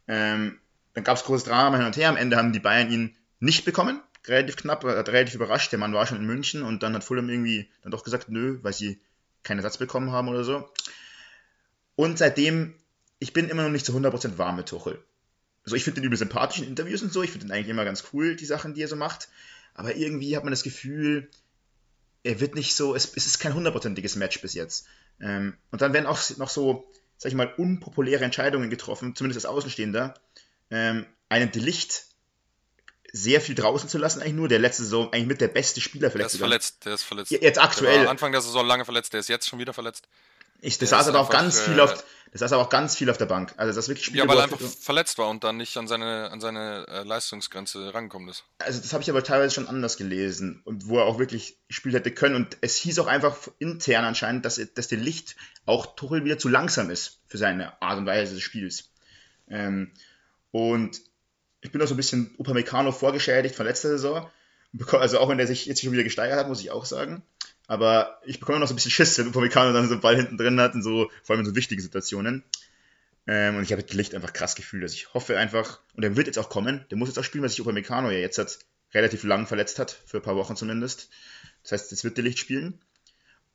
Ähm, 0.08 0.60
dann 0.94 1.04
gab 1.04 1.18
es 1.18 1.24
großes 1.24 1.46
Drama 1.46 1.78
hin 1.78 1.86
und 1.86 1.98
her. 1.98 2.10
Am 2.10 2.18
Ende 2.18 2.38
haben 2.38 2.54
die 2.54 2.60
Bayern 2.60 2.92
ihn 2.92 3.16
nicht 3.40 3.66
bekommen. 3.66 4.02
Relativ 4.28 4.56
knapp, 4.56 4.84
hat 4.84 5.10
relativ 5.10 5.36
überrascht. 5.36 5.72
Der 5.72 5.80
Mann 5.80 5.94
war 5.94 6.08
schon 6.08 6.18
in 6.18 6.26
München 6.26 6.64
und 6.64 6.84
dann 6.84 6.94
hat 6.96 7.04
Fulham 7.04 7.30
irgendwie 7.30 7.70
dann 7.82 7.92
doch 7.92 8.04
gesagt, 8.04 8.30
nö, 8.30 8.60
weil 8.62 8.74
sie 8.74 9.00
keinen 9.44 9.60
Ersatz 9.60 9.78
bekommen 9.78 10.12
haben 10.12 10.28
oder 10.28 10.44
so. 10.44 10.70
Und 11.96 12.18
seitdem, 12.18 12.74
ich 13.20 13.34
bin 13.34 13.50
immer 13.50 13.64
noch 13.64 13.70
nicht 13.70 13.86
zu 13.86 13.94
100% 13.96 14.38
warm 14.38 14.58
mit 14.58 14.68
Tuchel. 14.68 15.04
Also 15.64 15.76
ich 15.76 15.84
finde 15.84 16.02
den 16.02 16.08
übel 16.08 16.18
sympathisch 16.18 16.60
in 16.60 16.68
Interviews 16.68 17.02
und 17.02 17.14
so. 17.14 17.24
Ich 17.24 17.32
finde 17.32 17.48
den 17.48 17.52
eigentlich 17.52 17.70
immer 17.70 17.86
ganz 17.86 18.06
cool, 18.14 18.36
die 18.36 18.46
Sachen, 18.46 18.74
die 18.74 18.82
er 18.82 18.88
so 18.88 18.96
macht. 18.96 19.30
Aber 19.74 19.96
irgendwie 19.96 20.36
hat 20.36 20.44
man 20.44 20.52
das 20.52 20.64
Gefühl, 20.64 21.30
er 22.24 22.40
wird 22.40 22.56
nicht 22.56 22.76
so, 22.76 22.96
es, 22.96 23.14
es 23.16 23.26
ist 23.26 23.40
kein 23.40 23.54
hundertprozentiges 23.54 24.16
Match 24.16 24.42
bis 24.42 24.54
jetzt. 24.54 24.88
Ähm, 25.20 25.56
und 25.72 25.82
dann 25.82 25.94
werden 25.94 26.06
auch 26.06 26.20
noch 26.38 26.50
so, 26.50 26.88
sag 27.18 27.30
ich 27.30 27.36
mal, 27.36 27.54
unpopuläre 27.58 28.24
Entscheidungen 28.24 28.70
getroffen, 28.70 29.16
zumindest 29.16 29.46
als 29.46 29.54
Außenstehender. 29.54 30.16
Ähm, 30.72 31.06
einen 31.30 31.52
Delicht 31.52 32.06
sehr 33.18 33.40
viel 33.40 33.56
draußen 33.56 33.88
zu 33.88 33.98
lassen, 33.98 34.22
eigentlich 34.22 34.34
nur 34.34 34.48
der 34.50 34.60
letzte 34.60 34.84
Saison 34.84 35.06
eigentlich 35.14 35.28
mit 35.28 35.42
der 35.42 35.48
beste 35.48 35.80
Spieler 35.80 36.10
Der 36.10 36.12
vielleicht. 36.12 36.28
ist 36.28 36.34
sogar. 36.34 36.50
verletzt, 36.50 36.86
der 36.86 36.94
ist 36.96 37.04
verletzt. 37.04 37.32
Ja, 37.32 37.38
Jetzt 37.42 37.56
Der 37.56 37.64
aktuell. 37.64 38.08
Anfang 38.08 38.32
der 38.34 38.42
Saison 38.42 38.66
lange 38.66 38.84
verletzt, 38.84 39.14
der 39.14 39.22
ist 39.22 39.30
jetzt 39.30 39.48
schon 39.48 39.60
wieder 39.60 39.74
verletzt. 39.74 40.08
Ich, 40.62 40.78
das 40.78 40.90
der 40.90 40.98
saß 41.00 41.08
aber 41.10 41.20
auch 41.20 41.30
ganz 41.30 41.60
viel 41.62 41.80
auf, 41.80 42.04
das 42.32 42.40
saß 42.40 42.54
aber 42.54 42.64
auch 42.64 42.70
ganz 42.70 42.96
viel 42.96 43.10
auf 43.10 43.18
der 43.18 43.26
Bank. 43.28 43.54
Also 43.58 43.74
das 43.74 43.88
wirklich 43.88 44.06
Spiele, 44.06 44.24
Ja, 44.24 44.28
weil 44.28 44.38
er 44.38 44.46
er- 44.46 44.52
einfach 44.52 44.60
verletzt 44.60 45.18
war 45.18 45.30
und 45.30 45.44
dann 45.44 45.58
nicht 45.58 45.78
an 45.78 45.88
seine, 45.88 46.32
an 46.32 46.40
seine 46.42 46.86
äh, 46.90 47.04
Leistungsgrenze 47.04 47.94
rangekommen 47.94 48.28
ist. 48.30 48.44
also 48.60 48.80
das 48.82 48.92
habe 48.94 49.04
ich 49.04 49.10
aber 49.10 49.24
teilweise 49.24 49.54
schon 49.54 49.68
anders 49.68 49.96
gelesen 49.98 50.62
und 50.66 50.88
wo 50.88 50.98
er 50.98 51.06
auch 51.06 51.20
wirklich 51.20 51.58
gespielt 51.68 51.94
hätte 51.96 52.12
können 52.12 52.36
und 52.36 52.58
es 52.62 52.76
hieß 52.78 53.00
auch 53.00 53.08
einfach 53.08 53.38
intern 53.60 54.06
anscheinend, 54.06 54.44
dass, 54.46 54.60
dass 54.74 54.88
der 54.88 54.98
Licht 54.98 55.36
auch 55.66 55.96
Tuchel 55.96 56.24
wieder 56.26 56.38
zu 56.38 56.50
langsam 56.50 56.90
ist 56.90 57.20
für 57.28 57.38
seine 57.38 57.80
Art 57.82 57.98
und 57.98 58.06
Weise 58.06 58.34
des 58.34 58.44
Spiels. 58.44 58.90
Ähm, 59.50 59.92
und 60.52 61.02
ich 61.66 61.72
bin 61.72 61.82
auch 61.82 61.88
so 61.88 61.94
ein 61.94 61.98
bisschen 61.98 62.34
Upamecano 62.38 62.92
vorgeschädigt 62.92 63.56
von 63.56 63.66
letzter 63.66 63.90
Saison. 63.90 64.30
Also 64.92 65.20
auch 65.20 65.30
wenn 65.30 65.38
der 65.38 65.48
sich 65.48 65.66
jetzt 65.66 65.82
schon 65.82 65.94
wieder 65.94 66.04
gesteigert 66.04 66.38
hat, 66.38 66.48
muss 66.48 66.62
ich 66.62 66.72
auch 66.72 66.86
sagen. 66.86 67.24
Aber 67.68 68.20
ich 68.26 68.40
bekomme 68.40 68.60
noch 68.60 68.68
so 68.68 68.74
ein 68.74 68.76
bisschen 68.76 68.92
Schiss, 68.92 69.18
wenn 69.18 69.28
Upamecano 69.28 69.74
dann 69.74 69.88
so 69.88 69.94
einen 69.94 70.02
Ball 70.02 70.16
hinten 70.16 70.38
drin 70.38 70.60
hat 70.60 70.76
und 70.76 70.84
so, 70.84 71.10
vor 71.24 71.36
allem 71.36 71.46
in 71.46 71.50
so 71.50 71.56
wichtigen 71.56 71.82
Situationen. 71.82 72.44
Ähm, 73.26 73.56
und 73.56 73.64
ich 73.64 73.72
habe 73.72 73.82
das 73.82 73.96
Licht 73.96 74.14
einfach 74.14 74.34
krass 74.34 74.56
gefühlt. 74.56 74.84
Also 74.84 74.94
ich 74.94 75.14
hoffe 75.14 75.38
einfach, 75.38 75.80
und 75.96 76.04
er 76.04 76.16
wird 76.16 76.28
jetzt 76.28 76.38
auch 76.38 76.50
kommen, 76.50 76.86
der 76.92 76.98
muss 76.98 77.10
jetzt 77.10 77.18
auch 77.18 77.24
spielen, 77.24 77.42
weil 77.42 77.50
sich 77.50 77.62
Upamecano 77.62 78.12
ja 78.12 78.20
jetzt 78.20 78.38
hat, 78.38 78.60
relativ 78.94 79.24
lang 79.24 79.48
verletzt 79.48 79.80
hat, 79.80 79.98
für 80.06 80.18
ein 80.18 80.24
paar 80.24 80.36
Wochen 80.36 80.56
zumindest. 80.56 81.10
Das 81.64 81.72
heißt, 81.72 81.92
jetzt 81.92 82.04
wird 82.04 82.18
der 82.18 82.24
Licht 82.24 82.40
spielen. 82.40 82.80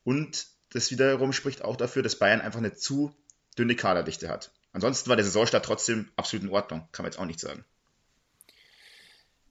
Und 0.03 0.47
das 0.73 0.91
wiederum 0.91 1.33
spricht 1.33 1.63
auch 1.63 1.77
dafür, 1.77 2.03
dass 2.03 2.17
Bayern 2.17 2.41
einfach 2.41 2.59
eine 2.59 2.75
zu 2.75 3.15
dünne 3.59 3.77
Kaderdichte 3.77 4.29
hat. 4.29 4.51
Ansonsten 4.73 5.09
war 5.09 5.17
der 5.17 5.25
Saisonstart 5.25 5.65
trotzdem 5.65 6.09
absolut 6.17 6.45
in 6.45 6.53
Ordnung, 6.53 6.89
kann 6.93 7.05
man 7.05 7.13
jetzt 7.13 7.19
auch 7.19 7.27
nicht 7.27 7.41
sagen. 7.41 7.65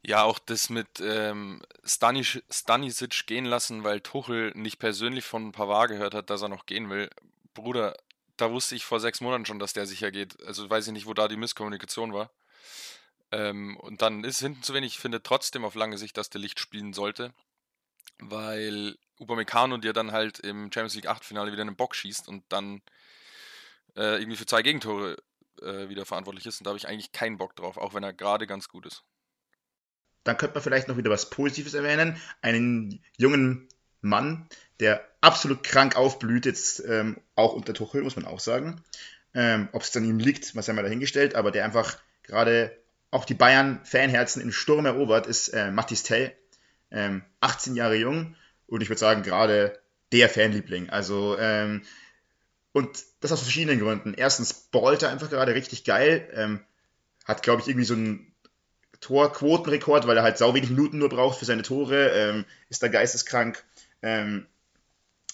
Ja, 0.02 0.24
auch 0.24 0.40
das 0.40 0.70
mit 0.70 1.02
ähm, 1.02 1.62
Stanisch, 1.84 2.42
Stanisic 2.50 3.28
gehen 3.28 3.46
lassen, 3.46 3.84
weil 3.84 4.00
Tuchel 4.02 4.52
nicht 4.56 4.80
persönlich 4.80 5.26
von 5.26 5.52
Pavard 5.52 5.90
gehört 5.90 6.14
hat, 6.14 6.30
dass 6.30 6.42
er 6.42 6.50
noch 6.50 6.66
gehen 6.66 6.90
will. 6.90 7.10
Bruder, 7.54 7.98
da 8.38 8.52
wusste 8.52 8.76
ich 8.76 8.86
vor 8.86 9.00
sechs 9.00 9.22
Monaten 9.22 9.46
schon, 9.46 9.60
dass 9.60 9.74
der 9.74 9.86
sicher 9.86 10.12
geht. 10.12 10.42
Also 10.44 10.70
weiß 10.70 10.88
ich 10.88 10.94
nicht, 10.94 11.06
wo 11.06 11.14
da 11.14 11.28
die 11.28 11.36
Misskommunikation 11.38 12.14
war. 12.14 12.32
Ähm, 13.32 13.78
und 13.78 14.02
dann 14.02 14.24
ist 14.24 14.40
hinten 14.40 14.64
zu 14.64 14.74
wenig. 14.74 14.94
Ich 14.94 15.00
finde 15.00 15.22
trotzdem 15.22 15.66
auf 15.66 15.76
lange 15.76 15.98
Sicht, 15.98 16.18
dass 16.18 16.30
der 16.30 16.42
Licht 16.42 16.60
spielen 16.60 16.94
sollte, 16.94 17.34
weil 18.20 18.98
Upamecano 19.20 19.78
dir 19.78 19.94
dann 19.94 20.12
halt 20.12 20.40
im 20.40 20.72
Champions 20.72 20.96
League 20.96 21.08
Achtelfinale 21.08 21.52
wieder 21.52 21.62
einen 21.62 21.76
Bock 21.76 21.96
schießt 21.96 22.28
und 22.28 22.44
dann 22.50 22.82
äh, 23.96 24.20
irgendwie 24.20 24.38
für 24.38 24.46
zwei 24.46 24.62
Gegentore 24.62 25.18
äh, 25.62 25.90
wieder 25.90 26.06
verantwortlich 26.06 26.46
ist. 26.46 26.60
Und 26.60 26.66
da 26.66 26.70
habe 26.70 26.78
ich 26.78 26.88
eigentlich 26.88 27.12
keinen 27.12 27.38
Bock 27.38 27.56
drauf, 27.56 27.78
auch 27.78 27.94
wenn 27.94 28.04
er 28.04 28.14
gerade 28.14 28.48
ganz 28.48 28.70
gut 28.70 28.86
ist. 28.86 29.04
Dann 30.30 30.38
könnte 30.38 30.54
man 30.54 30.64
vielleicht 30.64 30.88
noch 30.88 30.98
wieder 30.98 31.10
was 31.10 31.32
Positives 31.32 31.74
erwähnen. 31.74 32.16
Einen 32.44 33.04
jungen 33.18 33.68
Mann, 34.02 34.48
der 34.80 35.04
absolut 35.22 35.64
krank 35.64 35.96
aufblüht, 35.96 36.46
jetzt 36.46 36.84
ähm, 36.86 37.18
auch 37.34 37.54
unter 37.54 37.74
Tuchel, 37.74 38.04
muss 38.04 38.16
man 38.16 38.26
auch 38.26 38.40
sagen. 38.40 38.80
Ähm, 39.34 39.70
Ob 39.72 39.82
es 39.82 39.98
an 39.98 40.06
ihm 40.06 40.20
liegt, 40.20 40.56
was 40.56 40.68
haben 40.68 40.76
wir 40.76 40.84
dahingestellt, 40.84 41.34
aber 41.34 41.50
der 41.50 41.66
einfach 41.66 41.98
gerade 42.22 42.78
auch 43.10 43.26
die 43.26 43.34
Bayern-Fanherzen 43.34 44.40
im 44.40 44.52
Sturm 44.52 44.86
erobert, 44.86 45.26
ist 45.26 45.48
äh, 45.50 45.72
Mathis 45.72 46.04
Tell. 46.04 46.32
Ähm, 46.92 47.24
18 47.40 47.76
Jahre 47.76 47.96
jung 47.96 48.36
und 48.68 48.82
ich 48.82 48.90
würde 48.90 49.00
sagen, 49.00 49.24
gerade 49.24 49.80
der 50.12 50.30
Fanliebling. 50.30 50.92
Also, 50.92 51.38
ähm, 51.40 51.82
und 52.72 53.04
das 53.20 53.32
aus 53.32 53.42
verschiedenen 53.42 53.80
Gründen. 53.80 54.14
Erstens 54.14 54.54
ballt 54.54 55.02
er 55.02 55.10
einfach 55.10 55.32
gerade 55.32 55.56
richtig 55.56 55.86
geil. 55.86 56.30
Ähm, 56.34 56.60
hat, 57.26 57.42
glaube 57.42 57.64
ich, 57.64 57.68
irgendwie 57.68 57.86
so 57.86 57.96
einen 57.96 58.29
Torquotenrekord, 59.02 60.08
weil 60.08 60.18
er 60.18 60.24
halt 60.24 60.38
sau 60.38 60.54
wenig 60.54 60.70
Minuten 60.70 60.98
nur 60.98 61.10
braucht 61.10 61.40
für 61.40 61.46
seine 61.46 61.64
Tore. 61.64 62.10
Ähm, 62.10 62.46
ist 62.70 62.84
da 62.84 62.88
geisteskrank. 62.88 63.64
Ähm, 64.02 64.46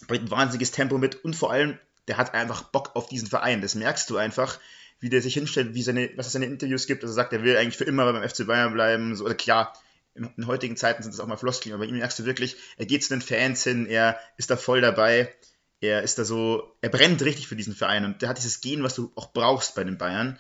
bringt 0.08 0.25
ein 0.25 0.32
wahnsinniges 0.32 0.71
Tempo 0.71 0.97
mit 0.97 1.23
und 1.23 1.36
vor 1.36 1.51
allem, 1.51 1.80
der 2.08 2.17
hat 2.17 2.34
einfach 2.34 2.63
Bock 2.63 2.95
auf 2.95 3.08
diesen 3.08 3.28
Verein. 3.28 3.62
Das 3.62 3.75
merkst 3.75 4.10
du 4.10 4.17
einfach, 4.17 4.60
wie 4.99 5.10
der 5.10 5.21
sich 5.21 5.34
hinstellt, 5.34 5.73
wie 5.73 5.82
seine, 5.82 6.12
was 6.15 6.28
es 6.28 6.34
seine 6.34 6.45
Interviews 6.45 6.88
gibt. 6.88 7.04
Also 7.04 7.13
sagt, 7.13 7.34
er 7.34 7.43
will 7.43 7.58
eigentlich 7.58 7.78
für 7.78 7.86
immer 7.86 8.12
beim 8.12 8.28
FC 8.28 8.45
Bayern 8.45 8.73
bleiben. 8.73 9.15
So, 9.15 9.25
oder 9.25 9.36
klar, 9.36 9.73
in, 10.13 10.30
in 10.38 10.47
heutigen 10.47 10.78
Zeiten 10.78 11.04
sind 11.04 11.13
das 11.13 11.19
auch 11.19 11.28
mal 11.28 11.38
Floskeln, 11.38 11.73
aber 11.73 11.86
ihm 11.86 11.97
merkst 11.97 12.19
du 12.19 12.25
wirklich, 12.25 12.56
er 12.78 12.86
geht 12.86 13.04
zu 13.04 13.10
den 13.10 13.21
Fans 13.21 13.63
hin, 13.63 13.86
er 13.86 14.19
ist 14.38 14.49
da 14.49 14.58
voll 14.58 14.82
dabei. 14.82 15.34
Er 15.82 16.04
ist 16.04 16.17
da 16.17 16.23
so, 16.23 16.75
er 16.82 16.89
brennt 16.89 17.21
richtig 17.21 17.47
für 17.47 17.56
diesen 17.56 17.75
Verein 17.75 18.06
und 18.06 18.21
der 18.21 18.30
hat 18.30 18.38
dieses 18.38 18.62
Gen, 18.62 18.82
was 18.82 18.95
du 18.95 19.12
auch 19.15 19.34
brauchst 19.34 19.75
bei 19.75 19.84
den 19.84 19.97
Bayern. 19.97 20.39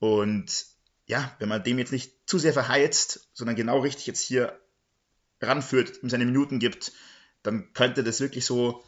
Und 0.00 0.66
ja, 1.06 1.34
wenn 1.38 1.48
man 1.48 1.62
dem 1.62 1.78
jetzt 1.78 1.92
nicht 1.92 2.12
zu 2.26 2.38
sehr 2.38 2.52
verheizt, 2.52 3.28
sondern 3.32 3.56
genau 3.56 3.80
richtig 3.80 4.06
jetzt 4.06 4.24
hier 4.24 4.58
ranführt, 5.40 6.02
ihm 6.02 6.10
seine 6.10 6.24
Minuten 6.24 6.58
gibt, 6.58 6.92
dann 7.42 7.72
könnte 7.72 8.04
das 8.04 8.20
wirklich 8.20 8.46
so 8.46 8.84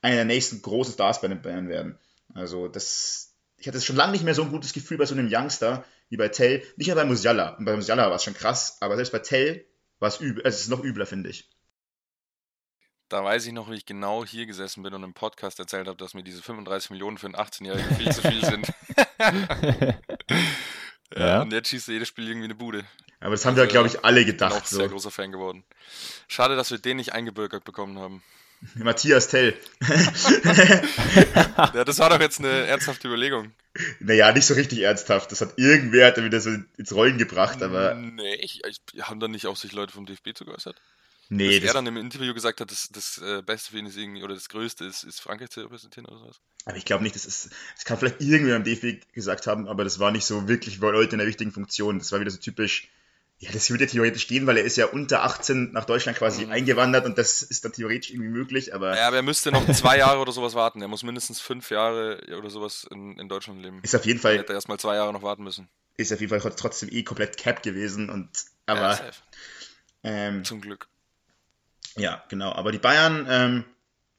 einer 0.00 0.16
der 0.16 0.24
nächsten 0.24 0.62
großen 0.62 0.94
Stars 0.94 1.20
bei 1.20 1.28
den 1.28 1.42
Bayern 1.42 1.68
werden. 1.68 1.98
Also 2.34 2.68
das, 2.68 3.34
ich 3.56 3.68
hatte 3.68 3.80
schon 3.80 3.96
lange 3.96 4.12
nicht 4.12 4.24
mehr 4.24 4.34
so 4.34 4.42
ein 4.42 4.50
gutes 4.50 4.72
Gefühl 4.72 4.98
bei 4.98 5.06
so 5.06 5.14
einem 5.14 5.28
Youngster 5.30 5.84
wie 6.08 6.16
bei 6.16 6.28
Tell. 6.28 6.62
Nicht 6.76 6.86
nur 6.86 6.96
bei 6.96 7.04
Musiala. 7.04 7.56
Und 7.56 7.64
bei 7.64 7.76
Musiala 7.76 8.08
war 8.08 8.16
es 8.16 8.24
schon 8.24 8.34
krass, 8.34 8.78
aber 8.80 8.96
selbst 8.96 9.12
bei 9.12 9.18
Tell 9.18 9.66
war 9.98 10.08
es 10.08 10.20
übel. 10.20 10.42
Es 10.46 10.60
ist 10.60 10.68
noch 10.68 10.82
übler, 10.82 11.06
finde 11.06 11.30
ich. 11.30 11.50
Da 13.08 13.24
weiß 13.24 13.46
ich 13.46 13.52
noch, 13.52 13.70
wie 13.70 13.74
ich 13.74 13.86
genau 13.86 14.24
hier 14.24 14.44
gesessen 14.44 14.82
bin 14.82 14.92
und 14.92 15.02
im 15.02 15.14
Podcast 15.14 15.58
erzählt 15.58 15.88
habe, 15.88 15.96
dass 15.96 16.12
mir 16.12 16.22
diese 16.22 16.42
35 16.42 16.90
Millionen 16.90 17.16
für 17.16 17.26
einen 17.26 17.36
18-Jährigen 17.36 17.96
viel 17.96 18.12
zu 18.12 18.20
viel 18.20 18.44
sind. 18.44 18.68
Ja, 21.16 21.26
Ja. 21.26 21.42
Und 21.42 21.52
jetzt 21.52 21.68
schießt 21.68 21.88
er 21.88 21.94
jedes 21.94 22.08
Spiel 22.08 22.26
irgendwie 22.28 22.44
eine 22.46 22.54
Bude. 22.54 22.84
Aber 23.20 23.32
das 23.32 23.44
haben 23.44 23.56
wir, 23.56 23.62
Also, 23.64 23.72
glaube 23.72 23.88
ich, 23.88 24.04
alle 24.04 24.20
Bin 24.24 24.28
auch 24.28 24.32
gedacht. 24.32 24.66
sehr 24.68 24.84
So. 24.84 24.88
großer 24.88 25.10
Fan 25.10 25.32
geworden. 25.32 25.64
Schade, 26.28 26.54
dass 26.56 26.70
wir 26.70 26.78
den 26.78 26.98
nicht 26.98 27.12
eingebürgert 27.12 27.64
bekommen 27.64 27.98
haben. 27.98 28.22
Matthias 28.74 29.28
Tell. 29.28 29.54
ja, 31.74 31.84
das 31.84 31.98
war 31.98 32.10
doch 32.10 32.20
jetzt 32.20 32.40
eine 32.40 32.66
ernsthafte 32.66 33.06
Überlegung. 33.08 33.52
Naja, 34.00 34.32
nicht 34.32 34.46
so 34.46 34.54
richtig 34.54 34.80
ernsthaft. 34.80 35.30
Das 35.30 35.40
hat 35.40 35.54
irgendwer 35.56 36.08
hat 36.08 36.16
wieder 36.22 36.40
so 36.40 36.50
ins 36.76 36.92
Rollen 36.92 37.18
gebracht, 37.18 37.62
aber. 37.62 37.94
Nee, 37.94 38.34
ich, 38.36 38.62
ich, 38.66 38.80
haben 39.02 39.20
dann 39.20 39.30
nicht 39.30 39.46
auch 39.46 39.56
sich 39.56 39.72
Leute 39.72 39.92
vom 39.92 40.06
DFB 40.06 40.34
zu 40.34 40.44
geäußert? 40.44 40.76
Nee. 41.30 41.60
Dass 41.60 41.60
das 41.60 41.70
er 41.70 41.74
dann 41.74 41.86
im 41.86 41.96
Interview 41.96 42.32
gesagt 42.32 42.60
hat, 42.60 42.70
dass 42.70 42.88
das 42.88 43.18
äh, 43.18 43.42
Beste 43.42 43.72
für 43.72 43.78
ihn 43.78 43.86
ist 43.86 43.96
irgendwie, 43.96 44.22
oder 44.22 44.34
das 44.34 44.48
Größte 44.48 44.84
ist, 44.84 45.04
ist 45.04 45.20
Frankreich 45.20 45.50
zu 45.50 45.60
repräsentieren 45.60 46.06
oder 46.06 46.18
sowas. 46.18 46.40
Aber 46.64 46.76
ich 46.76 46.84
glaube 46.84 47.02
nicht, 47.02 47.14
das 47.14 47.26
ist, 47.26 47.50
das 47.74 47.84
kann 47.84 47.98
vielleicht 47.98 48.20
irgendwer 48.20 48.56
am 48.56 48.64
DFB 48.64 49.12
gesagt 49.12 49.46
haben, 49.46 49.68
aber 49.68 49.84
das 49.84 49.98
war 49.98 50.10
nicht 50.10 50.24
so 50.24 50.48
wirklich 50.48 50.78
Leute 50.78 51.12
in 51.12 51.18
der 51.18 51.26
wichtigen 51.26 51.52
Funktion. 51.52 51.98
Das 51.98 52.12
war 52.12 52.20
wieder 52.20 52.30
so 52.30 52.38
typisch, 52.38 52.88
ja, 53.38 53.50
das 53.52 53.70
würde 53.70 53.86
theoretisch 53.86 54.26
gehen, 54.26 54.46
weil 54.46 54.56
er 54.56 54.64
ist 54.64 54.76
ja 54.76 54.86
unter 54.86 55.22
18 55.22 55.72
nach 55.72 55.84
Deutschland 55.84 56.16
quasi 56.16 56.46
mhm. 56.46 56.52
eingewandert 56.52 57.04
und 57.04 57.18
das 57.18 57.42
ist 57.42 57.64
dann 57.64 57.72
theoretisch 57.72 58.10
irgendwie 58.10 58.30
möglich, 58.30 58.74
aber. 58.74 58.96
Ja, 58.96 59.06
aber 59.08 59.16
er 59.16 59.22
müsste 59.22 59.52
noch 59.52 59.70
zwei 59.72 59.98
Jahre 59.98 60.20
oder 60.20 60.32
sowas 60.32 60.54
warten. 60.54 60.80
Er 60.80 60.88
muss 60.88 61.02
mindestens 61.02 61.40
fünf 61.40 61.70
Jahre 61.70 62.20
oder 62.38 62.48
sowas 62.48 62.86
in, 62.90 63.18
in 63.18 63.28
Deutschland 63.28 63.62
leben. 63.62 63.80
Ist 63.82 63.94
auf 63.94 64.06
jeden 64.06 64.18
Fall. 64.18 64.32
Er 64.32 64.38
hätte 64.40 64.54
erstmal 64.54 64.80
zwei 64.80 64.96
Jahre 64.96 65.12
noch 65.12 65.22
warten 65.22 65.44
müssen. 65.44 65.68
Ist 65.98 66.12
auf 66.12 66.20
jeden 66.20 66.40
Fall 66.40 66.52
trotzdem 66.56 66.88
eh 66.90 67.02
komplett 67.02 67.36
cap 67.36 67.62
gewesen 67.62 68.08
und, 68.08 68.28
aber. 68.64 68.92
Ja, 68.92 69.10
ähm, 70.04 70.44
Zum 70.44 70.60
Glück. 70.60 70.88
Ja, 71.98 72.24
genau. 72.28 72.52
Aber 72.52 72.72
die 72.72 72.78
Bayern, 72.78 73.26
ähm, 73.28 73.64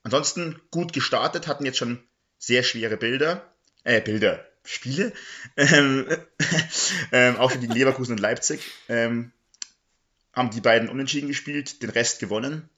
ansonsten 0.04 0.60
gut 0.72 0.94
gestartet, 0.94 1.48
hatten 1.48 1.66
jetzt 1.66 1.78
schon 1.78 2.04
sehr 2.38 2.64
schwere 2.64 2.98
Bilder. 2.98 3.54
Äh, 3.84 4.02
Bilder. 4.02 4.46
Spiele. 4.64 5.14
Ähm, 5.56 6.06
ähm, 7.12 7.38
auch 7.38 7.52
gegen 7.52 7.72
Leverkusen 7.72 8.14
und 8.14 8.20
Leipzig. 8.20 8.62
Ähm, 8.88 9.32
haben 10.34 10.52
die 10.52 10.62
beiden 10.62 10.90
unentschieden 10.90 11.28
gespielt, 11.28 11.82
den 11.82 11.90
Rest 11.90 12.20
gewonnen. 12.20 12.70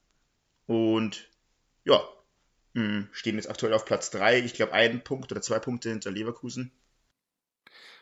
Und 0.66 1.28
ja, 1.84 2.00
hm, 2.74 3.08
stehen 3.12 3.36
jetzt 3.36 3.50
aktuell 3.50 3.74
auf 3.74 3.84
Platz 3.84 4.10
3. 4.10 4.40
Ich 4.40 4.54
glaube, 4.54 4.72
einen 4.72 5.02
Punkt 5.02 5.30
oder 5.32 5.42
zwei 5.42 5.58
Punkte 5.58 5.90
hinter 5.90 6.10
Leverkusen. 6.10 6.72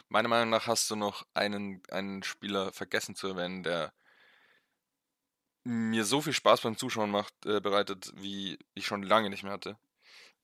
Meiner 0.09 0.29
Meinung 0.29 0.51
nach 0.51 0.67
hast 0.67 0.91
du 0.91 0.97
noch 0.97 1.27
einen, 1.35 1.83
einen 1.91 2.23
Spieler 2.23 2.73
vergessen 2.73 3.15
zu 3.15 3.29
erwähnen, 3.29 3.63
der 3.63 3.93
mir 5.65 6.05
so 6.05 6.21
viel 6.21 6.33
Spaß 6.33 6.63
beim 6.63 6.77
Zuschauen 6.77 7.11
macht, 7.11 7.35
äh, 7.45 7.61
bereitet, 7.61 8.13
wie 8.17 8.59
ich 8.75 8.87
schon 8.87 9.03
lange 9.03 9.31
nicht 9.31 9.43
mehr 9.43 9.53
hatte. 9.53 9.77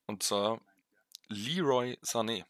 Und 0.06 0.22
zwar 0.22 0.60
Leroy 1.28 1.98
Sané. 2.02 2.44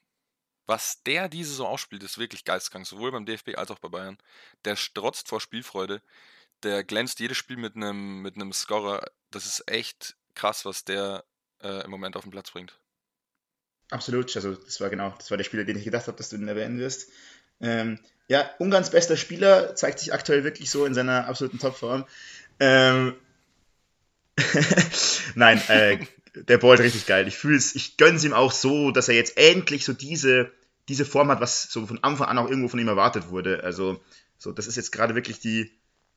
Was 0.66 1.02
der 1.04 1.28
diese 1.28 1.54
so 1.54 1.66
ausspielt, 1.66 2.02
ist 2.02 2.18
wirklich 2.18 2.44
geisteskrank, 2.44 2.86
sowohl 2.86 3.12
beim 3.12 3.24
DFB 3.24 3.56
als 3.56 3.70
auch 3.70 3.78
bei 3.78 3.88
Bayern. 3.88 4.18
Der 4.64 4.74
strotzt 4.74 5.28
vor 5.28 5.40
Spielfreude, 5.40 6.02
der 6.64 6.82
glänzt 6.82 7.20
jedes 7.20 7.36
Spiel 7.36 7.56
mit 7.56 7.76
einem 7.76 8.22
mit 8.22 8.34
Scorer. 8.54 9.04
Das 9.30 9.46
ist 9.46 9.70
echt 9.70 10.16
krass, 10.34 10.64
was 10.64 10.84
der 10.84 11.24
äh, 11.62 11.84
im 11.84 11.90
Moment 11.90 12.16
auf 12.16 12.24
den 12.24 12.32
Platz 12.32 12.50
bringt. 12.50 12.78
Absolut, 13.90 14.34
also 14.34 14.54
das 14.54 14.80
war 14.80 14.90
genau, 14.90 15.14
das 15.16 15.30
war 15.30 15.36
der 15.36 15.44
Spieler, 15.44 15.64
den 15.64 15.78
ich 15.78 15.84
gedacht 15.84 16.08
habe, 16.08 16.16
dass 16.16 16.30
du 16.30 16.36
ihn 16.36 16.48
erwähnen 16.48 16.78
wirst. 16.80 17.10
Ähm, 17.60 18.00
ja, 18.28 18.50
Ungarns 18.58 18.90
bester 18.90 19.16
Spieler 19.16 19.76
zeigt 19.76 20.00
sich 20.00 20.12
aktuell 20.12 20.42
wirklich 20.42 20.68
so 20.70 20.84
in 20.84 20.94
seiner 20.94 21.28
absoluten 21.28 21.60
Topform. 21.60 22.04
Ähm, 22.60 23.14
Nein, 25.34 25.60
äh, 25.68 25.98
der 26.34 26.58
ballt 26.58 26.80
richtig 26.80 27.06
geil. 27.06 27.26
Ich 27.26 27.36
fühle 27.36 27.56
es, 27.56 27.74
ich 27.74 27.96
gönne 27.96 28.16
es 28.16 28.24
ihm 28.24 28.32
auch 28.32 28.52
so, 28.52 28.90
dass 28.90 29.08
er 29.08 29.14
jetzt 29.14 29.36
endlich 29.38 29.84
so 29.84 29.92
diese, 29.92 30.52
diese 30.88 31.04
Form 31.04 31.28
hat, 31.30 31.40
was 31.40 31.64
so 31.64 31.86
von 31.86 32.02
Anfang 32.02 32.28
an 32.28 32.38
auch 32.38 32.48
irgendwo 32.48 32.68
von 32.68 32.78
ihm 32.78 32.88
erwartet 32.88 33.30
wurde. 33.30 33.64
Also, 33.64 34.02
so, 34.38 34.52
das 34.52 34.66
ist 34.66 34.76
jetzt 34.76 34.92
gerade 34.92 35.14
wirklich 35.14 35.40
die, 35.40 35.72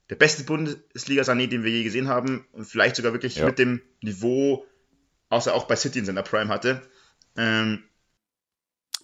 der 0.10 0.16
beste 0.16 0.44
Bundesliga-Sané, 0.44 1.48
den 1.48 1.64
wir 1.64 1.72
je 1.72 1.84
gesehen 1.84 2.10
haben. 2.10 2.46
Und 2.52 2.66
vielleicht 2.66 2.98
sogar 2.98 3.14
wirklich 3.14 3.38
ja. 3.38 3.46
mit 3.46 3.60
dem 3.60 3.82
Niveau, 4.02 4.66
außer 5.30 5.54
auch 5.54 5.68
bei 5.68 5.76
City 5.76 6.00
in 6.00 6.06
seiner 6.06 6.24
Prime 6.24 6.50
hatte. 6.50 6.82
Ähm, 7.38 7.84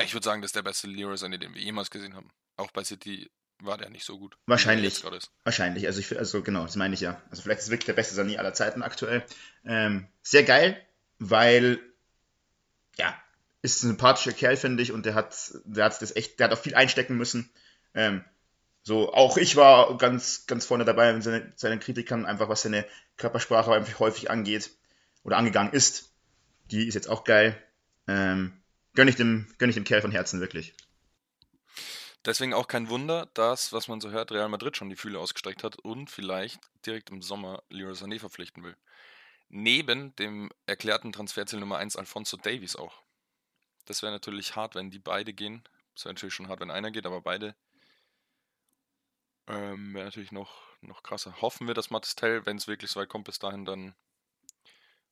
ich 0.04 0.13
würde 0.13 0.26
sagen, 0.26 0.41
das 0.41 0.50
ist 0.50 0.56
der 0.56 0.63
beste 0.63 0.88
Leroy 0.88 1.15
Sané, 1.15 1.38
den 1.38 1.54
wir 1.54 1.62
jemals 1.62 1.89
gesehen 1.89 2.15
haben. 2.15 2.30
Auch 2.58 2.71
bei 2.71 2.84
City 2.84 3.30
war 3.60 3.78
der 3.78 3.89
nicht 3.89 4.06
so 4.06 4.18
gut. 4.18 4.38
Wahrscheinlich. 4.46 5.04
Wahrscheinlich. 5.44 5.88
Also, 5.88 6.00
ich, 6.00 6.18
also 6.18 6.41
genau, 6.41 6.63
das 6.63 6.76
meine 6.76 6.94
ich 6.94 7.02
ja. 7.02 7.22
Also 7.30 7.41
vielleicht 7.41 7.60
ist 7.60 7.65
es 7.65 7.72
wirklich 7.72 7.86
der 7.86 7.94
beste 7.94 8.15
Sani 8.15 8.38
aller 8.38 8.54
Zeiten 8.54 8.84
aktuell. 8.84 9.24
Ähm, 9.65 10.08
sehr 10.22 10.44
geil, 10.44 10.80
weil 11.20 11.80
ja, 12.98 13.15
ist 13.62 13.84
ein 13.84 13.89
sympathischer 13.89 14.34
Kerl, 14.34 14.58
finde 14.58 14.84
ich, 14.84 14.91
und 14.91 15.06
der 15.06 15.15
hat, 15.15 15.36
der 15.65 15.86
hat 15.86 16.02
das 16.02 16.15
echt, 16.15 16.39
der 16.39 16.46
hat 16.48 16.58
auch 16.58 16.62
viel 16.62 16.76
einstecken 16.76 17.18
müssen. 17.18 17.50
Ähm, 17.94 18.24
so, 18.84 19.12
auch 19.13 19.38
ich 19.38 19.56
war 19.56 19.98
ganz, 19.98 20.46
ganz 20.46 20.65
vorne 20.65 20.86
dabei 20.86 21.12
mit 21.13 21.24
seinen, 21.24 21.52
seinen 21.56 21.80
Kritikern, 21.80 22.26
einfach 22.26 22.50
was 22.50 22.62
seine 22.62 22.86
Körpersprache 23.18 23.74
einfach 23.74 24.00
häufig 24.00 24.30
angeht 24.30 24.70
oder 25.24 25.38
angegangen 25.38 25.74
ist. 25.74 26.12
Die 26.72 26.88
ist 26.88 26.94
jetzt 26.94 27.10
auch 27.10 27.24
geil. 27.24 27.58
Ähm, 28.08 28.54
gönn 28.94 29.08
ich 29.08 29.15
dem, 29.15 29.48
gönn 29.58 29.70
ich 29.70 29.76
dem 29.76 29.84
Kerl 29.84 30.02
von 30.02 30.12
Herzen 30.12 30.39
wirklich. 30.39 30.76
Deswegen 32.25 32.55
auch 32.55 32.67
kein 32.67 32.89
Wunder, 32.89 33.27
dass, 33.35 33.71
was 33.71 33.88
man 33.88 34.01
so 34.01 34.09
hört, 34.09 34.31
Real 34.31 34.49
Madrid 34.49 34.75
schon 34.75 34.89
die 34.89 34.95
Fühle 34.95 35.19
ausgestreckt 35.19 35.63
hat 35.63 35.77
und 35.77 36.09
vielleicht 36.09 36.59
direkt 36.85 37.11
im 37.11 37.21
Sommer 37.21 37.61
Leroy 37.69 37.93
Sané 37.93 38.19
verpflichten 38.19 38.63
will. 38.63 38.75
Neben 39.49 40.15
dem 40.15 40.51
erklärten 40.65 41.11
Transferziel 41.11 41.59
Nummer 41.59 41.77
1 41.77 41.95
Alfonso 41.95 42.38
Davies 42.38 42.75
auch. 42.75 43.03
Das 43.85 44.01
wäre 44.01 44.11
natürlich 44.11 44.55
hart, 44.55 44.73
wenn 44.73 44.89
die 44.89 44.97
beide 44.97 45.33
gehen. 45.33 45.63
Das 45.93 46.05
wäre 46.05 46.13
natürlich 46.15 46.33
schon 46.33 46.47
hart, 46.47 46.61
wenn 46.61 46.71
einer 46.71 46.89
geht, 46.89 47.05
aber 47.05 47.21
beide 47.21 47.55
ähm, 49.47 49.93
wäre 49.93 50.05
natürlich 50.05 50.31
noch, 50.31 50.63
noch 50.81 51.03
krasser. 51.03 51.39
Hoffen 51.41 51.67
wir, 51.67 51.75
dass 51.75 51.91
Mattistell, 51.91 52.45
wenn 52.47 52.57
es 52.57 52.67
wirklich 52.67 52.89
so 52.89 52.99
weit 52.99 53.09
kommt, 53.09 53.25
bis 53.25 53.38
dahin 53.38 53.65
dann 53.65 53.93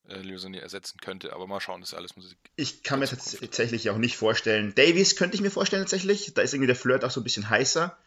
äh, 0.07 0.19
Lyosani 0.19 0.57
ersetzen 0.57 0.99
könnte. 0.99 1.33
Aber 1.33 1.47
mal 1.47 1.59
schauen, 1.59 1.81
das 1.81 1.89
ist 1.91 1.95
alles 1.95 2.15
Musik. 2.15 2.37
Ich 2.55 2.83
kann 2.83 2.99
mir 2.99 3.07
tatsächlich 3.07 3.89
auch 3.89 3.97
nicht 3.97 4.17
vorstellen. 4.17 4.73
Davies 4.75 5.15
könnte 5.15 5.35
ich 5.35 5.41
mir 5.41 5.51
vorstellen 5.51 5.83
tatsächlich. 5.83 6.33
Da 6.33 6.41
ist 6.41 6.53
irgendwie 6.53 6.67
der 6.67 6.75
Flirt 6.75 7.03
auch 7.05 7.11
so 7.11 7.21
ein 7.21 7.23
bisschen 7.23 7.49
heißer, 7.49 7.97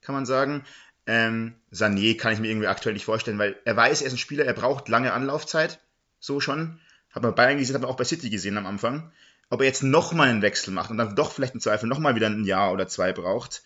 kann 0.00 0.14
man 0.14 0.26
sagen. 0.26 0.64
Ähm, 1.06 1.54
Sané 1.72 2.16
kann 2.16 2.32
ich 2.32 2.40
mir 2.40 2.48
irgendwie 2.48 2.66
aktuell 2.66 2.94
nicht 2.94 3.04
vorstellen, 3.04 3.38
weil 3.38 3.56
er 3.64 3.76
weiß, 3.76 4.00
er 4.00 4.06
ist 4.06 4.14
ein 4.14 4.18
Spieler, 4.18 4.44
er 4.44 4.54
braucht 4.54 4.88
lange 4.88 5.12
Anlaufzeit. 5.12 5.80
So 6.18 6.40
schon. 6.40 6.80
Hat 7.10 7.22
man 7.22 7.34
bei 7.34 7.44
Bayern 7.44 7.58
gesehen, 7.58 7.74
hat 7.74 7.82
man 7.82 7.90
auch 7.90 7.96
bei 7.96 8.04
City 8.04 8.30
gesehen 8.30 8.58
am 8.58 8.66
Anfang. 8.66 9.12
Ob 9.50 9.60
er 9.60 9.66
jetzt 9.66 9.82
nochmal 9.82 10.30
einen 10.30 10.42
Wechsel 10.42 10.72
macht 10.72 10.90
und 10.90 10.96
dann 10.96 11.14
doch 11.14 11.32
vielleicht 11.32 11.54
im 11.54 11.60
Zweifel 11.60 11.88
nochmal 11.88 12.16
wieder 12.16 12.28
ein 12.28 12.44
Jahr 12.44 12.72
oder 12.72 12.88
zwei 12.88 13.12
braucht, 13.12 13.62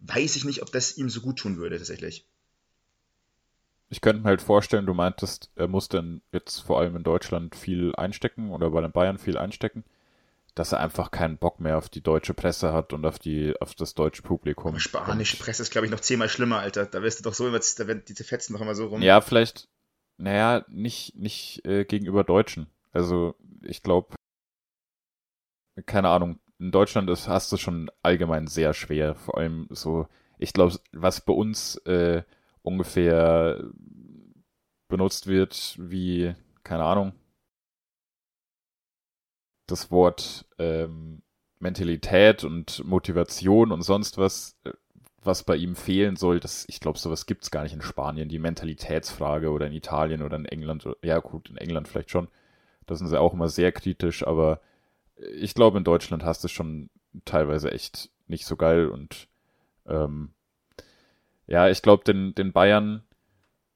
weiß 0.00 0.34
ich 0.36 0.44
nicht, 0.44 0.62
ob 0.62 0.72
das 0.72 0.96
ihm 0.96 1.10
so 1.10 1.20
gut 1.20 1.38
tun 1.38 1.58
würde 1.58 1.76
tatsächlich 1.76 2.24
ich 3.90 4.00
könnte 4.00 4.22
mir 4.22 4.28
halt 4.28 4.40
vorstellen, 4.40 4.86
du 4.86 4.94
meintest, 4.94 5.50
er 5.56 5.66
muss 5.66 5.88
dann 5.88 6.22
jetzt 6.32 6.60
vor 6.60 6.78
allem 6.78 6.94
in 6.94 7.02
Deutschland 7.02 7.56
viel 7.56 7.94
einstecken 7.96 8.50
oder 8.50 8.70
bei 8.70 8.80
den 8.80 8.92
Bayern 8.92 9.18
viel 9.18 9.36
einstecken, 9.36 9.84
dass 10.54 10.70
er 10.70 10.78
einfach 10.78 11.10
keinen 11.10 11.38
Bock 11.38 11.58
mehr 11.58 11.76
auf 11.76 11.88
die 11.88 12.00
deutsche 12.00 12.32
Presse 12.32 12.72
hat 12.72 12.92
und 12.92 13.04
auf 13.04 13.18
die 13.18 13.54
auf 13.60 13.74
das 13.74 13.94
deutsche 13.94 14.22
Publikum. 14.22 14.72
Aber 14.72 14.80
spanische 14.80 15.36
Presse 15.36 15.62
ist, 15.62 15.72
glaube 15.72 15.86
ich, 15.86 15.90
noch 15.90 16.00
zehnmal 16.00 16.28
schlimmer, 16.28 16.60
Alter. 16.60 16.86
Da 16.86 17.02
wirst 17.02 17.18
du 17.18 17.24
doch 17.24 17.34
so 17.34 17.48
immer, 17.48 17.58
da 17.58 17.86
werden 17.88 18.04
diese 18.06 18.22
Fetzen 18.22 18.52
noch 18.52 18.60
immer 18.60 18.76
so 18.76 18.86
rum. 18.86 19.02
Ja, 19.02 19.20
vielleicht, 19.20 19.68
naja, 20.18 20.64
nicht, 20.68 21.16
nicht 21.16 21.64
äh, 21.66 21.84
gegenüber 21.84 22.22
Deutschen. 22.22 22.68
Also, 22.92 23.34
ich 23.62 23.82
glaube, 23.82 24.14
keine 25.84 26.10
Ahnung, 26.10 26.38
in 26.60 26.70
Deutschland 26.70 27.10
ist, 27.10 27.26
hast 27.26 27.50
du 27.50 27.56
schon 27.56 27.90
allgemein 28.02 28.46
sehr 28.46 28.72
schwer. 28.72 29.16
Vor 29.16 29.38
allem 29.38 29.66
so, 29.70 30.06
ich 30.38 30.52
glaube, 30.52 30.78
was 30.92 31.22
bei 31.22 31.32
uns 31.32 31.76
äh, 31.86 32.22
ungefähr 32.62 33.64
benutzt 34.88 35.26
wird 35.26 35.76
wie, 35.78 36.34
keine 36.62 36.84
Ahnung, 36.84 37.12
das 39.66 39.90
Wort 39.90 40.46
ähm, 40.58 41.22
Mentalität 41.60 42.44
und 42.44 42.84
Motivation 42.84 43.72
und 43.72 43.82
sonst 43.82 44.18
was, 44.18 44.58
äh, 44.64 44.72
was 45.22 45.44
bei 45.44 45.56
ihm 45.56 45.76
fehlen 45.76 46.16
soll, 46.16 46.40
das, 46.40 46.64
ich 46.68 46.80
glaube, 46.80 46.98
sowas 46.98 47.26
gibt 47.26 47.44
es 47.44 47.50
gar 47.50 47.62
nicht 47.62 47.74
in 47.74 47.82
Spanien, 47.82 48.28
die 48.28 48.38
Mentalitätsfrage 48.38 49.50
oder 49.50 49.66
in 49.66 49.72
Italien 49.72 50.22
oder 50.22 50.36
in 50.36 50.46
England, 50.46 50.88
ja 51.02 51.18
gut, 51.18 51.50
in 51.50 51.56
England 51.56 51.88
vielleicht 51.88 52.10
schon, 52.10 52.28
da 52.86 52.94
sind 52.96 53.06
sie 53.06 53.20
auch 53.20 53.34
immer 53.34 53.48
sehr 53.48 53.70
kritisch, 53.70 54.26
aber 54.26 54.60
ich 55.16 55.54
glaube, 55.54 55.78
in 55.78 55.84
Deutschland 55.84 56.24
hast 56.24 56.42
du 56.42 56.46
es 56.46 56.52
schon 56.52 56.88
teilweise 57.24 57.70
echt 57.70 58.10
nicht 58.26 58.46
so 58.46 58.56
geil 58.56 58.88
und 58.88 59.28
ähm, 59.86 60.32
ja, 61.50 61.68
ich 61.68 61.82
glaube, 61.82 62.04
den, 62.04 62.34
den 62.34 62.52
Bayern 62.52 63.02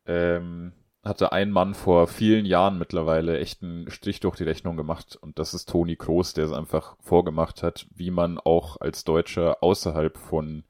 ähm, 0.07 0.73
hatte 1.03 1.33
ein 1.33 1.51
Mann 1.51 1.75
vor 1.75 2.07
vielen 2.07 2.47
Jahren 2.47 2.79
mittlerweile 2.79 3.39
echt 3.39 3.63
einen 3.63 3.91
Strich 3.91 4.21
durch 4.21 4.37
die 4.37 4.45
Rechnung 4.45 4.77
gemacht 4.77 5.17
und 5.21 5.39
das 5.41 5.55
ist 5.55 5.69
Toni 5.69 5.97
Kroos, 5.97 6.35
der 6.35 6.45
es 6.45 6.53
einfach 6.53 6.97
vorgemacht 7.01 7.65
hat, 7.65 7.87
wie 7.95 8.13
man 8.13 8.39
auch 8.39 8.81
als 8.81 9.03
Deutscher 9.03 9.63
außerhalb 9.63 10.17
von 10.17 10.63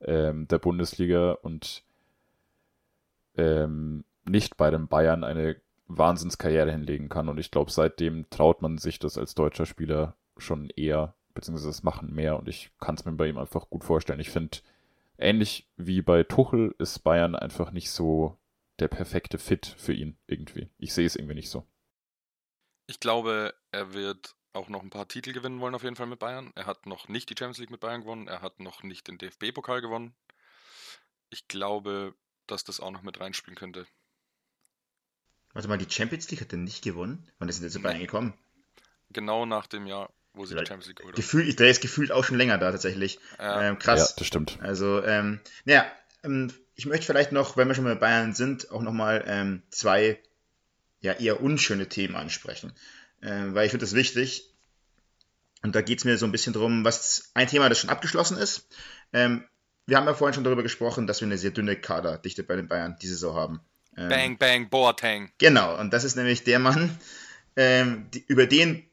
ähm, 0.00 0.48
der 0.48 0.58
Bundesliga 0.58 1.32
und 1.42 1.84
ähm, 3.36 4.04
nicht 4.24 4.56
bei 4.56 4.70
den 4.70 4.88
Bayern 4.88 5.22
eine 5.22 5.56
Wahnsinnskarriere 5.86 6.72
hinlegen 6.72 7.08
kann 7.08 7.28
und 7.28 7.38
ich 7.38 7.52
glaube, 7.52 7.70
seitdem 7.70 8.28
traut 8.30 8.62
man 8.62 8.78
sich 8.78 8.98
das 8.98 9.16
als 9.16 9.36
deutscher 9.36 9.64
Spieler 9.64 10.16
schon 10.36 10.70
eher, 10.70 11.14
beziehungsweise 11.34 11.68
das 11.68 11.84
machen 11.84 12.12
mehr 12.12 12.36
und 12.36 12.48
ich 12.48 12.72
kann 12.80 12.96
es 12.96 13.04
mir 13.04 13.12
bei 13.12 13.28
ihm 13.28 13.38
einfach 13.38 13.70
gut 13.70 13.84
vorstellen. 13.84 14.20
Ich 14.20 14.30
finde, 14.30 14.58
ähnlich 15.18 15.68
wie 15.76 16.02
bei 16.02 16.22
Tuchel 16.22 16.74
ist 16.78 17.00
Bayern 17.00 17.34
einfach 17.34 17.70
nicht 17.70 17.90
so 17.90 18.38
der 18.78 18.88
perfekte 18.88 19.38
Fit 19.38 19.66
für 19.66 19.92
ihn 19.92 20.16
irgendwie. 20.26 20.70
Ich 20.78 20.94
sehe 20.94 21.06
es 21.06 21.16
irgendwie 21.16 21.34
nicht 21.34 21.50
so. 21.50 21.66
Ich 22.86 23.00
glaube, 23.00 23.54
er 23.70 23.92
wird 23.92 24.36
auch 24.52 24.68
noch 24.68 24.82
ein 24.82 24.90
paar 24.90 25.08
Titel 25.08 25.32
gewinnen 25.32 25.60
wollen, 25.60 25.74
auf 25.74 25.82
jeden 25.82 25.96
Fall 25.96 26.06
mit 26.06 26.18
Bayern. 26.18 26.52
Er 26.54 26.66
hat 26.66 26.86
noch 26.86 27.08
nicht 27.08 27.28
die 27.28 27.34
Champions 27.38 27.58
League 27.58 27.70
mit 27.70 27.80
Bayern 27.80 28.02
gewonnen, 28.02 28.28
er 28.28 28.40
hat 28.40 28.60
noch 28.60 28.82
nicht 28.82 29.08
den 29.08 29.18
DFB-Pokal 29.18 29.80
gewonnen. 29.80 30.14
Ich 31.30 31.48
glaube, 31.48 32.14
dass 32.46 32.64
das 32.64 32.80
auch 32.80 32.90
noch 32.90 33.02
mit 33.02 33.20
reinspielen 33.20 33.56
könnte. 33.56 33.86
Warte 35.52 35.68
mal, 35.68 35.78
die 35.78 35.90
Champions 35.90 36.30
League 36.30 36.40
hat 36.40 36.52
er 36.52 36.58
nicht 36.58 36.82
gewonnen? 36.82 37.30
Wann 37.38 37.48
ist 37.48 37.56
denn 37.56 37.64
der 37.64 37.70
zu 37.70 37.82
Bayern 37.82 38.00
gekommen? 38.00 38.34
Genau 39.10 39.46
nach 39.46 39.66
dem 39.66 39.86
Jahr, 39.86 40.12
wo 40.38 40.46
sie 40.46 40.54
die 40.54 40.60
Champions 40.60 40.86
League 40.86 40.96
geholt 40.96 41.16
Gefühl, 41.16 41.52
der 41.52 41.70
ist 41.70 41.82
gefühlt 41.82 42.12
auch 42.12 42.24
schon 42.24 42.38
länger 42.38 42.58
da 42.58 42.70
tatsächlich. 42.70 43.18
Ja. 43.38 43.62
Ähm, 43.62 43.78
krass. 43.78 44.10
Ja, 44.10 44.14
das 44.16 44.26
stimmt. 44.26 44.58
Also, 44.62 45.02
ähm, 45.04 45.40
naja, 45.64 45.84
ähm, 46.24 46.52
ich 46.74 46.86
möchte 46.86 47.06
vielleicht 47.06 47.32
noch, 47.32 47.56
wenn 47.56 47.68
wir 47.68 47.74
schon 47.74 47.84
bei 47.84 47.94
Bayern 47.94 48.34
sind, 48.34 48.70
auch 48.70 48.82
nochmal 48.82 49.24
ähm, 49.26 49.62
zwei 49.70 50.18
ja 51.00 51.12
eher 51.12 51.42
unschöne 51.42 51.88
Themen 51.88 52.16
ansprechen. 52.16 52.72
Ähm, 53.20 53.54
weil 53.54 53.66
ich 53.66 53.72
finde 53.72 53.84
das 53.84 53.94
wichtig. 53.94 54.54
Und 55.62 55.74
da 55.74 55.82
geht 55.82 55.98
es 55.98 56.04
mir 56.04 56.16
so 56.18 56.24
ein 56.24 56.32
bisschen 56.32 56.52
drum, 56.52 56.84
was 56.84 57.30
ein 57.34 57.48
Thema, 57.48 57.68
das 57.68 57.80
schon 57.80 57.90
abgeschlossen 57.90 58.38
ist. 58.38 58.68
Ähm, 59.12 59.44
wir 59.86 59.96
haben 59.96 60.06
ja 60.06 60.14
vorhin 60.14 60.34
schon 60.34 60.44
darüber 60.44 60.62
gesprochen, 60.62 61.06
dass 61.06 61.20
wir 61.20 61.26
eine 61.26 61.38
sehr 61.38 61.50
dünne 61.50 61.74
Kaderdichte 61.74 62.44
bei 62.44 62.54
den 62.56 62.68
Bayern 62.68 62.96
diese 63.00 63.14
Saison 63.14 63.34
haben. 63.34 63.60
Ähm, 63.96 64.08
Bang, 64.08 64.38
bang, 64.38 64.68
Boateng. 64.68 65.32
Genau, 65.38 65.78
und 65.80 65.92
das 65.92 66.04
ist 66.04 66.14
nämlich 66.14 66.44
der 66.44 66.60
Mann, 66.60 66.96
ähm, 67.56 68.06
die, 68.14 68.24
über 68.28 68.46
den 68.46 68.88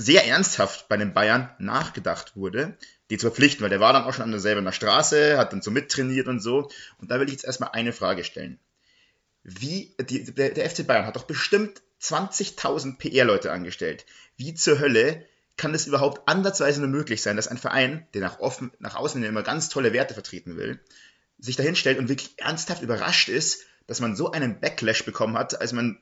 sehr 0.00 0.26
ernsthaft 0.26 0.88
bei 0.88 0.96
den 0.96 1.12
Bayern 1.12 1.50
nachgedacht 1.58 2.34
wurde, 2.34 2.76
die 3.10 3.18
zu 3.18 3.26
verpflichten, 3.26 3.62
weil 3.62 3.70
der 3.70 3.80
war 3.80 3.92
dann 3.92 4.04
auch 4.04 4.14
schon 4.14 4.24
an 4.24 4.30
derselben 4.30 4.64
der 4.64 4.72
Straße, 4.72 5.36
hat 5.36 5.52
dann 5.52 5.60
so 5.60 5.70
mittrainiert 5.70 6.26
und 6.26 6.40
so. 6.40 6.70
Und 6.98 7.10
da 7.10 7.20
will 7.20 7.26
ich 7.26 7.32
jetzt 7.32 7.44
erstmal 7.44 7.70
eine 7.72 7.92
Frage 7.92 8.24
stellen. 8.24 8.58
Wie, 9.42 9.94
die, 10.00 10.24
der, 10.24 10.50
der 10.50 10.70
FC 10.70 10.86
Bayern 10.86 11.06
hat 11.06 11.16
doch 11.16 11.24
bestimmt 11.24 11.82
20.000 12.00 12.96
PR-Leute 12.96 13.52
angestellt. 13.52 14.06
Wie 14.36 14.54
zur 14.54 14.78
Hölle 14.78 15.26
kann 15.58 15.74
es 15.74 15.86
überhaupt 15.86 16.26
ansatzweise 16.26 16.80
nur 16.80 16.88
möglich 16.88 17.20
sein, 17.20 17.36
dass 17.36 17.48
ein 17.48 17.58
Verein, 17.58 18.06
der 18.14 18.22
nach, 18.22 18.38
offen, 18.38 18.72
nach 18.78 18.94
außen 18.94 19.22
immer 19.22 19.42
ganz 19.42 19.68
tolle 19.68 19.92
Werte 19.92 20.14
vertreten 20.14 20.56
will, 20.56 20.80
sich 21.38 21.56
dahin 21.56 21.76
stellt 21.76 21.98
und 21.98 22.08
wirklich 22.08 22.32
ernsthaft 22.38 22.82
überrascht 22.82 23.28
ist, 23.28 23.66
dass 23.86 24.00
man 24.00 24.16
so 24.16 24.30
einen 24.30 24.60
Backlash 24.60 25.04
bekommen 25.04 25.36
hat, 25.36 25.60
als 25.60 25.72
man 25.72 26.00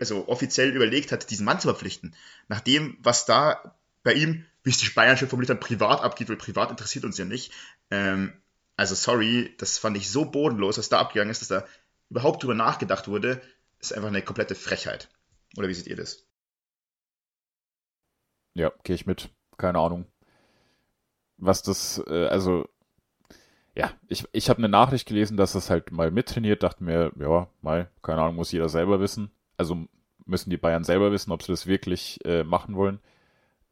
also 0.00 0.28
offiziell 0.28 0.74
überlegt 0.74 1.12
hat, 1.12 1.30
diesen 1.30 1.44
Mann 1.44 1.60
zu 1.60 1.68
verpflichten. 1.68 2.14
Nach 2.48 2.60
dem, 2.60 2.96
was 3.00 3.26
da 3.26 3.76
bei 4.02 4.14
ihm, 4.14 4.44
wie 4.62 4.70
es 4.70 4.78
die 4.78 4.90
Bayern 4.90 5.16
schon 5.16 5.28
formuliert 5.28 5.50
haben, 5.50 5.60
privat 5.60 6.00
abgeht, 6.02 6.28
weil 6.28 6.36
privat 6.36 6.70
interessiert 6.70 7.04
uns 7.04 7.18
ja 7.18 7.24
nicht. 7.24 7.52
Ähm, 7.90 8.32
also 8.76 8.94
sorry, 8.94 9.54
das 9.58 9.78
fand 9.78 9.96
ich 9.96 10.10
so 10.10 10.24
bodenlos, 10.24 10.78
was 10.78 10.88
da 10.88 11.00
abgegangen 11.00 11.30
ist, 11.30 11.42
dass 11.42 11.48
da 11.48 11.66
überhaupt 12.10 12.42
drüber 12.42 12.54
nachgedacht 12.54 13.08
wurde, 13.08 13.42
ist 13.80 13.92
einfach 13.92 14.08
eine 14.08 14.22
komplette 14.22 14.54
Frechheit. 14.54 15.08
Oder 15.56 15.68
wie 15.68 15.74
seht 15.74 15.86
ihr 15.86 15.96
das? 15.96 16.24
Ja, 18.54 18.72
gehe 18.82 18.94
ich 18.94 19.06
mit. 19.06 19.30
Keine 19.56 19.78
Ahnung. 19.78 20.06
Was 21.36 21.62
das, 21.62 22.02
äh, 22.06 22.26
also, 22.26 22.68
ja, 23.74 23.92
ich, 24.08 24.24
ich 24.32 24.48
habe 24.48 24.58
eine 24.58 24.68
Nachricht 24.68 25.06
gelesen, 25.06 25.36
dass 25.36 25.52
das 25.52 25.70
halt 25.70 25.92
mal 25.92 26.10
mittrainiert, 26.10 26.62
dachte 26.62 26.82
mir, 26.82 27.12
ja, 27.18 27.48
mal, 27.62 27.90
keine 28.02 28.22
Ahnung, 28.22 28.36
muss 28.36 28.52
jeder 28.52 28.68
selber 28.68 29.00
wissen. 29.00 29.30
Also 29.58 29.86
müssen 30.24 30.50
die 30.50 30.56
Bayern 30.56 30.84
selber 30.84 31.12
wissen, 31.12 31.32
ob 31.32 31.42
sie 31.42 31.52
das 31.52 31.66
wirklich 31.66 32.24
äh, 32.24 32.44
machen 32.44 32.74
wollen. 32.76 33.00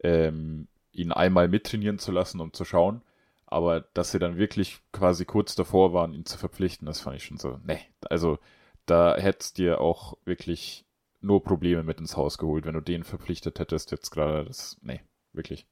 Ähm, 0.01 0.68
ihn 0.92 1.12
einmal 1.12 1.49
mittrainieren 1.49 1.99
zu 1.99 2.12
lassen, 2.12 2.40
um 2.40 2.53
zu 2.53 2.64
schauen. 2.64 3.03
Aber 3.46 3.81
dass 3.94 4.11
sie 4.11 4.18
dann 4.18 4.37
wirklich 4.37 4.81
quasi 4.92 5.25
kurz 5.25 5.55
davor 5.55 5.92
waren, 5.92 6.12
ihn 6.12 6.27
zu 6.27 6.37
verpflichten, 6.37 6.87
das 6.87 7.01
fand 7.01 7.16
ich 7.16 7.25
schon 7.25 7.38
so, 7.38 7.59
ne. 7.64 7.79
Also 8.11 8.38
da 8.87 9.16
hättest 9.16 9.59
dir 9.59 9.81
auch 9.81 10.16
wirklich 10.25 10.85
nur 11.20 11.42
Probleme 11.42 11.83
mit 11.83 11.99
ins 11.99 12.16
Haus 12.16 12.38
geholt, 12.38 12.66
wenn 12.66 12.75
du 12.75 12.81
den 12.81 13.05
verpflichtet 13.05 13.59
hättest 13.59 13.90
jetzt 13.90 14.11
gerade. 14.11 14.44
Das, 14.44 14.79
nee, 14.83 15.01
wirklich. 15.33 15.66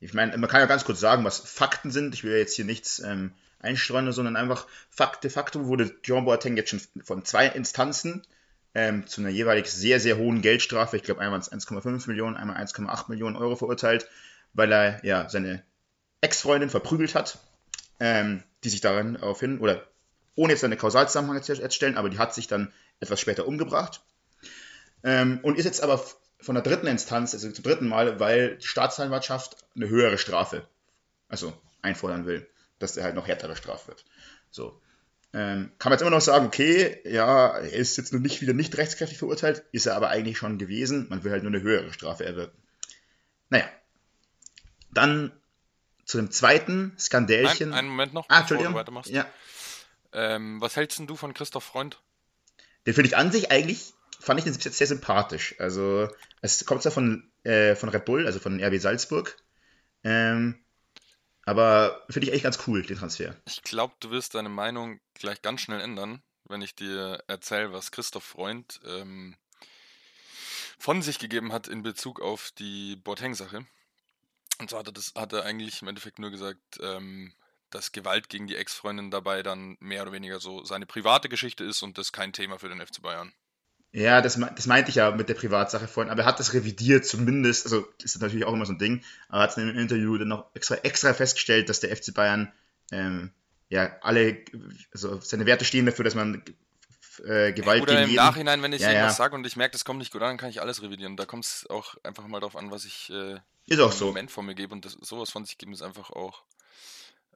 Ich 0.00 0.14
meine, 0.14 0.36
man 0.36 0.50
kann 0.50 0.60
ja 0.60 0.66
ganz 0.66 0.84
kurz 0.84 1.00
sagen, 1.00 1.24
was 1.24 1.38
Fakten 1.38 1.90
sind. 1.90 2.14
Ich 2.14 2.24
will 2.24 2.32
ja 2.32 2.38
jetzt 2.38 2.54
hier 2.54 2.64
nichts 2.64 3.00
ähm, 3.00 3.32
einstreuen, 3.64 4.12
sondern 4.12 4.36
einfach 4.36 4.66
Fakt, 4.90 5.24
de 5.24 5.30
facto 5.30 5.66
wurde 5.66 6.00
Jean 6.02 6.24
Boateng 6.24 6.56
jetzt 6.56 6.70
schon 6.70 6.80
von 7.02 7.24
zwei 7.24 7.46
Instanzen 7.48 8.22
ähm, 8.74 9.06
zu 9.06 9.20
einer 9.20 9.30
jeweilig 9.30 9.70
sehr, 9.70 10.00
sehr 10.00 10.16
hohen 10.18 10.42
Geldstrafe, 10.42 10.96
ich 10.96 11.02
glaube 11.02 11.20
einmal 11.20 11.40
1,5 11.40 12.08
Millionen, 12.08 12.36
einmal 12.36 12.56
1,8 12.56 13.08
Millionen 13.08 13.36
Euro 13.36 13.56
verurteilt, 13.56 14.08
weil 14.52 14.72
er 14.72 15.04
ja 15.04 15.28
seine 15.28 15.62
Ex-Freundin 16.20 16.70
verprügelt 16.70 17.14
hat, 17.14 17.38
ähm, 18.00 18.42
die 18.64 18.70
sich 18.70 18.80
daran 18.80 19.16
auf 19.16 19.40
hin, 19.40 19.58
oder 19.58 19.86
ohne 20.34 20.52
jetzt 20.52 20.64
eine 20.64 20.76
Kausalzusammenhang 20.76 21.42
zu 21.42 21.54
stellen, 21.70 21.96
aber 21.96 22.10
die 22.10 22.18
hat 22.18 22.34
sich 22.34 22.48
dann 22.48 22.72
etwas 23.00 23.20
später 23.20 23.46
umgebracht. 23.46 24.02
Ähm, 25.04 25.38
und 25.42 25.58
ist 25.58 25.66
jetzt 25.66 25.82
aber 25.82 26.04
von 26.40 26.54
der 26.54 26.64
dritten 26.64 26.86
Instanz, 26.86 27.34
also 27.34 27.50
zum 27.50 27.62
dritten 27.62 27.88
Mal, 27.88 28.18
weil 28.20 28.56
die 28.56 28.66
Staatsanwaltschaft 28.66 29.56
eine 29.76 29.88
höhere 29.88 30.18
Strafe, 30.18 30.66
also 31.28 31.52
einfordern 31.82 32.26
will, 32.26 32.48
dass 32.84 32.96
er 32.96 33.04
halt 33.04 33.14
noch 33.14 33.26
härter 33.26 33.48
bestraft 33.48 33.88
wird. 33.88 34.04
So. 34.50 34.80
Ähm, 35.32 35.72
kann 35.78 35.90
man 35.90 35.94
jetzt 35.94 36.02
immer 36.02 36.12
noch 36.12 36.20
sagen, 36.20 36.46
okay, 36.46 37.00
ja, 37.04 37.58
er 37.58 37.72
ist 37.72 37.96
jetzt 37.96 38.12
noch 38.12 38.20
nicht 38.20 38.40
wieder 38.40 38.52
nicht 38.52 38.76
rechtskräftig 38.76 39.18
verurteilt, 39.18 39.64
ist 39.72 39.86
er 39.86 39.96
aber 39.96 40.08
eigentlich 40.10 40.38
schon 40.38 40.58
gewesen, 40.58 41.08
man 41.10 41.24
will 41.24 41.32
halt 41.32 41.42
nur 41.42 41.52
eine 41.52 41.62
höhere 41.62 41.92
Strafe 41.92 42.24
erwirken. 42.24 42.56
Naja. 43.50 43.68
Dann 44.92 45.32
zu 46.04 46.18
dem 46.18 46.30
zweiten 46.30 46.94
Skandälchen. 46.98 47.70
Nein, 47.70 47.80
einen 47.80 47.88
Moment 47.88 48.14
noch, 48.14 48.26
ah, 48.26 48.26
bevor 48.26 48.40
Entschuldigung. 48.40 48.72
du 48.74 48.78
weitermachst. 48.78 49.10
Ja. 49.10 49.26
Ähm, 50.12 50.60
was 50.60 50.76
hältst 50.76 51.00
denn 51.00 51.08
du 51.08 51.16
von 51.16 51.34
Christoph 51.34 51.64
Freund? 51.64 52.00
Den 52.86 52.94
finde 52.94 53.08
ich 53.08 53.16
an 53.16 53.32
sich 53.32 53.50
eigentlich, 53.50 53.92
fand 54.20 54.38
ich 54.38 54.44
den 54.44 54.54
sehr 54.54 54.86
sympathisch. 54.86 55.56
Also, 55.58 56.08
es 56.42 56.64
kommt 56.64 56.82
zwar 56.82 56.92
von, 56.92 57.28
äh, 57.42 57.74
von 57.74 57.88
Red 57.88 58.04
Bull, 58.04 58.26
also 58.26 58.38
von 58.38 58.62
RB 58.62 58.78
Salzburg. 58.78 59.36
Ähm, 60.04 60.63
aber 61.46 62.04
finde 62.08 62.28
ich 62.28 62.34
echt 62.34 62.44
ganz 62.44 62.58
cool, 62.66 62.82
den 62.82 62.98
Transfer. 62.98 63.36
Ich 63.46 63.62
glaube, 63.62 63.94
du 64.00 64.10
wirst 64.10 64.34
deine 64.34 64.48
Meinung 64.48 65.00
gleich 65.14 65.42
ganz 65.42 65.60
schnell 65.60 65.80
ändern, 65.80 66.22
wenn 66.44 66.62
ich 66.62 66.74
dir 66.74 67.22
erzähle, 67.26 67.72
was 67.72 67.90
Christoph 67.90 68.24
Freund 68.24 68.80
ähm, 68.86 69.36
von 70.78 71.02
sich 71.02 71.18
gegeben 71.18 71.52
hat 71.52 71.68
in 71.68 71.82
Bezug 71.82 72.20
auf 72.20 72.50
die 72.58 72.96
Boateng-Sache. 72.96 73.66
Und 74.58 74.70
zwar 74.70 74.80
hat 74.80 74.88
er, 74.88 74.92
das, 74.92 75.12
hat 75.14 75.32
er 75.32 75.44
eigentlich 75.44 75.82
im 75.82 75.88
Endeffekt 75.88 76.18
nur 76.18 76.30
gesagt, 76.30 76.78
ähm, 76.80 77.34
dass 77.70 77.92
Gewalt 77.92 78.28
gegen 78.28 78.46
die 78.46 78.56
Ex-Freundin 78.56 79.10
dabei 79.10 79.42
dann 79.42 79.76
mehr 79.80 80.02
oder 80.02 80.12
weniger 80.12 80.38
so 80.40 80.64
seine 80.64 80.86
private 80.86 81.28
Geschichte 81.28 81.64
ist 81.64 81.82
und 81.82 81.98
das 81.98 82.12
kein 82.12 82.32
Thema 82.32 82.58
für 82.58 82.68
den 82.68 82.84
FC 82.84 83.02
Bayern. 83.02 83.32
Ja, 83.96 84.20
das, 84.20 84.40
das 84.56 84.66
meinte 84.66 84.90
ich 84.90 84.96
ja 84.96 85.12
mit 85.12 85.28
der 85.28 85.34
Privatsache 85.34 85.86
vorhin, 85.86 86.10
aber 86.10 86.22
er 86.22 86.26
hat 86.26 86.40
das 86.40 86.52
revidiert 86.52 87.06
zumindest, 87.06 87.64
also 87.64 87.86
ist 88.02 88.16
das 88.16 88.20
natürlich 88.20 88.44
auch 88.44 88.52
immer 88.52 88.66
so 88.66 88.72
ein 88.72 88.78
Ding, 88.78 89.04
aber 89.28 89.42
hat 89.42 89.50
es 89.50 89.56
in 89.56 89.68
einem 89.68 89.78
Interview 89.78 90.18
dann 90.18 90.26
noch 90.26 90.52
extra, 90.52 90.74
extra 90.74 91.14
festgestellt, 91.14 91.68
dass 91.68 91.78
der 91.78 91.96
FC 91.96 92.12
Bayern 92.12 92.52
ähm, 92.90 93.30
ja 93.68 93.96
alle, 94.02 94.38
also 94.92 95.20
seine 95.20 95.46
Werte 95.46 95.64
stehen 95.64 95.86
dafür, 95.86 96.04
dass 96.04 96.16
man 96.16 96.42
äh, 97.24 97.52
Gewalt 97.52 97.82
Oder 97.82 97.92
gegen 97.92 98.02
im 98.02 98.10
jeden... 98.10 98.24
Nachhinein, 98.24 98.62
wenn 98.62 98.72
ich 98.72 98.80
Ja, 98.80 98.88
irgendwas 98.88 99.12
ja. 99.12 99.24
sage 99.24 99.36
und 99.36 99.46
ich 99.46 99.54
merke, 99.54 99.74
das 99.74 99.84
kommt 99.84 100.00
nicht 100.00 100.12
gut 100.12 100.22
an, 100.22 100.30
dann 100.30 100.38
kann 100.38 100.50
ich 100.50 100.60
alles 100.60 100.82
revidieren. 100.82 101.16
Da 101.16 101.24
kommt 101.24 101.44
es 101.44 101.64
auch 101.70 101.94
einfach 102.02 102.26
mal 102.26 102.40
drauf 102.40 102.56
an, 102.56 102.72
was 102.72 102.84
ich 102.84 103.10
äh, 103.10 103.38
Ist 103.66 103.78
auch 103.78 103.92
im 103.92 103.96
so. 103.96 104.06
Moment 104.06 104.32
von 104.32 104.44
mir 104.44 104.56
gebe 104.56 104.74
und 104.74 104.84
das, 104.84 104.94
sowas 104.94 105.30
von 105.30 105.44
sich 105.44 105.56
geben 105.56 105.72
ist 105.72 105.82
einfach 105.82 106.10
auch 106.10 106.42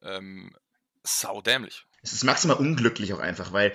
ähm, 0.02 0.56
saudämlich. 1.04 1.86
Es 2.02 2.12
ist 2.12 2.24
maximal 2.24 2.56
unglücklich 2.56 3.12
auch 3.12 3.20
einfach, 3.20 3.52
weil 3.52 3.72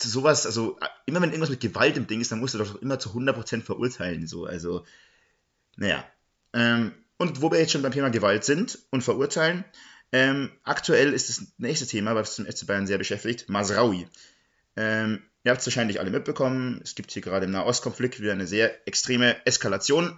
sowas, 0.00 0.46
also 0.46 0.78
immer 1.06 1.20
wenn 1.20 1.30
irgendwas 1.30 1.50
mit 1.50 1.60
Gewalt 1.60 1.96
im 1.96 2.06
Ding 2.06 2.20
ist, 2.20 2.30
dann 2.30 2.38
musst 2.38 2.54
du 2.54 2.58
doch 2.58 2.80
immer 2.80 2.98
zu 2.98 3.10
100% 3.10 3.62
verurteilen, 3.62 4.26
so, 4.26 4.46
also, 4.46 4.84
naja. 5.76 6.04
Ähm, 6.52 6.92
und 7.16 7.42
wo 7.42 7.50
wir 7.50 7.58
jetzt 7.58 7.72
schon 7.72 7.82
beim 7.82 7.92
Thema 7.92 8.10
Gewalt 8.10 8.44
sind 8.44 8.78
und 8.90 9.02
verurteilen, 9.02 9.64
ähm, 10.12 10.50
aktuell 10.62 11.12
ist 11.12 11.28
das 11.28 11.46
nächste 11.58 11.86
Thema, 11.86 12.14
was 12.14 12.36
den 12.36 12.46
FC 12.46 12.66
Bayern 12.66 12.86
sehr 12.86 12.98
beschäftigt, 12.98 13.48
Masraoui. 13.48 14.06
Ähm, 14.76 15.22
ihr 15.42 15.50
habt 15.50 15.60
es 15.60 15.66
wahrscheinlich 15.66 16.00
alle 16.00 16.10
mitbekommen, 16.10 16.80
es 16.84 16.94
gibt 16.94 17.10
hier 17.10 17.22
gerade 17.22 17.46
im 17.46 17.52
Nahostkonflikt 17.52 18.20
wieder 18.20 18.32
eine 18.32 18.46
sehr 18.46 18.86
extreme 18.86 19.44
Eskalation 19.46 20.16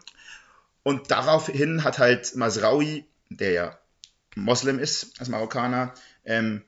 und 0.82 1.10
daraufhin 1.10 1.84
hat 1.84 1.98
halt 1.98 2.36
Masraoui, 2.36 3.06
der 3.30 3.52
ja 3.52 3.78
Moslem 4.36 4.78
ist, 4.78 5.18
als 5.18 5.28
Marokkaner, 5.28 5.94
ähm, 6.24 6.62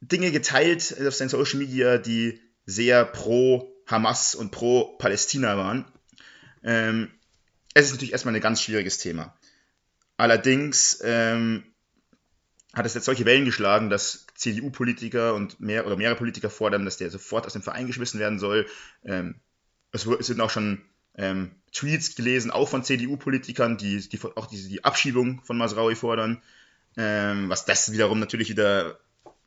Dinge 0.00 0.32
geteilt 0.32 0.96
auf 1.06 1.14
seinen 1.14 1.28
Social 1.28 1.58
Media, 1.58 1.98
die 1.98 2.40
sehr 2.66 3.04
pro 3.04 3.72
Hamas 3.86 4.34
und 4.34 4.50
pro 4.50 4.96
Palästina 4.98 5.56
waren. 5.56 5.84
Ähm, 6.62 7.10
es 7.74 7.86
ist 7.86 7.92
natürlich 7.92 8.12
erstmal 8.12 8.34
ein 8.34 8.40
ganz 8.40 8.62
schwieriges 8.62 8.98
Thema. 8.98 9.34
Allerdings 10.16 11.00
ähm, 11.02 11.64
hat 12.74 12.86
es 12.86 12.94
jetzt 12.94 13.04
solche 13.04 13.24
Wellen 13.24 13.44
geschlagen, 13.44 13.90
dass 13.90 14.26
CDU-Politiker 14.34 15.34
und 15.34 15.60
mehr 15.60 15.86
oder 15.86 15.96
mehrere 15.96 16.16
Politiker 16.16 16.50
fordern, 16.50 16.84
dass 16.84 16.98
der 16.98 17.10
sofort 17.10 17.46
aus 17.46 17.52
dem 17.52 17.62
Verein 17.62 17.86
geschmissen 17.86 18.20
werden 18.20 18.38
soll. 18.38 18.66
Ähm, 19.04 19.36
es, 19.92 20.02
sind 20.02 20.40
auch 20.40 20.50
schon 20.50 20.82
ähm, 21.16 21.50
Tweets 21.72 22.14
gelesen, 22.14 22.50
auch 22.50 22.68
von 22.68 22.84
CDU-Politikern, 22.84 23.76
die, 23.76 24.08
die 24.08 24.20
auch 24.36 24.46
die, 24.46 24.68
die 24.68 24.84
Abschiebung 24.84 25.42
von 25.42 25.58
Masraoui 25.58 25.96
fordern. 25.96 26.42
Ähm, 26.96 27.48
was 27.48 27.64
das 27.64 27.92
wiederum 27.92 28.18
natürlich 28.20 28.50
wieder 28.50 28.98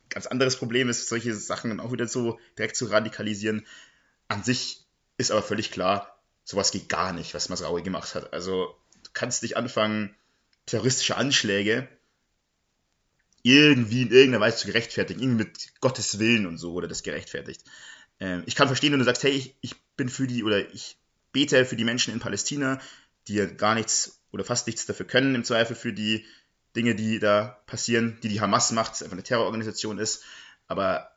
ganz 0.08 0.26
anderes 0.26 0.56
Problem 0.56 0.88
ist, 0.88 1.08
solche 1.08 1.34
Sachen 1.34 1.70
dann 1.70 1.80
auch 1.80 1.92
wieder 1.92 2.06
so 2.06 2.38
direkt 2.58 2.76
zu 2.76 2.86
radikalisieren. 2.86 3.66
An 4.28 4.42
sich 4.42 4.84
ist 5.16 5.30
aber 5.30 5.42
völlig 5.42 5.70
klar, 5.70 6.18
sowas 6.44 6.70
geht 6.70 6.88
gar 6.88 7.12
nicht, 7.12 7.34
was 7.34 7.48
Masraoui 7.48 7.82
gemacht 7.82 8.14
hat. 8.14 8.32
Also 8.32 8.76
du 9.02 9.10
kannst 9.12 9.42
nicht 9.42 9.56
anfangen, 9.56 10.14
terroristische 10.66 11.16
Anschläge 11.16 11.88
irgendwie 13.42 14.02
in 14.02 14.10
irgendeiner 14.10 14.40
Weise 14.40 14.56
zu 14.56 14.66
gerechtfertigen, 14.66 15.20
irgendwie 15.20 15.44
mit 15.44 15.80
Gottes 15.80 16.18
Willen 16.18 16.46
und 16.46 16.56
so 16.56 16.72
wurde 16.72 16.88
das 16.88 17.02
gerechtfertigt. 17.02 17.62
Ähm, 18.18 18.42
ich 18.46 18.54
kann 18.54 18.68
verstehen, 18.68 18.92
wenn 18.92 18.98
du 18.98 19.04
sagst, 19.04 19.22
hey, 19.22 19.32
ich, 19.32 19.54
ich 19.60 19.74
bin 19.96 20.08
für 20.08 20.26
die 20.26 20.44
oder 20.44 20.72
ich 20.72 20.96
bete 21.32 21.66
für 21.66 21.76
die 21.76 21.84
Menschen 21.84 22.14
in 22.14 22.20
Palästina, 22.20 22.80
die 23.28 23.34
ja 23.34 23.44
gar 23.44 23.74
nichts 23.74 24.22
oder 24.32 24.44
fast 24.44 24.66
nichts 24.66 24.86
dafür 24.86 25.06
können, 25.06 25.34
im 25.34 25.44
Zweifel 25.44 25.76
für 25.76 25.92
die 25.92 26.24
Dinge, 26.76 26.94
die 26.94 27.18
da 27.18 27.60
passieren, 27.66 28.18
die 28.22 28.28
die 28.28 28.40
Hamas 28.40 28.72
macht, 28.72 29.00
einfach 29.02 29.12
eine 29.12 29.22
Terrororganisation 29.22 29.98
ist. 29.98 30.24
Aber 30.66 31.10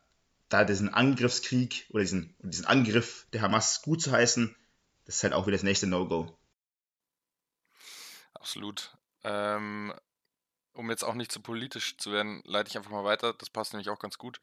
da 0.50 0.63
diesen 0.63 0.93
Angriffskrieg 0.93 1.88
oder 1.89 2.02
diesen, 2.02 2.36
diesen 2.39 2.65
Angriff 2.65 3.28
der 3.34 3.41
Hamas 3.41 3.82
gut 3.82 4.02
zu 4.02 4.12
heißen, 4.12 4.56
das 5.06 5.15
ist 5.15 5.24
halt 5.24 5.34
auch 5.34 5.48
wieder 5.48 5.58
das 5.58 5.63
nächste 5.63 5.88
No-Go. 5.88 6.38
Absolut. 8.34 8.98
Ähm, 9.24 9.93
um 10.74 10.89
jetzt 10.89 11.04
auch 11.04 11.15
nicht 11.15 11.32
zu 11.32 11.41
politisch 11.41 11.98
zu 11.98 12.12
werden, 12.12 12.41
leite 12.46 12.70
ich 12.70 12.78
einfach 12.78 12.91
mal 12.91 13.04
weiter. 13.04 13.34
Das 13.34 13.50
passt 13.50 13.74
nämlich 13.74 13.89
auch 13.89 14.00
ganz 14.00 14.17
gut 14.17 14.39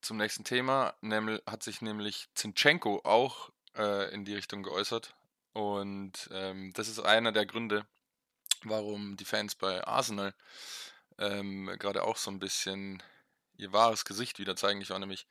zum 0.00 0.16
nächsten 0.16 0.44
Thema. 0.44 0.94
Nämlich 1.00 1.42
hat 1.46 1.62
sich 1.62 1.80
nämlich 1.80 2.28
Zinchenko 2.34 3.00
auch 3.04 3.50
äh, 3.76 4.12
in 4.12 4.24
die 4.24 4.34
Richtung 4.34 4.62
geäußert. 4.62 5.14
Und 5.52 6.28
ähm, 6.32 6.72
das 6.74 6.88
ist 6.88 6.98
einer 6.98 7.30
der 7.30 7.46
Gründe, 7.46 7.86
warum 8.64 9.16
die 9.16 9.24
Fans 9.24 9.54
bei 9.54 9.84
Arsenal 9.86 10.34
ähm, 11.18 11.70
gerade 11.78 12.02
auch 12.02 12.16
so 12.16 12.30
ein 12.30 12.40
bisschen 12.40 13.02
ihr 13.56 13.72
wahres 13.72 14.04
Gesicht 14.04 14.38
wieder 14.38 14.56
zeigen. 14.56 14.80
Ich 14.80 14.90
war 14.90 14.98
nämlich 14.98 15.26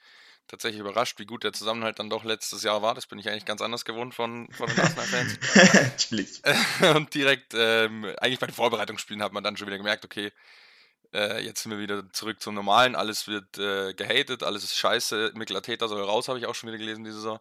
tatsächlich 0.47 0.79
überrascht, 0.81 1.19
wie 1.19 1.25
gut 1.25 1.43
der 1.43 1.53
Zusammenhalt 1.53 1.99
dann 1.99 2.09
doch 2.09 2.23
letztes 2.23 2.63
Jahr 2.63 2.81
war. 2.81 2.93
Das 2.93 3.07
bin 3.07 3.19
ich 3.19 3.29
eigentlich 3.29 3.45
ganz 3.45 3.61
anders 3.61 3.85
gewohnt 3.85 4.13
von, 4.13 4.51
von 4.51 4.67
den 4.67 4.79
Arsenal-Fans. 4.79 5.39
und 6.95 7.13
direkt, 7.13 7.53
ähm, 7.55 8.05
eigentlich 8.19 8.39
bei 8.39 8.47
den 8.47 8.55
Vorbereitungsspielen 8.55 9.23
hat 9.23 9.33
man 9.33 9.43
dann 9.43 9.57
schon 9.57 9.67
wieder 9.67 9.77
gemerkt, 9.77 10.05
okay, 10.05 10.31
äh, 11.13 11.43
jetzt 11.43 11.63
sind 11.63 11.71
wir 11.71 11.79
wieder 11.79 12.11
zurück 12.11 12.41
zum 12.41 12.55
Normalen. 12.55 12.95
Alles 12.95 13.27
wird 13.27 13.57
äh, 13.57 13.93
gehatet, 13.93 14.43
alles 14.43 14.63
ist 14.63 14.77
scheiße. 14.77 15.31
Mikkel 15.35 15.55
Arteta 15.55 15.87
soll 15.87 16.03
raus, 16.03 16.27
habe 16.27 16.39
ich 16.39 16.45
auch 16.45 16.55
schon 16.55 16.67
wieder 16.67 16.79
gelesen 16.79 17.03
diese 17.03 17.17
Saison. 17.17 17.39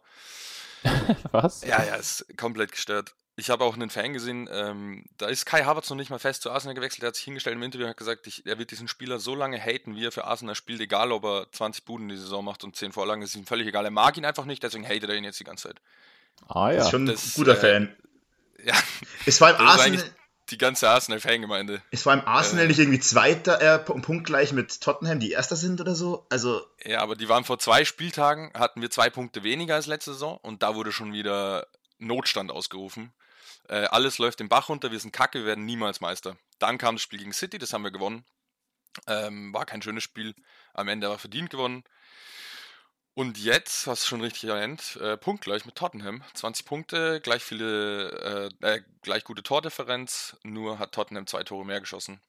Was? 1.31 1.63
Ja, 1.63 1.83
ja, 1.83 1.95
ist 1.95 2.25
komplett 2.37 2.71
gestört. 2.71 3.15
Ich 3.35 3.49
habe 3.49 3.63
auch 3.63 3.73
einen 3.73 3.89
Fan 3.89 4.13
gesehen, 4.13 4.47
ähm, 4.51 5.05
da 5.17 5.27
ist 5.27 5.45
Kai 5.45 5.63
Havertz 5.63 5.89
noch 5.89 5.97
nicht 5.97 6.11
mal 6.11 6.19
fest 6.19 6.43
zu 6.43 6.51
Arsenal 6.51 6.75
gewechselt. 6.75 7.03
Er 7.03 7.07
hat 7.07 7.15
sich 7.15 7.25
hingestellt 7.25 7.55
im 7.55 7.63
Interview 7.63 7.85
und 7.85 7.89
hat 7.89 7.97
gesagt, 7.97 8.27
ich, 8.27 8.45
er 8.45 8.59
wird 8.59 8.69
diesen 8.69 8.87
Spieler 8.87 9.19
so 9.19 9.33
lange 9.33 9.59
haten, 9.59 9.95
wie 9.95 10.05
er 10.05 10.11
für 10.11 10.25
Arsenal 10.25 10.53
spielt, 10.53 10.81
egal 10.81 11.11
ob 11.11 11.25
er 11.25 11.47
20 11.51 11.83
Buden 11.83 12.09
die 12.09 12.17
Saison 12.17 12.45
macht 12.45 12.63
und 12.63 12.75
10 12.75 12.91
Vorlagen. 12.91 13.21
Das 13.21 13.31
ist 13.31 13.35
ihm 13.35 13.47
völlig 13.47 13.67
egal. 13.67 13.85
Er 13.85 13.91
mag 13.91 14.17
ihn 14.17 14.25
einfach 14.25 14.45
nicht, 14.45 14.61
deswegen 14.61 14.85
hatet 14.85 15.09
er 15.09 15.15
ihn 15.15 15.23
jetzt 15.23 15.39
die 15.39 15.45
ganze 15.45 15.69
Zeit. 15.69 15.81
Ah 16.47 16.69
ja. 16.69 16.77
Das 16.77 16.85
ist 16.85 16.91
schon 16.91 17.03
ein 17.03 17.07
das, 17.07 17.33
guter 17.33 17.53
äh, 17.53 17.55
Fan. 17.55 17.95
Ja. 18.65 18.75
Es 19.25 19.41
war 19.41 19.49
im 19.49 19.67
Arsenal 19.67 20.01
die 20.49 20.57
ganze 20.57 20.89
Arsenal-Fangemeinde. 20.89 21.81
Ist 21.91 22.03
vor 22.03 22.11
allem 22.11 22.25
Arsenal 22.25 22.65
äh, 22.65 22.67
nicht 22.67 22.79
irgendwie 22.79 22.99
Zweiter, 22.99 23.61
äh, 23.61 23.79
punktgleich 23.79 24.53
mit 24.53 24.79
Tottenham, 24.81 25.19
die 25.19 25.31
Erster 25.31 25.55
sind 25.55 25.81
oder 25.81 25.95
so? 25.95 26.25
Also. 26.29 26.61
Ja, 26.83 27.01
aber 27.01 27.15
die 27.15 27.27
waren 27.27 27.43
vor 27.43 27.59
zwei 27.59 27.85
Spieltagen, 27.85 28.51
hatten 28.53 28.81
wir 28.81 28.89
zwei 28.89 29.09
Punkte 29.09 29.43
weniger 29.43 29.75
als 29.75 29.87
letzte 29.87 30.13
Saison 30.13 30.37
und 30.41 30.63
da 30.63 30.75
wurde 30.75 30.91
schon 30.91 31.11
wieder 31.13 31.67
Notstand 31.99 32.51
ausgerufen. 32.51 33.11
Äh, 33.69 33.85
alles 33.85 34.17
läuft 34.17 34.39
den 34.39 34.49
Bach 34.49 34.69
runter, 34.69 34.91
wir 34.91 34.99
sind 34.99 35.13
kacke, 35.13 35.39
wir 35.39 35.45
werden 35.45 35.65
niemals 35.65 36.01
Meister. 36.01 36.37
Dann 36.59 36.77
kam 36.77 36.95
das 36.95 37.01
Spiel 37.01 37.19
gegen 37.19 37.33
City, 37.33 37.57
das 37.57 37.73
haben 37.73 37.83
wir 37.83 37.91
gewonnen. 37.91 38.25
Ähm, 39.07 39.53
war 39.53 39.65
kein 39.65 39.81
schönes 39.81 40.03
Spiel, 40.03 40.35
am 40.73 40.87
Ende 40.87 41.07
aber 41.07 41.17
verdient 41.17 41.49
gewonnen. 41.49 41.83
Und 43.15 43.37
jetzt, 43.37 43.85
hast 43.85 44.03
du 44.03 44.07
schon 44.07 44.21
richtig 44.21 44.49
erwähnt, 44.49 44.95
äh, 44.95 45.17
punktgleich 45.17 45.65
mit 45.65 45.75
Tottenham. 45.75 46.23
20 46.33 46.65
Punkte, 46.65 47.21
gleich 47.21 47.43
viele, 47.43 48.49
äh, 48.61 48.67
äh, 48.67 48.81
gleich 49.03 49.23
gute 49.23 49.43
Tordifferenz, 49.43 50.35
nur 50.43 50.79
hat 50.79 50.93
Tottenham 50.93 51.27
zwei 51.27 51.43
Tore 51.43 51.65
mehr 51.65 51.79
geschossen. 51.79 52.19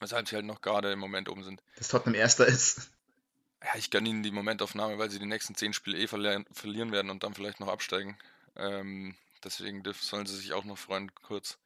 Weshalb 0.00 0.28
sie 0.28 0.34
halt 0.34 0.44
noch 0.44 0.60
gerade 0.60 0.92
im 0.92 0.98
Moment 0.98 1.28
oben 1.28 1.44
sind. 1.44 1.62
Dass 1.76 1.88
Tottenham 1.88 2.14
Erster 2.14 2.46
ist. 2.46 2.90
Ja, 3.62 3.70
ich 3.76 3.90
gönne 3.90 4.08
ihnen 4.08 4.22
die 4.22 4.30
Momentaufnahme, 4.30 4.98
weil 4.98 5.10
sie 5.10 5.18
die 5.18 5.26
nächsten 5.26 5.54
10 5.54 5.72
Spiele 5.72 5.98
eh 5.98 6.06
verlieren, 6.06 6.46
verlieren 6.52 6.92
werden 6.92 7.10
und 7.10 7.22
dann 7.22 7.34
vielleicht 7.34 7.60
noch 7.60 7.68
absteigen. 7.68 8.16
Ähm, 8.56 9.16
deswegen 9.44 9.82
sollen 10.00 10.26
sie 10.26 10.36
sich 10.36 10.52
auch 10.52 10.64
noch 10.64 10.78
freuen, 10.78 11.12
kurz. 11.14 11.58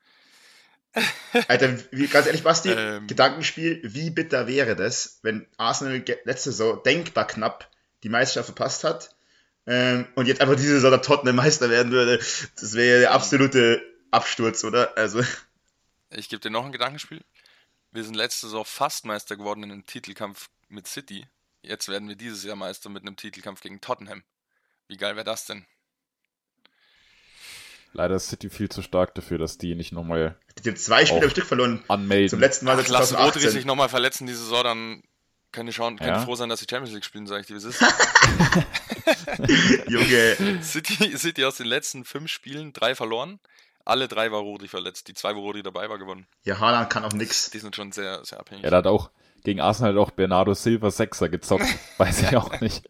Alter, 1.49 1.79
wie, 1.91 2.07
ganz 2.07 2.27
ehrlich, 2.27 2.43
Basti, 2.43 2.71
ähm, 2.71 3.07
Gedankenspiel, 3.07 3.81
wie 3.83 4.11
bitter 4.11 4.47
wäre 4.47 4.77
das, 4.77 5.21
wenn 5.23 5.47
Arsenal 5.57 6.05
letzte 6.25 6.53
Saison 6.53 6.83
denkbar 6.83 7.27
knapp 7.27 7.71
die 8.03 8.11
Meisterschaft 8.11 8.47
verpasst 8.47 8.85
hat 8.85 9.15
ähm, 9.67 10.07
und 10.17 10.27
jetzt 10.27 10.41
einfach 10.41 10.57
diese 10.57 10.75
Saison 10.75 10.91
der 10.91 11.03
Tottenham 11.03 11.37
Meister 11.37 11.71
werden 11.71 11.93
würde, 11.93 12.19
das 12.19 12.75
wäre 12.75 13.01
der 13.01 13.13
absolute 13.13 13.83
Absturz, 14.11 14.65
oder? 14.65 14.97
Also. 14.97 15.23
Ich 16.11 16.29
gebe 16.29 16.41
dir 16.41 16.51
noch 16.51 16.67
ein 16.67 16.73
Gedankenspiel. 16.73 17.23
Wir 17.91 18.05
sind 18.05 18.15
letzte 18.15 18.47
Saison 18.47 18.65
fast 18.65 19.07
Meister 19.07 19.37
geworden 19.37 19.63
in 19.63 19.73
einem 19.73 19.87
Titelkampf 19.87 20.51
mit 20.69 20.87
City. 20.87 21.27
Jetzt 21.63 21.89
werden 21.89 22.09
wir 22.09 22.17
dieses 22.17 22.45
Jahr 22.45 22.57
Meister 22.57 22.91
mit 22.91 23.03
einem 23.03 23.17
Titelkampf 23.17 23.61
gegen 23.61 23.81
Tottenham. 23.81 24.25
Wie 24.89 24.97
geil 24.97 25.15
wäre 25.15 25.25
das 25.25 25.47
denn? 25.47 25.65
Leider 27.93 28.17
ist 28.17 28.29
City 28.29 28.49
viel 28.49 28.69
zu 28.69 28.83
stark 28.83 29.15
dafür, 29.15 29.39
dass 29.39 29.59
die 29.59 29.75
nicht 29.75 29.93
nochmal. 29.93 30.37
Die 30.65 30.69
haben 30.69 30.77
zwei 30.77 31.05
Spiele 31.05 31.25
am 31.25 31.31
Stück 31.31 31.45
verloren. 31.45 31.83
Anmelden. 31.89 32.31
Zum 32.31 32.41
letzten 32.41 32.67
Mal 32.67 32.79
Ach, 32.81 32.89
lass 32.89 33.17
Rodri 33.17 33.49
sich 33.49 33.65
nochmal 33.65 33.89
verletzen 33.89 34.27
diese 34.27 34.39
Saison, 34.39 34.65
dann 34.65 35.03
können 35.53 35.67
die 35.67 35.73
schauen, 35.73 35.99
können 35.99 36.09
ja. 36.09 36.21
froh 36.21 36.35
sein, 36.35 36.49
dass 36.49 36.61
sie 36.61 36.67
Champions 36.69 36.95
League 36.95 37.05
spielen, 37.05 37.27
sage 37.27 37.43
ich 37.43 37.47
dir, 37.47 37.55
wie 37.55 37.59
es 37.59 37.65
ist. 37.65 37.83
Junge. 39.89 40.63
City, 40.63 41.17
City 41.17 41.45
aus 41.45 41.57
den 41.57 41.67
letzten 41.67 42.05
fünf 42.05 42.31
Spielen 42.31 42.73
drei 42.73 42.95
verloren. 42.95 43.39
Alle 43.85 44.09
drei 44.09 44.31
war 44.31 44.41
Rodi 44.41 44.69
verletzt. 44.69 45.09
Die 45.09 45.15
zwei, 45.15 45.35
wo 45.35 45.41
Rodi 45.41 45.63
dabei 45.63 45.89
war, 45.89 45.99
gewonnen. 45.99 46.27
Ja, 46.45 46.61
Haaland 46.61 46.89
kann 46.89 47.05
auch 47.05 47.13
nix. 47.13 47.51
Die 47.51 47.59
sind 47.59 47.75
schon 47.75 47.93
sehr, 47.93 48.25
sehr 48.25 48.39
abhängig. 48.39 48.65
Ja, 48.65 48.71
da 48.71 48.79
hat 48.79 48.87
auch 48.87 49.11
gegen 49.45 49.61
Arsenal 49.61 49.99
auch 49.99 50.13
Bernardo 50.13 50.55
Silva 50.55 50.91
Sechser 50.91 51.29
gezockt. 51.29 51.67
Weiß 51.99 52.23
ich 52.23 52.37
auch 52.37 52.61
nicht. 52.61 52.85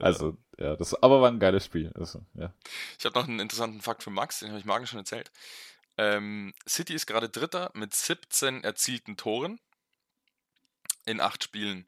Also, 0.00 0.36
ja, 0.58 0.76
das 0.76 0.94
aber 1.02 1.20
war 1.20 1.30
ein 1.30 1.38
geiles 1.38 1.64
Spiel. 1.64 1.92
Also, 1.94 2.24
ja. 2.34 2.52
Ich 2.98 3.04
habe 3.04 3.18
noch 3.18 3.28
einen 3.28 3.40
interessanten 3.40 3.80
Fakt 3.80 4.02
für 4.02 4.10
Max, 4.10 4.40
den 4.40 4.48
habe 4.48 4.58
ich 4.58 4.64
Magen 4.64 4.86
schon 4.86 4.98
erzählt. 4.98 5.30
Ähm, 5.98 6.54
City 6.68 6.94
ist 6.94 7.06
gerade 7.06 7.28
Dritter 7.28 7.70
mit 7.74 7.94
17 7.94 8.64
erzielten 8.64 9.16
Toren 9.16 9.60
in 11.06 11.20
acht 11.20 11.42
Spielen. 11.42 11.86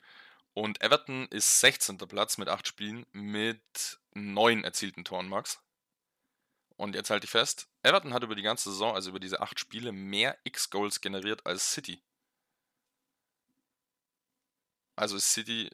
Und 0.55 0.83
Everton 0.83 1.27
ist 1.31 1.61
16. 1.61 1.99
Platz 1.99 2.39
mit 2.39 2.49
acht 2.49 2.67
Spielen 2.67 3.07
mit 3.13 3.99
neun 4.15 4.65
erzielten 4.65 5.05
Toren, 5.05 5.29
Max. 5.29 5.61
Und 6.77 6.95
jetzt 6.95 7.11
halte 7.11 7.25
ich 7.25 7.31
fest, 7.31 7.69
Everton 7.83 8.15
hat 8.15 8.23
über 8.23 8.37
die 8.37 8.43
ganze 8.43 8.71
Saison, 8.71 8.95
also 8.95 9.11
über 9.11 9.21
diese 9.21 9.41
acht 9.41 9.59
Spiele, 9.59 9.93
mehr 9.93 10.39
X-Goals 10.45 11.01
generiert 11.01 11.45
als 11.45 11.73
City. 11.73 12.01
Also 14.95 15.17
ist 15.17 15.33
City, 15.33 15.71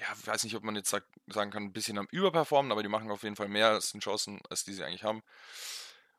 ja, 0.00 0.06
ich 0.18 0.26
weiß 0.26 0.44
nicht, 0.44 0.54
ob 0.54 0.62
man 0.62 0.76
jetzt 0.76 0.90
sagen 0.90 1.50
kann, 1.50 1.64
ein 1.64 1.72
bisschen 1.72 1.98
am 1.98 2.08
Überperformen, 2.10 2.72
aber 2.72 2.82
die 2.82 2.88
machen 2.88 3.10
auf 3.10 3.22
jeden 3.22 3.36
Fall 3.36 3.48
mehr 3.48 3.78
Chancen, 3.78 4.40
als 4.50 4.64
die 4.64 4.74
sie 4.74 4.84
eigentlich 4.84 5.04
haben. 5.04 5.22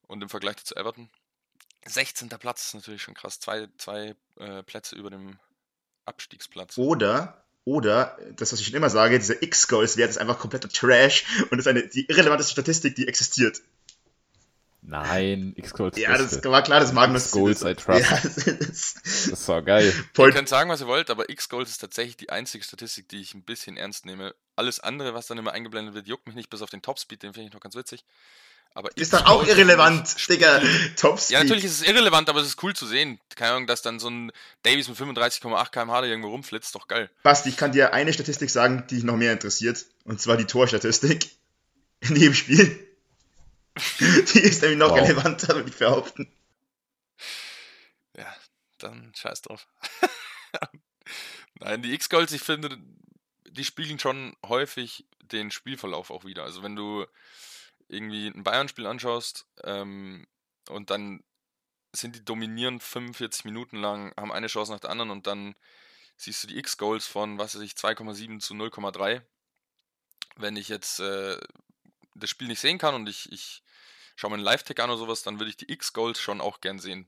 Und 0.07 0.21
im 0.21 0.29
Vergleich 0.29 0.57
zu 0.63 0.75
Everton, 0.75 1.09
16. 1.85 2.29
Platz 2.29 2.67
ist 2.67 2.73
natürlich 2.75 3.01
schon 3.01 3.13
krass. 3.13 3.39
Zwei, 3.39 3.67
zwei 3.77 4.15
äh, 4.37 4.63
Plätze 4.63 4.95
über 4.95 5.09
dem 5.09 5.37
Abstiegsplatz. 6.05 6.77
Oder, 6.77 7.43
oder, 7.65 8.17
das, 8.35 8.51
was 8.53 8.59
ich 8.59 8.67
schon 8.67 8.75
immer 8.75 8.89
sage, 8.89 9.19
dieser 9.19 9.41
X-Goals-Wert 9.41 10.09
ist 10.09 10.17
einfach 10.17 10.39
kompletter 10.39 10.69
Trash 10.69 11.25
und 11.51 11.59
ist 11.59 11.67
eine, 11.67 11.87
die 11.87 12.05
irrelevanteste 12.07 12.53
Statistik, 12.53 12.95
die 12.95 13.07
existiert. 13.07 13.61
Nein, 14.89 15.51
X-Goals. 15.57 15.97
Ja, 15.97 16.17
das 16.17 16.41
war 16.45 16.63
klar, 16.63 16.79
das 16.79 16.93
Magnus. 16.93 17.31
Goals 17.31 17.61
I 17.61 17.75
trust. 17.75 18.09
Ja, 18.09 18.53
das, 18.53 18.95
das 19.29 19.47
war 19.49 19.61
geil. 19.61 19.93
Point. 20.13 20.33
Ihr 20.33 20.37
könnt 20.37 20.47
sagen, 20.47 20.69
was 20.69 20.79
ihr 20.79 20.87
wollt, 20.87 21.09
aber 21.09 21.29
X-Goals 21.29 21.69
ist 21.69 21.79
tatsächlich 21.79 22.15
die 22.15 22.29
einzige 22.29 22.63
Statistik, 22.63 23.09
die 23.09 23.19
ich 23.19 23.33
ein 23.33 23.43
bisschen 23.43 23.75
ernst 23.75 24.05
nehme. 24.05 24.33
Alles 24.55 24.79
andere, 24.79 25.13
was 25.13 25.27
dann 25.27 25.37
immer 25.37 25.51
eingeblendet 25.51 25.93
wird, 25.93 26.07
juckt 26.07 26.25
mich 26.25 26.37
nicht, 26.37 26.49
bis 26.49 26.61
auf 26.61 26.69
den 26.69 26.81
Topspeed, 26.81 27.21
den 27.21 27.33
finde 27.33 27.49
ich 27.49 27.53
noch 27.53 27.59
ganz 27.59 27.75
witzig. 27.75 28.05
Aber 28.75 28.95
ist 28.95 29.11
doch 29.11 29.25
auch 29.25 29.45
irrelevant, 29.45 30.29
Digga. 30.29 30.61
Topspeed. 30.95 31.33
Ja, 31.33 31.43
natürlich 31.43 31.65
ist 31.65 31.81
es 31.81 31.87
irrelevant, 31.87 32.29
aber 32.29 32.39
es 32.39 32.47
ist 32.47 32.63
cool 32.63 32.73
zu 32.73 32.87
sehen. 32.87 33.19
Keine 33.35 33.51
Ahnung, 33.51 33.67
dass 33.67 33.81
dann 33.81 33.99
so 33.99 34.09
ein 34.09 34.31
Davies 34.63 34.87
mit 34.87 34.97
35,8 34.97 35.69
km/h 35.69 36.05
irgendwo 36.05 36.29
rumflitzt, 36.29 36.73
doch 36.75 36.87
geil. 36.87 37.09
Basti, 37.23 37.49
ich 37.49 37.57
kann 37.57 37.73
dir 37.73 37.93
eine 37.93 38.13
Statistik 38.13 38.49
sagen, 38.49 38.85
die 38.89 38.95
dich 38.95 39.03
noch 39.03 39.17
mehr 39.17 39.33
interessiert. 39.33 39.85
Und 40.05 40.21
zwar 40.21 40.37
die 40.37 40.45
Torstatistik 40.45 41.29
in 41.99 42.15
jedem 42.15 42.33
Spiel. 42.33 42.86
die 43.99 44.39
ist 44.39 44.61
nämlich 44.61 44.79
noch 44.79 44.91
wow. 44.91 44.99
relevanter, 44.99 45.55
würde 45.55 45.69
ich 45.69 45.77
behaupten. 45.77 46.31
Ja, 48.15 48.35
dann 48.77 49.13
scheiß 49.15 49.41
drauf. 49.43 49.67
Nein, 51.59 51.81
die 51.81 51.93
X-Goals, 51.93 52.31
ich 52.31 52.41
finde, 52.41 52.77
die 53.49 53.65
spiegeln 53.65 53.99
schon 53.99 54.35
häufig 54.45 55.05
den 55.21 55.51
Spielverlauf 55.51 56.11
auch 56.11 56.25
wieder. 56.25 56.43
Also 56.43 56.63
wenn 56.63 56.75
du 56.75 57.05
irgendwie 57.87 58.27
ein 58.27 58.43
Bayern-Spiel 58.43 58.85
anschaust 58.85 59.45
ähm, 59.63 60.27
und 60.69 60.89
dann 60.89 61.23
sind 61.93 62.15
die 62.15 62.25
dominierend 62.25 62.83
45 62.83 63.45
Minuten 63.45 63.77
lang, 63.77 64.13
haben 64.17 64.31
eine 64.31 64.47
Chance 64.47 64.71
nach 64.71 64.79
der 64.79 64.89
anderen 64.89 65.09
und 65.09 65.25
dann 65.25 65.55
siehst 66.17 66.43
du 66.43 66.47
die 66.47 66.57
X-Goals 66.57 67.07
von, 67.07 67.37
was 67.37 67.55
weiß 67.55 67.61
ich, 67.61 67.73
2,7 67.73 68.39
zu 68.39 68.53
0,3. 68.53 69.21
Wenn 70.35 70.55
ich 70.55 70.67
jetzt 70.67 70.99
äh, 70.99 71.39
das 72.15 72.29
Spiel 72.29 72.47
nicht 72.47 72.59
sehen 72.59 72.77
kann 72.77 72.95
und 72.95 73.07
ich, 73.07 73.31
ich 73.31 73.63
schaue 74.17 74.31
mir 74.31 74.35
einen 74.35 74.43
Live-Tick 74.43 74.79
an 74.79 74.89
oder 74.89 74.99
sowas, 74.99 75.23
dann 75.23 75.39
würde 75.39 75.49
ich 75.49 75.57
die 75.57 75.71
X-Goals 75.71 76.19
schon 76.19 76.41
auch 76.41 76.59
gern 76.59 76.79
sehen. 76.79 77.07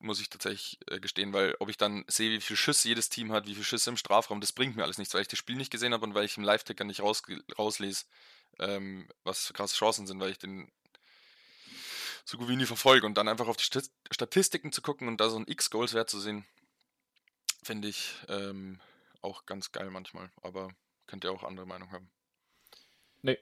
Muss 0.00 0.20
ich 0.20 0.30
tatsächlich 0.30 0.80
äh, 0.90 0.98
gestehen, 0.98 1.32
weil 1.32 1.54
ob 1.60 1.68
ich 1.68 1.76
dann 1.76 2.04
sehe, 2.08 2.30
wie 2.30 2.40
viele 2.40 2.56
Schüsse 2.56 2.88
jedes 2.88 3.08
Team 3.08 3.30
hat, 3.30 3.46
wie 3.46 3.52
viele 3.52 3.64
Schüsse 3.64 3.90
im 3.90 3.96
Strafraum, 3.96 4.40
das 4.40 4.52
bringt 4.52 4.74
mir 4.74 4.82
alles 4.82 4.98
nichts, 4.98 5.14
weil 5.14 5.22
ich 5.22 5.28
das 5.28 5.38
Spiel 5.38 5.54
nicht 5.56 5.70
gesehen 5.70 5.92
habe 5.92 6.04
und 6.04 6.14
weil 6.14 6.24
ich 6.24 6.36
im 6.36 6.42
Live-Ticker 6.42 6.84
nicht 6.84 7.00
raus, 7.00 7.22
rauslese, 7.56 8.06
ähm, 8.58 9.08
was 9.22 9.46
für 9.46 9.52
krasse 9.52 9.76
Chancen 9.76 10.06
sind, 10.06 10.18
weil 10.18 10.32
ich 10.32 10.38
den 10.38 10.72
so 12.24 12.38
gut 12.38 12.48
wie 12.48 12.56
nie 12.56 12.66
verfolge 12.66 13.06
und 13.06 13.14
dann 13.14 13.28
einfach 13.28 13.48
auf 13.48 13.56
die 13.56 13.64
Statistiken 14.10 14.72
zu 14.72 14.80
gucken 14.80 15.06
und 15.06 15.20
da 15.20 15.28
so 15.28 15.36
ein 15.36 15.46
X-Goals-Wert 15.46 16.08
zu 16.08 16.18
sehen, 16.18 16.44
finde 17.62 17.88
ich 17.88 18.14
ähm, 18.28 18.80
auch 19.20 19.44
ganz 19.46 19.72
geil 19.72 19.90
manchmal. 19.90 20.30
Aber 20.40 20.70
könnt 21.06 21.24
ihr 21.24 21.32
auch 21.32 21.44
andere 21.44 21.66
Meinung 21.66 21.90
haben. 21.90 22.10
Nee, 23.22 23.38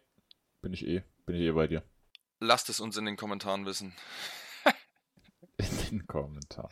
bin 0.61 0.73
ich 0.73 0.87
eh, 0.87 1.05
bin 1.27 1.37
ich 1.37 1.43
eh 1.43 1.53
bei 1.53 1.67
dir. 1.67 1.85
Lasst 2.41 2.71
es 2.71 2.81
uns 2.81 2.97
in 2.97 3.05
den 3.05 3.17
Kommentaren 3.17 3.67
wissen. 3.67 3.93
in 5.59 5.91
den 5.91 6.07
Kommentaren. 6.07 6.71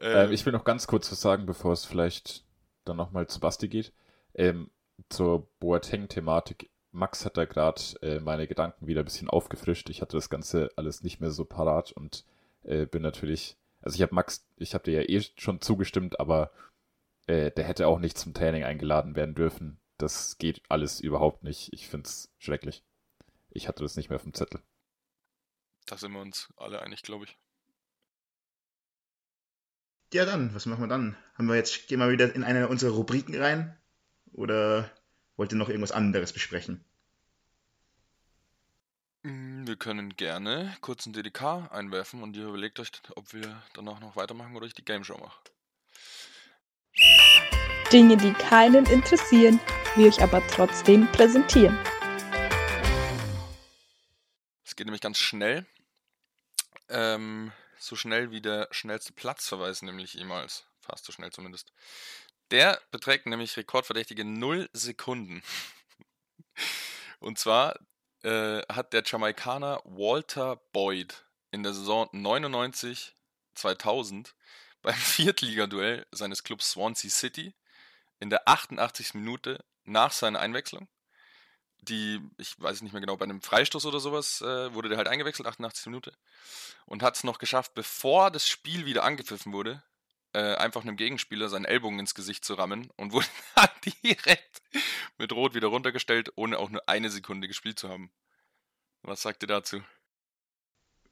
ähm, 0.00 0.32
ich 0.32 0.44
will 0.44 0.52
noch 0.52 0.64
ganz 0.64 0.88
kurz 0.88 1.10
was 1.12 1.20
sagen, 1.20 1.46
bevor 1.46 1.72
es 1.72 1.84
vielleicht 1.84 2.44
dann 2.84 2.96
nochmal 2.96 3.28
zu 3.28 3.38
Basti 3.38 3.68
geht. 3.68 3.92
Ähm, 4.34 4.70
zur 5.08 5.48
Boateng-Thematik. 5.60 6.70
Max 6.90 7.24
hat 7.24 7.36
da 7.36 7.44
gerade 7.44 7.80
äh, 8.02 8.20
meine 8.20 8.46
Gedanken 8.46 8.86
wieder 8.86 9.02
ein 9.02 9.06
bisschen 9.06 9.30
aufgefrischt. 9.30 9.88
Ich 9.90 10.02
hatte 10.02 10.16
das 10.16 10.28
Ganze 10.28 10.70
alles 10.76 11.02
nicht 11.02 11.20
mehr 11.20 11.30
so 11.30 11.44
parat 11.44 11.92
und 11.92 12.24
äh, 12.62 12.86
bin 12.86 13.02
natürlich, 13.02 13.56
also 13.80 13.94
ich 13.94 14.02
habe 14.02 14.14
Max, 14.14 14.46
ich 14.56 14.74
habe 14.74 14.84
dir 14.84 15.02
ja 15.02 15.08
eh 15.08 15.24
schon 15.36 15.60
zugestimmt, 15.60 16.18
aber 16.18 16.50
äh, 17.26 17.50
der 17.52 17.64
hätte 17.64 17.86
auch 17.86 17.98
nicht 17.98 18.18
zum 18.18 18.34
Training 18.34 18.64
eingeladen 18.64 19.14
werden 19.14 19.34
dürfen. 19.34 19.80
Das 19.98 20.38
geht 20.38 20.62
alles 20.68 21.00
überhaupt 21.00 21.44
nicht. 21.44 21.72
Ich 21.72 21.88
finde 21.88 22.08
es 22.08 22.32
schrecklich. 22.38 22.84
Ich 23.54 23.68
hatte 23.68 23.82
das 23.82 23.96
nicht 23.96 24.10
mehr 24.10 24.16
auf 24.16 24.24
dem 24.24 24.34
Zettel. 24.34 24.60
Da 25.86 25.96
sind 25.96 26.12
wir 26.12 26.20
uns 26.20 26.52
alle 26.56 26.82
einig, 26.82 27.02
glaube 27.02 27.24
ich. 27.24 27.38
Ja, 30.12 30.24
dann, 30.24 30.54
was 30.54 30.66
machen 30.66 30.82
wir 30.82 30.88
dann? 30.88 31.16
Haben 31.34 31.46
wir 31.46 31.56
jetzt, 31.56 31.88
gehen 31.88 32.00
wir 32.00 32.10
wieder 32.10 32.34
in 32.34 32.44
eine 32.44 32.68
unserer 32.68 32.92
Rubriken 32.92 33.34
rein? 33.40 33.76
Oder 34.32 34.90
wollt 35.36 35.52
ihr 35.52 35.58
noch 35.58 35.68
irgendwas 35.68 35.92
anderes 35.92 36.32
besprechen? 36.32 36.84
Mm, 39.22 39.66
wir 39.66 39.76
können 39.76 40.16
gerne 40.16 40.76
kurz 40.80 41.06
ein 41.06 41.12
DDK 41.12 41.70
einwerfen 41.70 42.22
und 42.22 42.36
ihr 42.36 42.48
überlegt 42.48 42.80
euch, 42.80 42.90
ob 43.14 43.32
wir 43.32 43.62
danach 43.72 44.00
noch 44.00 44.16
weitermachen 44.16 44.56
oder 44.56 44.66
ich 44.66 44.74
die 44.74 44.84
Game 44.84 45.04
Show 45.04 45.18
mache. 45.18 45.38
Dinge, 47.92 48.16
die 48.16 48.32
keinen 48.32 48.86
interessieren, 48.86 49.60
wir 49.94 50.08
euch 50.08 50.20
aber 50.22 50.44
trotzdem 50.48 51.06
präsentieren. 51.12 51.78
Es 54.74 54.76
geht 54.76 54.88
nämlich 54.88 55.02
ganz 55.02 55.18
schnell. 55.18 55.64
Ähm, 56.88 57.52
so 57.78 57.94
schnell 57.94 58.32
wie 58.32 58.40
der 58.40 58.66
schnellste 58.72 59.12
Platzverweis, 59.12 59.82
nämlich 59.82 60.14
jemals. 60.14 60.66
Fast 60.80 61.04
so 61.04 61.12
schnell 61.12 61.30
zumindest. 61.30 61.72
Der 62.50 62.82
beträgt 62.90 63.26
nämlich 63.26 63.56
rekordverdächtige 63.56 64.24
0 64.24 64.68
Sekunden. 64.72 65.44
Und 67.20 67.38
zwar 67.38 67.78
äh, 68.24 68.62
hat 68.62 68.92
der 68.92 69.04
Jamaikaner 69.06 69.80
Walter 69.84 70.56
Boyd 70.72 71.24
in 71.52 71.62
der 71.62 71.72
Saison 71.72 72.08
99-2000 72.08 74.32
beim 74.82 74.94
Viertligaduell 74.96 76.04
seines 76.10 76.42
Clubs 76.42 76.72
Swansea 76.72 77.10
City 77.10 77.54
in 78.18 78.28
der 78.28 78.48
88. 78.48 79.14
Minute 79.14 79.64
nach 79.84 80.10
seiner 80.10 80.40
Einwechslung, 80.40 80.88
die, 81.84 82.20
ich 82.38 82.60
weiß 82.60 82.82
nicht 82.82 82.92
mehr 82.92 83.00
genau, 83.00 83.16
bei 83.16 83.24
einem 83.24 83.42
Freistoß 83.42 83.86
oder 83.86 84.00
sowas, 84.00 84.40
äh, 84.40 84.72
wurde 84.74 84.88
der 84.88 84.98
halt 84.98 85.08
eingewechselt, 85.08 85.46
88 85.46 85.86
Minute, 85.86 86.12
und 86.86 87.02
hat 87.02 87.16
es 87.16 87.24
noch 87.24 87.38
geschafft, 87.38 87.74
bevor 87.74 88.30
das 88.30 88.48
Spiel 88.48 88.86
wieder 88.86 89.04
angepfiffen 89.04 89.52
wurde, 89.52 89.82
äh, 90.32 90.56
einfach 90.56 90.82
einem 90.82 90.96
Gegenspieler 90.96 91.48
seinen 91.48 91.64
Ellbogen 91.64 91.98
ins 91.98 92.14
Gesicht 92.14 92.44
zu 92.44 92.54
rammen 92.54 92.90
und 92.96 93.12
wurde 93.12 93.26
dann 93.54 93.68
direkt 94.02 94.62
mit 95.18 95.32
Rot 95.32 95.54
wieder 95.54 95.68
runtergestellt, 95.68 96.32
ohne 96.36 96.58
auch 96.58 96.70
nur 96.70 96.88
eine 96.88 97.10
Sekunde 97.10 97.48
gespielt 97.48 97.78
zu 97.78 97.88
haben. 97.88 98.10
Was 99.02 99.22
sagt 99.22 99.42
ihr 99.44 99.48
dazu? 99.48 99.82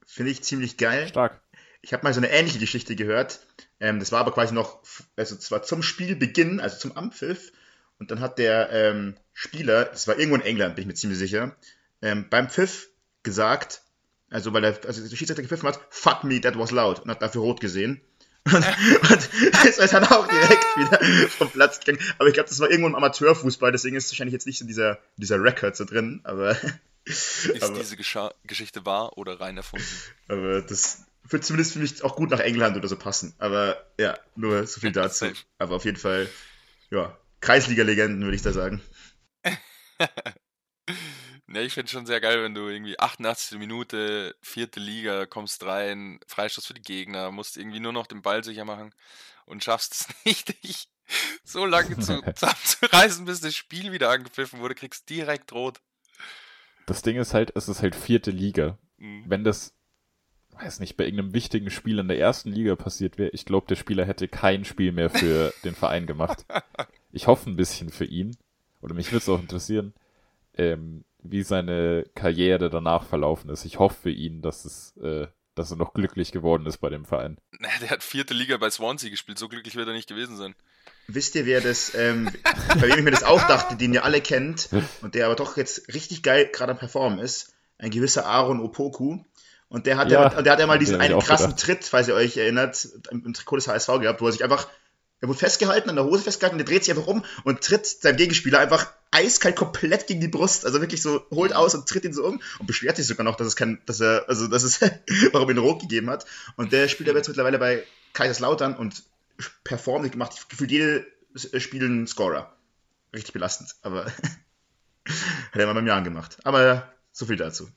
Finde 0.07 0.33
ich 0.33 0.43
ziemlich 0.43 0.77
geil. 0.77 1.09
Stark. 1.09 1.41
Ich 1.83 1.93
habe 1.93 2.05
mal 2.05 2.15
so 2.15 2.21
eine 2.21 2.31
ähnliche 2.31 2.59
Geschichte 2.59 2.97
gehört. 2.97 3.47
Ähm, 3.81 3.99
das 3.99 4.13
war 4.13 4.21
aber 4.21 4.33
quasi 4.33 4.55
noch, 4.55 4.83
also 5.17 5.37
zwar 5.37 5.63
zum 5.63 5.83
Spielbeginn, 5.83 6.61
also 6.61 6.79
zum 6.79 6.97
Ampfiff. 6.97 7.53
Und 7.99 8.11
dann 8.11 8.21
hat 8.21 8.39
der 8.39 8.71
ähm, 8.71 9.17
Spieler, 9.33 9.85
das 9.85 10.09
war 10.09 10.19
irgendwo 10.19 10.37
in 10.37 10.43
England, 10.43 10.75
bin 10.75 10.83
ich 10.83 10.89
mir 10.89 10.95
ziemlich 10.95 11.19
sicher, 11.19 11.57
ähm, 12.01 12.27
beim 12.29 12.49
Pfiff 12.49 12.89
gesagt, 13.23 13.83
also 14.31 14.53
weil 14.53 14.65
er, 14.65 14.79
also 14.87 15.07
der 15.07 15.17
Schiedsrichter 15.17 15.43
gepfiffen 15.43 15.69
hat, 15.69 15.81
fuck 15.91 16.25
me, 16.25 16.41
that 16.41 16.59
was 16.59 16.71
loud, 16.71 17.01
und 17.01 17.11
hat 17.11 17.23
dafür 17.23 17.43
rot 17.43 17.61
gesehen. 17.61 18.01
Und, 18.53 18.57
und 18.57 19.65
ist 19.65 19.93
dann 19.93 20.03
auch 20.03 20.27
direkt 20.27 20.77
wieder 20.77 21.29
vom 21.29 21.49
Platz 21.49 21.79
gegangen. 21.79 22.05
Aber 22.19 22.27
ich 22.27 22.35
glaube, 22.35 22.49
das 22.49 22.59
war 22.59 22.69
irgendwo 22.69 22.89
im 22.89 22.97
Amateurfußball, 22.97 23.71
deswegen 23.71 23.95
ist 23.95 24.11
wahrscheinlich 24.11 24.33
jetzt 24.33 24.49
nicht 24.49 24.59
so 24.59 24.67
dieser, 24.67 24.99
dieser 25.17 25.41
Record 25.41 25.77
so 25.77 25.85
drin, 25.85 26.23
aber. 26.25 26.57
Ist 27.05 27.53
aber, 27.63 27.79
diese 27.79 27.97
Gescha 27.97 28.35
Geschichte 28.43 28.85
wahr 28.85 29.17
oder 29.17 29.41
rein 29.41 29.57
erfunden? 29.59 29.87
Aber 30.27 30.61
das, 30.61 31.05
würde 31.29 31.45
zumindest 31.45 31.73
für 31.75 31.79
mich 31.79 32.03
auch 32.03 32.17
gut 32.17 32.31
nach 32.31 32.41
England 32.41 32.77
oder 32.77 32.89
so 32.89 32.97
passen. 32.97 33.35
Aber 33.39 33.85
ja, 33.99 34.19
nur 34.35 34.67
so 34.67 34.81
viel 34.81 34.93
dazu. 34.93 35.27
Aber 35.59 35.77
auf 35.77 35.85
jeden 35.85 35.99
Fall, 35.99 36.29
ja, 36.91 37.17
Kreisliga-Legenden 37.43 38.23
würde 38.23 38.37
ich 38.37 38.43
da 38.43 38.53
sagen. 38.53 38.81
ne, 41.47 41.63
ich 41.63 41.75
finde 41.75 41.87
es 41.87 41.91
schon 41.91 42.07
sehr 42.07 42.21
geil, 42.21 42.43
wenn 42.43 42.55
du 42.55 42.69
irgendwie 42.69 42.99
88. 42.99 43.59
Minute, 43.59 44.35
vierte 44.41 44.81
Liga, 44.81 45.27
kommst 45.27 45.65
rein, 45.65 46.21
Freistoß 46.27 46.67
für 46.67 46.75
die 46.75 46.83
Gegner, 46.83 47.31
musst 47.31 47.57
irgendwie 47.57 47.81
nur 47.81 47.93
noch 47.93 48.07
den 48.07 48.23
Ball 48.23 48.43
sicher 48.43 48.65
machen 48.65 48.95
und 49.45 49.63
schaffst 49.63 49.93
es 49.93 50.09
nicht, 50.25 50.65
dich 50.65 50.89
so 51.45 51.67
lange 51.67 51.99
zu, 51.99 52.23
zusammenzureißen, 52.35 53.27
bis 53.27 53.41
das 53.41 53.55
Spiel 53.55 53.93
wieder 53.93 54.09
angepfiffen 54.09 54.61
wurde, 54.61 54.77
kriegst 54.77 55.11
direkt 55.11 55.53
rot. 55.53 55.81
Das 56.87 57.03
Ding 57.03 57.17
ist 57.17 57.35
halt, 57.35 57.55
es 57.57 57.69
ist 57.69 57.83
halt 57.83 57.97
vierte 57.97 58.31
Liga. 58.31 58.79
Mhm. 58.97 59.25
Wenn 59.27 59.45
das 59.45 59.75
weiß 60.53 60.81
nicht, 60.81 60.97
bei 60.97 61.05
irgendeinem 61.05 61.35
wichtigen 61.35 61.71
Spiel 61.71 61.99
in 61.99 62.09
der 62.09 62.19
ersten 62.19 62.51
Liga 62.51 62.77
passiert 62.77 63.19
wäre, 63.19 63.31
ich 63.31 63.47
glaube, 63.47 63.67
der 63.69 63.77
Spieler 63.77 64.05
hätte 64.05 64.29
kein 64.29 64.65
Spiel 64.65 64.93
mehr 64.93 65.11
für 65.11 65.53
den 65.65 65.75
Verein 65.75 66.07
gemacht. 66.07 66.45
Ich 67.13 67.27
hoffe 67.27 67.51
ein 67.51 67.57
bisschen 67.57 67.91
für 67.91 68.05
ihn, 68.05 68.37
oder 68.81 68.95
mich 68.95 69.09
würde 69.13 69.19
es 69.19 69.29
auch 69.29 69.41
interessieren, 69.41 69.93
ähm, 70.57 71.05
wie 71.23 71.43
seine 71.43 72.05
Karriere 72.15 72.69
danach 72.69 73.05
verlaufen 73.05 73.51
ist. 73.51 73.65
Ich 73.65 73.79
hoffe 73.79 74.03
für 74.03 74.11
ihn, 74.11 74.43
dass 74.43 74.65
es, 74.65 74.97
äh, 75.03 75.29
dass 75.55 75.71
er 75.71 75.77
noch 75.77 75.95
glücklich 75.95 76.33
geworden 76.33 76.67
ist 76.67 76.79
bei 76.79 76.89
dem 76.89 77.05
Verein. 77.05 77.39
Naja, 77.59 77.75
der 77.81 77.91
hat 77.91 78.03
vierte 78.03 78.35
Liga 78.35 78.57
bei 78.57 78.71
Swansea 78.71 79.11
gespielt, 79.11 79.39
so 79.39 79.49
glücklich 79.49 79.77
wird 79.77 79.87
er 79.87 79.95
nicht 79.95 80.09
gewesen 80.09 80.37
sein. 80.37 80.55
Wisst 81.07 81.35
ihr, 81.35 81.47
wer 81.47 81.61
das, 81.61 81.95
ähm, 81.95 82.31
bei 82.69 82.89
wem 82.89 82.99
ich 82.99 83.05
mir 83.05 83.11
das 83.11 83.25
auch 83.25 83.43
dachte, 83.47 83.77
den 83.77 83.93
ihr 83.93 84.05
alle 84.05 84.21
kennt 84.21 84.71
und 85.03 85.15
der 85.15 85.27
aber 85.27 85.37
doch 85.37 85.57
jetzt 85.57 85.93
richtig 85.95 86.23
geil 86.23 86.51
gerade 86.53 86.73
am 86.73 86.79
Performen 86.79 87.19
ist? 87.19 87.55
Ein 87.79 87.91
gewisser 87.91 88.27
Aaron 88.27 88.61
Opoku. 88.61 89.19
Und 89.69 89.87
der 89.87 89.97
hat 89.97 90.11
ja, 90.11 90.31
ja 90.31 90.43
der 90.43 90.53
hat 90.53 90.61
ja 90.61 90.67
mal 90.67 90.79
diesen 90.79 91.01
einen 91.01 91.19
krassen 91.19 91.51
gedacht. 91.51 91.65
Tritt, 91.65 91.85
falls 91.85 92.07
ihr 92.07 92.15
euch 92.15 92.37
erinnert, 92.37 92.87
im, 93.11 93.25
im 93.25 93.33
Trikot 93.33 93.57
des 93.57 93.69
HSV 93.69 94.01
gehabt, 94.01 94.21
wo 94.21 94.27
er 94.27 94.33
sich 94.33 94.45
einfach, 94.45 94.69
er 95.23 95.29
wurde 95.29 95.39
festgehalten, 95.39 95.89
an 95.89 95.95
der 95.95 96.05
Hose 96.05 96.25
festgehalten, 96.25 96.59
der 96.59 96.67
dreht 96.67 96.85
sich 96.85 96.93
einfach 96.93 97.07
um 97.07 97.25
und 97.45 97.63
tritt 97.63 97.87
seinem 97.87 98.17
Gegenspieler 98.17 98.59
einfach 98.59 98.93
eiskalt 99.13 99.55
komplett 99.55 100.09
gegen 100.09 100.21
die 100.21 100.27
Brust, 100.27 100.67
also 100.67 100.81
wirklich 100.81 101.01
so 101.01 101.25
holt 101.31 101.55
aus 101.55 101.77
und 101.77 101.89
tritt 101.89 102.05
ihn 102.05 102.13
so 102.13 102.27
um 102.27 102.43
und 102.59 102.67
beschwert 102.67 102.97
sich 102.97 103.07
sogar 103.07 103.23
noch, 103.23 103.37
dass 103.37 103.47
es 103.47 103.55
kein, 103.55 103.81
dass 103.87 104.01
er, 104.01 104.29
also 104.29 104.49
das 104.49 104.65
ist, 104.65 104.81
warum 105.33 105.49
ihn 105.49 105.59
rot 105.59 105.81
gegeben 105.81 106.11
hat. 106.11 106.27
Und 106.57 106.73
der 106.73 106.89
spielt 106.89 107.09
aber 107.09 107.19
jetzt 107.19 107.29
mittlerweile 107.29 107.61
bei 107.61 107.87
Kaiserslautern 108.15 108.75
und 108.75 109.05
performt, 109.63 110.17
macht 110.17 110.51
gefühlt 110.51 110.73
jede 110.73 111.07
Spiel 111.35 111.85
einen 111.85 112.09
Scorer. 112.09 112.57
Richtig 113.15 113.33
belastend, 113.33 113.77
aber 113.83 114.07
hat 115.07 115.55
er 115.55 115.67
mal 115.67 115.75
beim 115.75 115.87
Jahren 115.87 116.03
gemacht. 116.03 116.39
Aber 116.43 116.93
so 117.13 117.27
viel 117.27 117.37
dazu. 117.37 117.71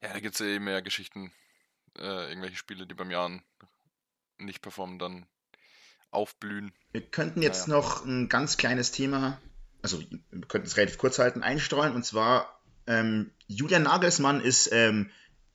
Ja, 0.00 0.12
da 0.12 0.20
gibt 0.20 0.36
es 0.36 0.40
eh 0.40 0.60
mehr 0.60 0.82
Geschichten. 0.82 1.32
Äh, 1.98 2.28
irgendwelche 2.28 2.56
Spiele, 2.56 2.86
die 2.86 2.94
beim 2.94 3.10
Jahren 3.10 3.42
nicht 4.38 4.62
performen, 4.62 4.98
dann 4.98 5.26
aufblühen. 6.10 6.72
Wir 6.92 7.02
könnten 7.02 7.42
jetzt 7.42 7.68
naja. 7.68 7.80
noch 7.80 8.04
ein 8.04 8.28
ganz 8.28 8.56
kleines 8.56 8.92
Thema, 8.92 9.40
also 9.84 10.00
wir 10.30 10.48
könnten 10.48 10.66
es 10.66 10.78
relativ 10.78 10.96
kurz 10.96 11.18
halten, 11.18 11.42
einstreuen. 11.42 11.94
Und 11.94 12.06
zwar, 12.06 12.58
ähm, 12.86 13.30
Julian 13.46 13.82
Nagelsmann 13.82 14.40
ist 14.40 14.72
ähm, 14.72 15.10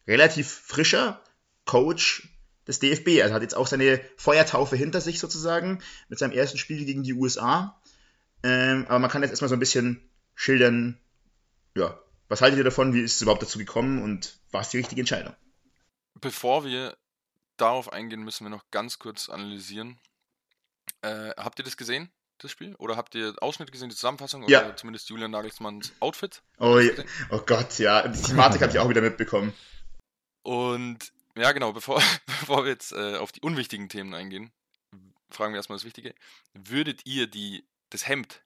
relativ 0.07 0.51
frischer 0.51 1.23
Coach 1.65 2.29
des 2.67 2.77
DFB. 2.77 3.07
Er 3.17 3.33
hat 3.33 3.41
jetzt 3.41 3.57
auch 3.57 3.65
seine 3.65 3.99
Feuertaufe 4.17 4.75
hinter 4.75 5.01
sich 5.01 5.19
sozusagen 5.19 5.81
mit 6.09 6.19
seinem 6.19 6.33
ersten 6.33 6.59
Spiel 6.59 6.85
gegen 6.85 7.01
die 7.01 7.15
USA. 7.15 7.81
Ähm, 8.43 8.85
aber 8.87 8.99
man 8.99 9.09
kann 9.09 9.23
jetzt 9.23 9.31
erstmal 9.31 9.49
so 9.49 9.55
ein 9.55 9.59
bisschen 9.59 10.07
schildern, 10.35 10.99
ja, 11.75 11.99
was 12.27 12.41
haltet 12.41 12.59
ihr 12.59 12.63
davon? 12.63 12.93
Wie 12.93 13.01
ist 13.01 13.15
es 13.15 13.21
überhaupt 13.23 13.41
dazu 13.41 13.57
gekommen 13.57 14.03
und 14.03 14.37
war 14.51 14.61
es 14.61 14.69
die 14.69 14.77
richtige 14.77 15.01
Entscheidung? 15.01 15.33
Bevor 16.21 16.63
wir 16.63 16.95
darauf 17.61 17.91
eingehen, 17.91 18.23
müssen 18.23 18.45
wir 18.45 18.49
noch 18.49 18.69
ganz 18.71 18.99
kurz 18.99 19.29
analysieren. 19.29 19.99
Äh, 21.01 21.31
habt 21.37 21.59
ihr 21.59 21.65
das 21.65 21.77
gesehen? 21.77 22.11
das 22.43 22.51
Spiel? 22.51 22.75
Oder 22.75 22.95
habt 22.95 23.15
ihr 23.15 23.35
Ausschnitte 23.41 23.71
gesehen, 23.71 23.89
die 23.89 23.95
Zusammenfassung? 23.95 24.47
Ja. 24.47 24.65
Oder 24.65 24.75
zumindest 24.75 25.09
Julian 25.09 25.31
Nagelsmanns 25.31 25.93
Outfit? 25.99 26.41
Oh, 26.57 26.79
ja. 26.79 26.91
oh 27.29 27.41
Gott, 27.45 27.79
ja. 27.79 28.07
Die 28.07 28.21
Thematik 28.21 28.61
habe 28.61 28.71
ich 28.71 28.79
auch 28.79 28.89
wieder 28.89 29.01
mitbekommen. 29.01 29.53
Und 30.43 31.11
ja, 31.37 31.51
genau, 31.51 31.73
bevor, 31.73 32.01
bevor 32.25 32.63
wir 32.63 32.71
jetzt 32.71 32.91
äh, 32.91 33.17
auf 33.17 33.31
die 33.31 33.41
unwichtigen 33.41 33.89
Themen 33.89 34.13
eingehen, 34.13 34.51
fragen 35.29 35.53
wir 35.53 35.57
erstmal 35.57 35.77
das 35.77 35.85
Wichtige. 35.85 36.15
Würdet 36.53 37.05
ihr 37.05 37.27
die, 37.27 37.63
das 37.89 38.07
Hemd 38.07 38.41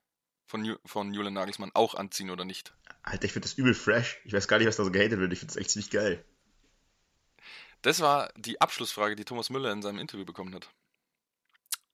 von, 0.46 0.76
von 0.84 1.14
Julian 1.14 1.34
Nagelsmann 1.34 1.70
auch 1.74 1.94
anziehen 1.94 2.30
oder 2.30 2.44
nicht? 2.44 2.74
Alter, 3.02 3.24
ich 3.24 3.32
finde 3.32 3.48
das 3.48 3.54
übel 3.54 3.74
fresh. 3.74 4.20
Ich 4.24 4.32
weiß 4.32 4.48
gar 4.48 4.58
nicht, 4.58 4.66
was 4.66 4.76
da 4.76 4.84
so 4.84 4.90
gehatet 4.90 5.18
wird. 5.18 5.32
Ich 5.32 5.38
finde 5.38 5.54
das 5.54 5.60
echt 5.60 5.70
ziemlich 5.70 5.90
geil. 5.90 6.24
Das 7.84 8.00
war 8.00 8.30
die 8.34 8.62
Abschlussfrage, 8.62 9.14
die 9.14 9.26
Thomas 9.26 9.50
Müller 9.50 9.70
in 9.70 9.82
seinem 9.82 9.98
Interview 9.98 10.24
bekommen 10.24 10.54
hat. 10.54 10.70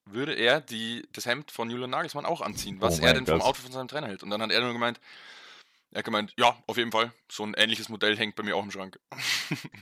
Würde 0.04 0.34
er 0.34 0.60
die, 0.60 1.04
das 1.12 1.26
Hemd 1.26 1.50
von 1.50 1.68
Julian 1.68 1.90
Nagelsmann 1.90 2.24
auch 2.24 2.42
anziehen, 2.42 2.80
was 2.80 3.00
Oh 3.00 3.04
er 3.04 3.12
denn 3.12 3.26
vom 3.26 3.40
Gott. 3.40 3.48
Outfit 3.48 3.64
von 3.64 3.72
seinem 3.72 3.88
Trainer 3.88 4.06
hält? 4.06 4.22
Und 4.22 4.30
dann 4.30 4.40
hat 4.40 4.52
er 4.52 4.60
nur 4.60 4.72
gemeint, 4.72 5.00
er 5.90 5.98
hat 5.98 6.04
gemeint, 6.04 6.32
ja, 6.38 6.56
auf 6.68 6.76
jeden 6.76 6.92
Fall, 6.92 7.12
so 7.30 7.44
ein 7.44 7.54
ähnliches 7.54 7.88
Modell 7.88 8.16
hängt 8.16 8.36
bei 8.36 8.44
mir 8.44 8.54
auch 8.54 8.62
im 8.62 8.70
Schrank. 8.70 9.00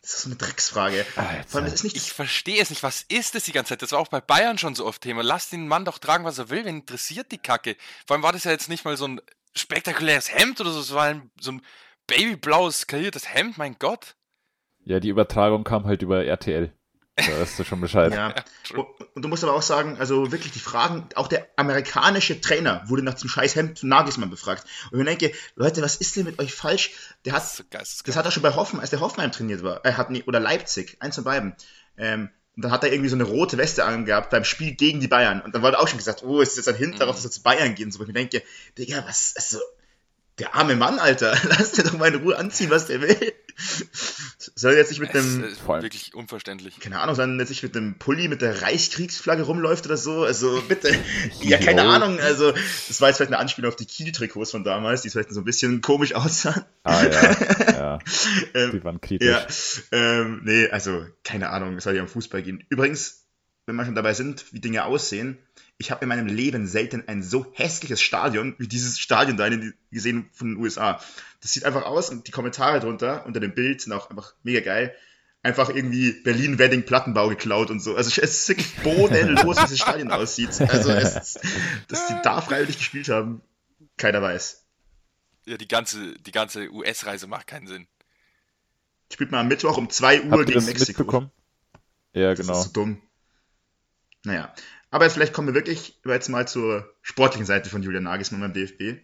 Das 0.01 0.15
ist 0.15 0.23
so 0.23 0.29
eine 0.31 0.37
Drecksfrage. 0.37 1.05
Vor 1.47 1.61
allem. 1.61 1.75
Ich 1.85 2.15
verstehe 2.15 2.63
es 2.63 2.71
nicht, 2.71 2.83
was 2.83 3.03
ist 3.03 3.35
das 3.35 3.45
die 3.45 3.53
ganze 3.53 3.71
Zeit? 3.71 3.83
Das 3.83 3.93
war 3.93 3.99
auch 3.99 4.09
bei 4.09 4.23
Bayern 4.23 4.57
schon 4.57 4.75
so 4.75 4.87
oft 4.87 5.03
Thema. 5.03 5.23
Lass 5.23 5.51
den 5.51 5.69
Mann 5.69 5.85
doch 5.85 5.99
tragen, 5.99 6.25
was 6.25 6.39
er 6.39 6.49
will, 6.49 6.65
wen 6.65 6.77
interessiert 6.79 7.31
die 7.33 7.39
Kacke? 7.39 7.77
Vor 8.07 8.17
allem 8.17 8.23
war 8.23 8.33
das 8.33 8.45
ja 8.45 8.51
jetzt 8.51 8.71
nicht 8.71 8.87
mal 8.87 8.97
so 8.97 9.07
ein 9.07 9.21
spektakuläres 9.55 10.33
Hemd 10.33 10.59
oder 10.63 10.71
so, 10.71 10.81
es 10.81 10.95
war 10.95 11.05
ein, 11.05 11.31
so 11.39 11.53
ein 11.53 11.63
babyblaues, 12.07 12.87
kariertes 12.87 13.29
Hemd, 13.29 13.59
mein 13.59 13.79
Gott. 13.79 14.17
Ja, 14.89 15.01
die 15.01 15.11
Übertragung 15.11 15.64
kam 15.64 15.84
halt 15.84 16.01
über 16.01 16.24
RTL. 16.24 16.72
Da 17.14 17.41
weißt 17.41 17.59
du 17.59 17.64
schon 17.64 17.82
Bescheid. 17.82 18.11
Ja. 18.11 18.34
Und, 18.74 19.22
du 19.22 19.28
musst 19.28 19.45
aber 19.45 19.53
auch 19.53 19.62
sagen, 19.62 19.99
also 19.99 20.32
wirklich 20.32 20.53
die 20.53 20.61
Fragen, 20.61 21.07
auch 21.14 21.28
der 21.28 21.47
amerikanische 21.57 22.41
Trainer 22.41 22.82
wurde 22.86 23.03
nach 23.03 23.12
dem 23.12 23.28
scheiß 23.28 23.55
Hemd 23.55 23.80
von 23.80 23.91
Nagelsmann 23.91 24.30
befragt. 24.30 24.64
Und 24.91 24.99
ich 24.99 25.05
denke, 25.05 25.32
Leute, 25.57 25.82
was 25.82 25.97
ist 25.97 26.16
denn 26.16 26.24
mit 26.24 26.39
euch 26.39 26.55
falsch? 26.55 26.93
Der 27.26 27.34
Das 27.34 27.43
hat, 27.43 27.51
so 27.51 27.64
geisteskrank. 27.68 28.07
das 28.07 28.16
hat 28.16 28.24
er 28.24 28.30
schon 28.30 28.43
bei 28.43 28.55
Hoffenheim, 28.55 28.80
als 28.80 28.89
der 28.89 29.01
Hoffenheim 29.01 29.30
trainiert 29.30 29.62
war, 29.62 29.84
er 29.84 29.99
hat 29.99 30.11
nie, 30.11 30.22
oder 30.22 30.41
Leipzig, 30.41 30.97
eins 31.01 31.16
von 31.16 31.24
beiden. 31.24 31.55
Ähm, 31.99 32.30
und 32.57 32.62
dann 32.62 32.72
hat 32.72 32.82
er 32.82 32.91
irgendwie 32.91 33.11
so 33.11 33.16
eine 33.16 33.24
rote 33.24 33.59
Weste 33.59 33.84
angehabt 33.84 34.30
beim 34.30 34.45
Spiel 34.45 34.74
gegen 34.74 35.01
die 35.01 35.09
Bayern. 35.09 35.43
Und 35.43 35.55
dann 35.55 35.61
wurde 35.61 35.80
auch 35.80 35.89
schon 35.89 35.99
gesagt, 35.99 36.22
oh, 36.22 36.41
ist 36.41 36.57
das 36.57 36.64
jetzt 36.64 36.68
ein 36.68 36.76
Hint 36.76 36.99
darauf, 36.99 37.16
dass 37.16 37.26
er 37.26 37.30
zu 37.30 37.43
Bayern 37.43 37.74
gehen 37.74 37.91
soll. 37.91 38.03
Und 38.03 38.09
ich 38.09 38.14
mir 38.14 38.20
denke, 38.20 38.43
Digga, 38.78 39.05
was, 39.07 39.34
also, 39.36 39.59
der 40.39 40.55
arme 40.55 40.76
Mann, 40.76 40.99
Alter, 40.99 41.36
lass 41.49 41.72
den 41.72 41.84
doch 41.86 41.99
mal 41.99 42.12
in 42.14 42.20
Ruhe 42.22 42.36
anziehen, 42.36 42.70
was 42.70 42.86
der 42.86 43.01
will. 43.03 43.32
Soll 44.55 44.72
er 44.72 44.78
jetzt 44.78 44.91
nicht 44.91 45.01
mit 45.01 45.14
einem, 45.14 45.45
ist 45.45 45.61
Vor 45.61 45.74
allem- 45.74 45.82
wirklich 45.84 46.14
unverständlich. 46.14 46.78
keine 46.80 47.01
Ahnung, 47.01 47.14
sondern 47.16 47.39
jetzt 47.41 47.49
nicht 47.49 47.62
mit 47.62 47.76
einem 47.76 47.99
Pulli 47.99 48.28
mit 48.28 48.41
der 48.43 48.62
Reichskriegsflagge 48.62 49.43
rumläuft 49.43 49.86
oder 49.86 49.97
so. 49.97 50.24
Also 50.24 50.62
bitte. 50.68 50.97
ja, 51.43 51.59
keine. 51.59 51.82
Ahnung. 51.82 52.20
Also, 52.20 52.53
das 52.53 53.01
war 53.01 53.09
jetzt 53.09 53.16
vielleicht 53.18 53.32
eine 53.32 53.39
Anspielung 53.39 53.68
auf 53.70 53.76
die 53.76 53.86
Kiel-Trikots 53.86 54.53
von 54.53 54.64
damals, 54.64 55.03
die 55.03 55.11
vielleicht 55.11 55.30
so 55.32 55.41
ein 55.41 55.45
bisschen 55.45 55.80
komisch 55.80 56.14
aussahen. 56.14 56.64
Ah 56.84 57.03
ja, 57.05 57.32
ja. 57.72 57.99
Ähm, 58.55 58.70
Die 58.72 58.84
waren 58.84 59.01
kritisch. 59.01 59.28
ja, 59.28 59.47
ähm, 59.93 60.41
nee, 60.45 60.68
also 60.70 61.05
keine 61.24 61.51
Ahnung, 61.51 61.76
es 61.76 61.84
soll 61.84 61.95
ja 61.97 62.03
um 62.03 62.09
Fußball 62.09 62.43
gehen. 62.43 62.64
Übrigens, 62.68 63.24
wenn 63.66 63.76
wir 63.76 63.84
schon 63.84 63.95
dabei 63.97 64.14
sind, 64.14 64.47
wie 64.53 64.61
Dinge 64.61 64.84
aussehen, 64.84 65.39
ich 65.79 65.91
habe 65.93 66.03
in 66.05 66.09
meinem 66.09 66.26
Leben 66.26 66.66
selten 66.66 67.05
ein 67.07 67.22
so 67.22 67.47
hässliches 67.55 68.01
Stadion 68.03 68.55
wie 68.59 68.66
dieses 68.68 68.99
Stadion 68.99 69.37
da 69.37 69.47
in- 69.47 69.74
gesehen 69.93 70.29
von 70.33 70.49
den 70.49 70.57
USA. 70.57 71.01
Das 71.41 71.53
sieht 71.53 71.64
einfach 71.64 71.85
aus 71.85 72.11
und 72.11 72.26
die 72.26 72.33
Kommentare 72.33 72.81
drunter 72.81 73.24
unter 73.26 73.39
dem 73.41 73.55
Bild 73.55 73.81
sind 73.81 73.93
auch 73.93 74.11
einfach 74.11 74.35
mega 74.43 74.61
geil. 74.61 74.95
Einfach 75.45 75.68
irgendwie 75.68 76.11
Berlin 76.12 76.59
Wedding 76.59 76.85
Plattenbau 76.85 77.29
geklaut 77.29 77.70
und 77.70 77.79
so. 77.81 77.95
Also 77.95 78.09
es 78.11 78.18
ist 78.18 78.49
wirklich 78.49 78.74
bodenlos, 78.83 79.57
wie 79.59 79.62
dieses 79.62 79.79
Stadion 79.79 80.11
aussieht. 80.11 80.61
Also 80.61 80.91
es, 80.91 81.14
ist- 81.14 81.41
dass 81.87 82.09
die 82.09 82.14
da 82.24 82.41
freiwillig 82.41 82.76
gespielt 82.79 83.09
haben, 83.09 83.41
keiner 83.97 84.20
weiß. 84.20 84.64
Ja, 85.47 85.57
die 85.57 85.68
ganze, 85.68 86.14
die 86.18 86.33
ganze 86.33 86.68
US-Reise 86.72 87.29
macht 87.29 87.47
keinen 87.47 87.68
Sinn. 87.68 87.87
Spielt 89.12 89.31
man 89.31 89.41
am 89.41 89.49
Mittwoch 89.49 89.79
um 89.79 89.89
2 89.89 90.22
Uhr 90.24 90.31
Habt 90.33 90.41
ihr 90.41 90.45
gegen 90.47 90.55
das 90.57 90.66
Mexiko. 90.66 91.03
mitbekommen? 91.03 91.31
Ja, 92.14 92.31
Das 92.35 92.41
genau. 92.41 92.59
ist 92.59 92.66
so 92.66 92.72
dumm. 92.72 93.01
Naja. 94.24 94.53
Aber 94.91 95.11
vielleicht 95.11 95.32
kommen 95.32 95.49
wir 95.49 95.55
wirklich 95.55 95.99
jetzt 96.05 96.28
mal 96.28 96.49
zur 96.49 96.93
sportlichen 97.03 97.47
Seite 97.47 97.68
von 97.68 97.82
Julian 97.82 98.05
Nagelsmann 98.05 98.41
beim 98.41 98.53
DFB. 98.55 99.01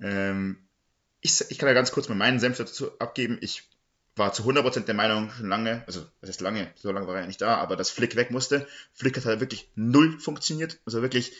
Ähm, 0.00 0.56
ich, 1.20 1.44
ich 1.50 1.58
kann 1.58 1.68
ja 1.68 1.74
ganz 1.74 1.92
kurz 1.92 2.08
mal 2.08 2.14
meinen 2.14 2.40
Senf 2.40 2.56
dazu 2.56 2.98
abgeben. 2.98 3.38
Ich 3.42 3.68
war 4.16 4.32
zu 4.32 4.42
100% 4.42 4.80
der 4.80 4.94
Meinung 4.94 5.30
schon 5.30 5.48
lange, 5.48 5.82
also 5.86 6.04
was 6.20 6.30
heißt 6.30 6.40
lange, 6.40 6.70
so 6.74 6.90
lange 6.92 7.06
war 7.06 7.14
er 7.14 7.22
ja 7.22 7.26
nicht 7.26 7.40
da, 7.40 7.56
aber 7.56 7.76
dass 7.76 7.90
Flick 7.90 8.16
weg 8.16 8.30
musste. 8.30 8.66
Flick 8.92 9.16
hat 9.16 9.24
halt 9.24 9.40
wirklich 9.40 9.70
null 9.74 10.18
funktioniert. 10.18 10.78
Also 10.86 11.02
wirklich, 11.02 11.32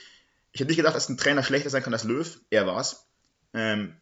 ich 0.52 0.60
hätte 0.60 0.68
nicht 0.68 0.76
gedacht, 0.76 0.94
dass 0.94 1.08
ein 1.08 1.16
Trainer 1.16 1.42
schlechter 1.42 1.70
sein 1.70 1.82
kann 1.82 1.92
als 1.92 2.04
Löw. 2.04 2.40
Er 2.50 2.66
war's. 2.66 3.06
Ähm, 3.54 3.96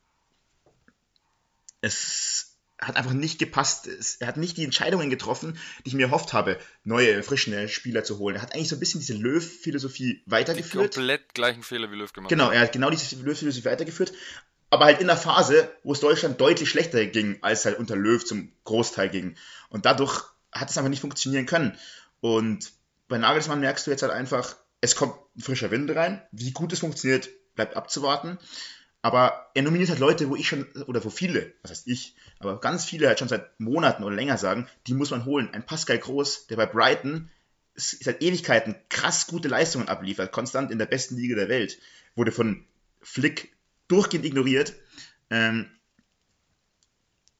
es 1.80 2.57
hat 2.80 2.96
einfach 2.96 3.12
nicht 3.12 3.38
gepasst. 3.38 3.88
Er 4.20 4.28
hat 4.28 4.36
nicht 4.36 4.56
die 4.56 4.64
Entscheidungen 4.64 5.10
getroffen, 5.10 5.58
die 5.84 5.88
ich 5.88 5.94
mir 5.94 6.06
erhofft 6.06 6.32
habe, 6.32 6.58
neue, 6.84 7.10
erfrischende 7.10 7.68
Spieler 7.68 8.04
zu 8.04 8.18
holen. 8.18 8.36
Er 8.36 8.42
hat 8.42 8.54
eigentlich 8.54 8.68
so 8.68 8.76
ein 8.76 8.80
bisschen 8.80 9.00
diese 9.00 9.14
Löw-Philosophie 9.14 10.22
Die 10.24 10.30
weitergeführt. 10.30 10.94
komplett 10.94 11.34
gleichen 11.34 11.62
Fehler 11.62 11.90
wie 11.90 11.96
Löw 11.96 12.12
gemacht. 12.12 12.28
Genau, 12.30 12.50
er 12.50 12.60
hat 12.60 12.72
genau 12.72 12.90
diese 12.90 13.16
Löw-Philosophie 13.16 13.66
weitergeführt, 13.66 14.12
aber 14.70 14.84
halt 14.84 15.00
in 15.00 15.10
einer 15.10 15.18
Phase, 15.18 15.70
wo 15.82 15.92
es 15.92 16.00
Deutschland 16.00 16.40
deutlich 16.40 16.68
schlechter 16.68 17.04
ging, 17.06 17.38
als 17.42 17.64
halt 17.64 17.78
unter 17.78 17.96
Löw 17.96 18.24
zum 18.24 18.52
Großteil 18.64 19.08
ging. 19.08 19.34
Und 19.70 19.84
dadurch 19.86 20.22
hat 20.52 20.70
es 20.70 20.78
einfach 20.78 20.90
nicht 20.90 21.00
funktionieren 21.00 21.46
können. 21.46 21.76
Und 22.20 22.72
bei 23.08 23.18
Nagelsmann 23.18 23.60
merkst 23.60 23.86
du 23.86 23.90
jetzt 23.90 24.02
halt 24.02 24.12
einfach, 24.12 24.56
es 24.80 24.94
kommt 24.94 25.14
ein 25.36 25.40
frischer 25.40 25.70
Wind 25.70 25.90
rein. 25.94 26.22
Wie 26.30 26.52
gut 26.52 26.72
es 26.72 26.80
funktioniert, 26.80 27.28
bleibt 27.54 27.76
abzuwarten. 27.76 28.38
Aber 29.08 29.50
er 29.54 29.62
nominiert 29.62 29.88
halt 29.88 30.00
Leute, 30.00 30.28
wo 30.28 30.36
ich 30.36 30.46
schon, 30.46 30.70
oder 30.86 31.02
wo 31.02 31.08
viele, 31.08 31.54
was 31.62 31.70
heißt 31.70 31.88
ich, 31.88 32.14
aber 32.40 32.60
ganz 32.60 32.84
viele 32.84 33.08
halt 33.08 33.18
schon 33.18 33.28
seit 33.28 33.58
Monaten 33.58 34.04
oder 34.04 34.14
länger 34.14 34.36
sagen, 34.36 34.68
die 34.86 34.92
muss 34.92 35.12
man 35.12 35.24
holen. 35.24 35.48
Ein 35.54 35.64
Pascal 35.64 35.96
Groß, 35.96 36.46
der 36.48 36.56
bei 36.56 36.66
Brighton 36.66 37.30
seit 37.74 38.20
Ewigkeiten 38.20 38.76
krass 38.90 39.26
gute 39.26 39.48
Leistungen 39.48 39.88
abliefert, 39.88 40.30
konstant 40.30 40.70
in 40.70 40.78
der 40.78 40.84
besten 40.84 41.16
Liga 41.16 41.36
der 41.36 41.48
Welt, 41.48 41.78
wurde 42.16 42.32
von 42.32 42.66
Flick 43.00 43.56
durchgehend 43.88 44.26
ignoriert. 44.26 44.74
Ähm, 45.30 45.70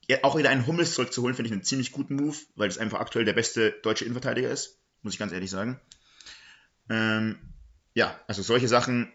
ja, 0.09 0.17
auch 0.23 0.39
wieder 0.39 0.49
einen 0.49 0.65
Hummels 0.65 0.95
zurückzuholen, 0.95 1.35
finde 1.35 1.49
ich 1.49 1.53
einen 1.53 1.63
ziemlich 1.63 1.91
guten 1.91 2.15
Move, 2.15 2.37
weil 2.55 2.69
es 2.69 2.79
einfach 2.79 2.99
aktuell 2.99 3.25
der 3.25 3.33
beste 3.33 3.73
deutsche 3.83 4.05
Innenverteidiger 4.05 4.49
ist, 4.49 4.79
muss 5.03 5.13
ich 5.13 5.19
ganz 5.19 5.33
ehrlich 5.33 5.51
sagen. 5.51 5.79
Ähm, 6.89 7.37
ja, 7.93 8.19
also 8.25 8.41
solche 8.41 8.67
Sachen 8.67 9.13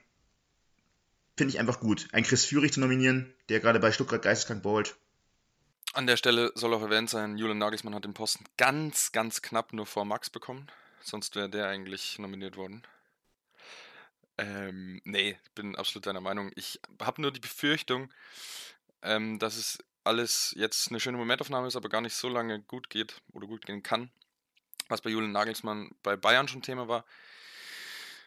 finde 1.36 1.52
ich 1.52 1.60
einfach 1.60 1.80
gut. 1.80 2.08
Ein 2.12 2.24
Chris 2.24 2.44
Führig 2.44 2.72
zu 2.72 2.80
nominieren, 2.80 3.32
der 3.48 3.60
gerade 3.60 3.80
bei 3.80 3.92
Stuttgart 3.92 4.22
geisteskrank 4.22 4.62
ballt. 4.62 4.96
An 5.92 6.06
der 6.06 6.16
Stelle 6.16 6.50
soll 6.54 6.74
auch 6.74 6.82
erwähnt 6.82 7.08
sein, 7.08 7.38
Julian 7.38 7.58
Nagelsmann 7.58 7.94
hat 7.94 8.04
den 8.04 8.14
Posten 8.14 8.44
ganz, 8.56 9.12
ganz 9.12 9.42
knapp 9.42 9.72
nur 9.72 9.86
vor 9.86 10.04
Max 10.04 10.28
bekommen. 10.28 10.66
Sonst 11.00 11.36
wäre 11.36 11.48
der 11.48 11.68
eigentlich 11.68 12.18
nominiert 12.18 12.56
worden. 12.56 12.82
Ähm, 14.38 15.00
nee, 15.04 15.38
bin 15.54 15.76
absolut 15.76 16.06
deiner 16.06 16.20
Meinung. 16.20 16.50
Ich 16.56 16.80
habe 17.00 17.22
nur 17.22 17.30
die 17.30 17.40
Befürchtung, 17.40 18.12
ähm, 19.02 19.38
dass 19.38 19.56
es 19.56 19.78
alles 20.02 20.52
jetzt 20.56 20.88
eine 20.88 20.98
schöne 20.98 21.16
Momentaufnahme 21.16 21.68
ist, 21.68 21.76
aber 21.76 21.88
gar 21.88 22.00
nicht 22.00 22.14
so 22.14 22.28
lange 22.28 22.60
gut 22.62 22.90
geht 22.90 23.22
oder 23.32 23.46
gut 23.46 23.64
gehen 23.64 23.82
kann. 23.82 24.10
Was 24.88 25.00
bei 25.00 25.10
Julian 25.10 25.32
Nagelsmann 25.32 25.92
bei 26.02 26.16
Bayern 26.16 26.48
schon 26.48 26.62
Thema 26.62 26.88
war, 26.88 27.04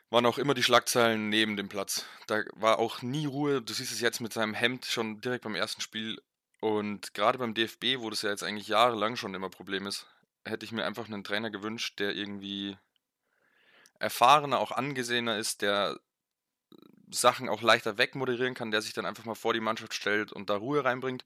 waren 0.09 0.25
auch 0.25 0.37
immer 0.37 0.53
die 0.53 0.63
Schlagzeilen 0.63 1.29
neben 1.29 1.57
dem 1.57 1.69
Platz. 1.69 2.05
Da 2.27 2.43
war 2.53 2.79
auch 2.79 3.01
nie 3.01 3.25
Ruhe. 3.25 3.61
Du 3.61 3.73
siehst 3.73 3.91
es 3.91 4.01
jetzt 4.01 4.21
mit 4.21 4.33
seinem 4.33 4.53
Hemd 4.53 4.85
schon 4.85 5.21
direkt 5.21 5.43
beim 5.43 5.55
ersten 5.55 5.81
Spiel. 5.81 6.21
Und 6.59 7.13
gerade 7.13 7.37
beim 7.37 7.53
DFB, 7.53 7.99
wo 7.99 8.09
das 8.09 8.21
ja 8.21 8.29
jetzt 8.29 8.43
eigentlich 8.43 8.67
jahrelang 8.67 9.15
schon 9.15 9.33
immer 9.33 9.49
Problem 9.49 9.85
ist, 9.85 10.07
hätte 10.45 10.65
ich 10.65 10.71
mir 10.71 10.85
einfach 10.85 11.07
einen 11.07 11.23
Trainer 11.23 11.49
gewünscht, 11.49 11.99
der 11.99 12.15
irgendwie 12.15 12.77
erfahrener, 13.99 14.59
auch 14.59 14.71
angesehener 14.71 15.37
ist, 15.37 15.61
der 15.61 15.99
Sachen 17.11 17.49
auch 17.49 17.61
leichter 17.61 17.97
wegmoderieren 17.97 18.53
kann, 18.53 18.71
der 18.71 18.81
sich 18.81 18.93
dann 18.93 19.05
einfach 19.05 19.25
mal 19.25 19.35
vor 19.35 19.53
die 19.53 19.59
Mannschaft 19.59 19.93
stellt 19.93 20.31
und 20.31 20.49
da 20.49 20.55
Ruhe 20.55 20.83
reinbringt. 20.83 21.25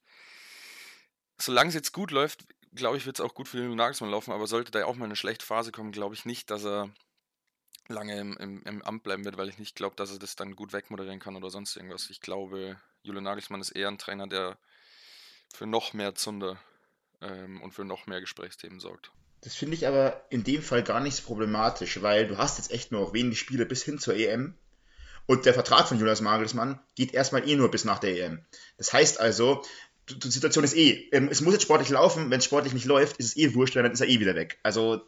Solange 1.40 1.70
es 1.70 1.76
jetzt 1.76 1.92
gut 1.92 2.12
läuft, 2.12 2.46
glaube 2.74 2.98
ich, 2.98 3.06
wird 3.06 3.18
es 3.18 3.26
auch 3.26 3.34
gut 3.34 3.48
für 3.48 3.58
den 3.58 3.76
Nagelsmann 3.76 4.12
laufen, 4.12 4.32
aber 4.32 4.48
sollte 4.48 4.72
da 4.72 4.86
auch 4.86 4.96
mal 4.96 5.06
eine 5.06 5.16
schlechte 5.16 5.46
Phase 5.46 5.72
kommen, 5.72 5.92
glaube 5.92 6.16
ich 6.16 6.26
nicht, 6.26 6.50
dass 6.52 6.66
er 6.66 6.92
lange 7.92 8.20
im, 8.20 8.38
im, 8.38 8.64
im 8.64 8.82
Amt 8.82 9.04
bleiben 9.04 9.26
wird, 9.26 9.38
weil 9.38 9.50
ich 9.50 9.60
nicht 9.60 9.76
glaube, 9.76 9.96
dass 9.96 10.12
er 10.12 10.20
das 10.20 10.36
dann 10.36 10.56
gut 10.56 10.74
wegmoderieren 10.74 11.20
kann 11.20 11.36
oder 11.36 11.50
sonst 11.50 11.76
irgendwas. 11.76 12.10
Ich 12.10 12.22
glaube, 12.22 12.78
Julian 13.04 13.24
Nagelsmann 13.24 13.62
ist 13.62 13.72
eher 13.72 13.88
ein 13.88 13.98
Trainer, 13.98 14.28
der 14.28 14.58
für 15.54 15.68
noch 15.68 15.94
mehr 15.94 16.16
Zunder 16.16 16.58
ähm, 17.22 17.62
und 17.62 17.74
für 17.74 17.86
noch 17.86 18.08
mehr 18.08 18.22
Gesprächsthemen 18.22 18.80
sorgt. 18.80 19.12
Das 19.42 19.56
finde 19.56 19.76
ich 19.76 19.88
aber 19.88 20.24
in 20.30 20.44
dem 20.44 20.62
Fall 20.62 20.84
gar 20.84 21.00
nicht 21.00 21.16
so 21.16 21.24
problematisch, 21.24 22.02
weil 22.02 22.28
du 22.28 22.38
hast 22.38 22.58
jetzt 22.58 22.72
echt 22.72 22.92
nur 22.92 23.02
noch 23.02 23.14
wenige 23.14 23.36
Spiele 23.36 23.66
bis 23.66 23.84
hin 23.84 24.00
zur 24.00 24.16
EM. 24.16 24.56
Und 25.26 25.46
der 25.46 25.54
Vertrag 25.54 25.88
von 25.88 26.00
Jonas 26.00 26.22
Nagelsmann 26.22 26.80
geht 26.96 27.14
erstmal 27.14 27.48
eh 27.48 27.56
nur 27.56 27.72
bis 27.72 27.86
nach 27.86 28.00
der 28.00 28.18
EM. 28.18 28.46
Das 28.78 28.92
heißt 28.94 29.20
also, 29.20 29.64
die 30.10 30.30
Situation 30.30 30.64
ist 30.64 30.76
eh, 30.76 31.10
ähm, 31.12 31.30
es 31.30 31.42
muss 31.42 31.54
jetzt 31.54 31.64
sportlich 31.64 31.90
laufen, 31.90 32.30
wenn 32.30 32.40
es 32.40 32.46
sportlich 32.46 32.74
nicht 32.74 32.86
läuft, 32.86 33.18
ist 33.18 33.28
es 33.28 33.38
eh 33.38 33.54
wurscht, 33.54 33.76
weil 33.76 33.84
dann 33.84 33.92
ist 33.92 34.02
er 34.02 34.10
eh 34.10 34.20
wieder 34.20 34.36
weg. 34.36 34.60
Also 34.64 35.02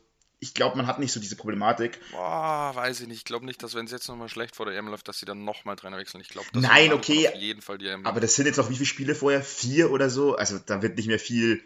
ich 0.44 0.54
glaube, 0.54 0.76
man 0.76 0.88
hat 0.88 1.00
nicht 1.00 1.14
so 1.14 1.22
diese 1.22 1.38
Problematik. 1.38 2.02
Boah, 2.12 2.74
weiß 2.76 3.00
ich 3.00 3.08
nicht. 3.08 3.20
Ich 3.20 3.24
glaube 3.24 3.46
nicht, 3.46 3.64
dass 3.64 3.76
wenn 3.76 3.86
es 3.86 3.92
jetzt 3.92 4.10
nochmal 4.10 4.28
schlecht 4.28 4.58
vor 4.58 4.66
der 4.66 4.78
EM 4.78 4.88
läuft, 4.88 5.08
dass 5.08 5.18
sie 5.18 5.26
dann 5.26 5.46
nochmal 5.46 5.78
Trainer 5.78 5.98
wechseln. 5.98 6.20
Ich 6.20 6.28
glaube, 6.28 6.48
Nein, 6.54 6.92
okay. 6.92 7.30
auf 7.30 7.36
jeden 7.36 7.62
Fall 7.62 7.78
die 7.78 7.88
EM. 7.88 8.06
Aber 8.06 8.20
das 8.20 8.36
sind 8.36 8.46
jetzt 8.46 8.58
noch 8.58 8.70
wie 8.70 8.76
viele 8.76 8.86
Spiele 8.86 9.16
vorher? 9.16 9.42
Vier 9.42 9.90
oder 9.90 10.10
so? 10.10 10.36
Also 10.36 10.60
da 10.60 10.82
wird 10.82 10.98
nicht 10.98 11.08
mehr 11.08 11.18
viel. 11.18 11.64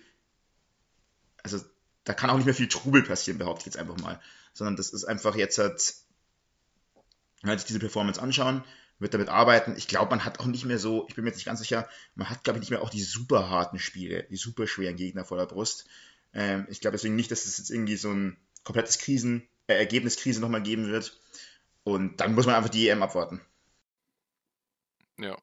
Also 1.42 1.60
da 2.04 2.14
kann 2.14 2.30
auch 2.30 2.36
nicht 2.36 2.46
mehr 2.46 2.54
viel 2.54 2.68
Trubel 2.68 3.02
passieren, 3.02 3.40
behaupte 3.40 3.62
ich 3.62 3.66
jetzt 3.66 3.78
einfach 3.78 3.98
mal. 3.98 4.22
Sondern 4.54 4.76
das 4.76 4.92
ist 4.92 5.06
einfach 5.06 5.36
jetzt 5.36 5.58
halt. 5.58 5.96
Halt 7.44 7.60
sich 7.60 7.68
diese 7.68 7.80
Performance 7.80 8.22
anschauen, 8.22 8.64
wird 9.00 9.14
damit 9.14 9.30
arbeiten. 9.30 9.76
Ich 9.76 9.88
glaube, 9.88 10.12
man 10.12 10.24
hat 10.26 10.40
auch 10.40 10.46
nicht 10.46 10.66
mehr 10.66 10.80
so, 10.80 11.06
ich 11.08 11.16
bin 11.16 11.24
mir 11.24 11.30
jetzt 11.30 11.38
nicht 11.38 11.46
ganz 11.46 11.60
sicher, 11.60 11.88
man 12.16 12.30
hat, 12.30 12.44
glaube 12.44 12.58
ich, 12.58 12.62
nicht 12.62 12.72
mehr 12.72 12.82
auch 12.82 12.90
die 12.90 13.02
super 13.02 13.50
harten 13.50 13.80
Spiele, 13.80 14.28
die 14.30 14.38
super 14.38 14.68
schweren 14.68 14.96
Gegner 14.96 15.24
vor 15.26 15.38
der 15.38 15.46
Brust. 15.46 15.86
Ähm, 16.34 16.68
ich 16.70 16.82
glaube 16.82 16.94
deswegen 16.98 17.16
nicht, 17.16 17.32
dass 17.32 17.46
es 17.46 17.58
jetzt 17.58 17.72
irgendwie 17.72 17.98
so 17.98 18.12
ein 18.12 18.38
komplettes 18.68 19.00
Krisen, 19.00 19.48
äh, 19.68 19.76
Ergebniskrise 19.76 20.42
nochmal 20.42 20.62
geben 20.62 20.88
wird. 20.88 21.18
Und 21.84 22.20
dann 22.20 22.36
muss 22.36 22.46
man 22.46 22.56
einfach 22.56 22.70
die 22.70 22.90
EM 22.90 23.02
abwarten. 23.02 23.42
Ja. 25.18 25.38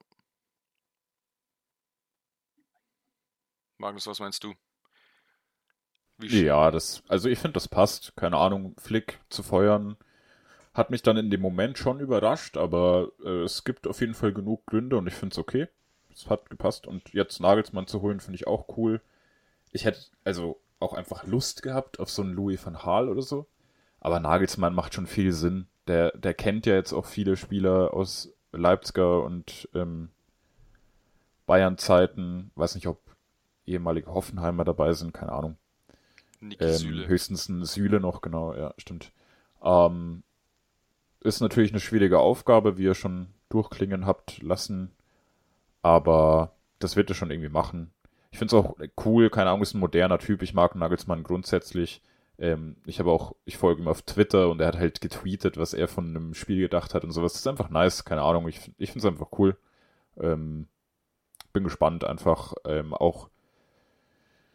Magnus, 3.78 4.06
was 4.06 4.20
meinst 4.20 4.44
du? 4.44 4.54
ja, 6.18 6.70
das, 6.70 7.02
also 7.08 7.28
ich 7.28 7.38
finde, 7.38 7.54
das 7.54 7.66
passt. 7.66 8.14
Keine 8.14 8.36
Ahnung, 8.36 8.76
Flick 8.78 9.18
zu 9.30 9.42
feuern 9.42 9.96
hat 10.74 10.90
mich 10.90 11.02
dann 11.02 11.16
in 11.16 11.30
dem 11.30 11.40
Moment 11.40 11.78
schon 11.78 12.00
überrascht, 12.00 12.56
aber 12.56 13.10
äh, 13.24 13.42
es 13.42 13.64
gibt 13.64 13.86
auf 13.86 14.00
jeden 14.00 14.14
Fall 14.14 14.32
genug 14.32 14.66
Gründe 14.66 14.96
und 14.96 15.06
ich 15.06 15.14
finde 15.14 15.32
es 15.32 15.38
okay. 15.38 15.68
Es 16.12 16.28
hat 16.28 16.50
gepasst 16.50 16.86
und 16.86 17.12
jetzt 17.14 17.40
Nagelsmann 17.40 17.86
zu 17.86 18.02
holen, 18.02 18.20
finde 18.20 18.36
ich 18.36 18.46
auch 18.46 18.76
cool. 18.76 19.00
Ich 19.72 19.84
hätte, 19.84 20.00
also 20.24 20.60
auch 20.84 20.92
einfach 20.92 21.26
Lust 21.26 21.62
gehabt 21.62 21.98
auf 21.98 22.10
so 22.10 22.22
einen 22.22 22.34
Louis 22.34 22.64
van 22.64 22.74
Gaal 22.74 23.08
oder 23.08 23.22
so. 23.22 23.46
Aber 24.00 24.20
Nagelsmann 24.20 24.74
macht 24.74 24.94
schon 24.94 25.06
viel 25.06 25.32
Sinn. 25.32 25.66
Der, 25.86 26.12
der 26.12 26.34
kennt 26.34 26.66
ja 26.66 26.74
jetzt 26.74 26.92
auch 26.92 27.06
viele 27.06 27.36
Spieler 27.36 27.94
aus 27.94 28.32
Leipziger 28.52 29.22
und 29.22 29.68
ähm, 29.74 30.10
Bayern-Zeiten. 31.46 32.50
Weiß 32.54 32.74
nicht, 32.74 32.86
ob 32.86 33.00
ehemalige 33.66 34.12
Hoffenheimer 34.12 34.64
dabei 34.64 34.92
sind, 34.92 35.12
keine 35.12 35.32
Ahnung. 35.32 35.56
Ähm, 36.60 37.06
höchstens 37.06 37.48
ein 37.48 37.64
Süle 37.64 38.00
noch, 38.00 38.20
genau, 38.20 38.54
ja, 38.54 38.74
stimmt. 38.76 39.12
Ähm, 39.62 40.22
ist 41.20 41.40
natürlich 41.40 41.72
eine 41.72 41.80
schwierige 41.80 42.18
Aufgabe, 42.18 42.76
wie 42.76 42.84
ihr 42.84 42.94
schon 42.94 43.28
durchklingen 43.48 44.04
habt 44.04 44.42
lassen. 44.42 44.90
Aber 45.80 46.52
das 46.78 46.96
wird 46.96 47.08
er 47.08 47.14
schon 47.14 47.30
irgendwie 47.30 47.48
machen 47.48 47.90
ich 48.34 48.38
finde 48.38 48.56
es 48.56 48.64
auch 48.64 48.74
cool, 49.04 49.30
keine 49.30 49.50
Ahnung, 49.50 49.62
ist 49.62 49.74
ein 49.74 49.78
moderner 49.78 50.18
Typ. 50.18 50.42
Ich 50.42 50.54
mag 50.54 50.74
Nagelsmann 50.74 51.22
grundsätzlich. 51.22 52.02
Ähm, 52.36 52.74
ich 52.84 52.98
habe 52.98 53.12
auch, 53.12 53.36
ich 53.44 53.56
folge 53.56 53.80
ihm 53.80 53.86
auf 53.86 54.02
Twitter 54.02 54.50
und 54.50 54.60
er 54.60 54.66
hat 54.66 54.76
halt 54.76 55.00
getweetet, 55.00 55.56
was 55.56 55.72
er 55.72 55.86
von 55.86 56.08
einem 56.08 56.34
Spiel 56.34 56.62
gedacht 56.62 56.94
hat 56.94 57.04
und 57.04 57.12
sowas. 57.12 57.34
Das 57.34 57.42
ist 57.42 57.46
einfach 57.46 57.70
nice, 57.70 58.04
keine 58.04 58.22
Ahnung. 58.22 58.48
Ich, 58.48 58.72
ich 58.76 58.90
finde 58.90 59.06
es 59.06 59.12
einfach 59.12 59.38
cool. 59.38 59.56
Ähm, 60.18 60.66
bin 61.52 61.62
gespannt 61.62 62.02
einfach. 62.02 62.54
Ähm, 62.64 62.92
auch 62.92 63.28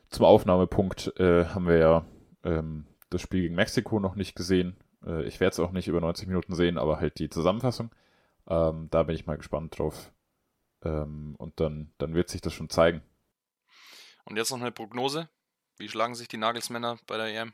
zum 0.10 0.26
Aufnahmepunkt 0.26 1.18
äh, 1.18 1.46
haben 1.46 1.66
wir 1.66 1.78
ja 1.78 2.06
ähm, 2.44 2.86
das 3.10 3.22
Spiel 3.22 3.44
gegen 3.44 3.56
Mexiko 3.56 4.02
noch 4.02 4.16
nicht 4.16 4.36
gesehen. 4.36 4.76
Äh, 5.06 5.24
ich 5.24 5.40
werde 5.40 5.54
es 5.54 5.60
auch 5.62 5.72
nicht 5.72 5.88
über 5.88 6.02
90 6.02 6.28
Minuten 6.28 6.54
sehen, 6.54 6.78
aber 6.78 7.00
halt 7.00 7.18
die 7.18 7.30
Zusammenfassung. 7.30 7.92
Ähm, 8.46 8.90
da 8.92 9.04
bin 9.04 9.16
ich 9.16 9.26
mal 9.26 9.38
gespannt 9.38 9.80
drauf. 9.80 10.12
Ähm, 10.84 11.36
und 11.38 11.62
dann, 11.62 11.94
dann 11.98 12.14
wird 12.14 12.28
sich 12.28 12.42
das 12.42 12.52
schon 12.52 12.70
zeigen. 12.70 13.04
Und 14.30 14.38
jetzt 14.38 14.52
noch 14.52 14.62
eine 14.62 14.72
Prognose. 14.72 15.28
Wie 15.78 15.90
schlagen 15.90 16.14
sich 16.14 16.28
die 16.28 16.38
Nagelsmänner 16.38 17.00
bei 17.08 17.18
der 17.18 17.28
EM? 17.28 17.52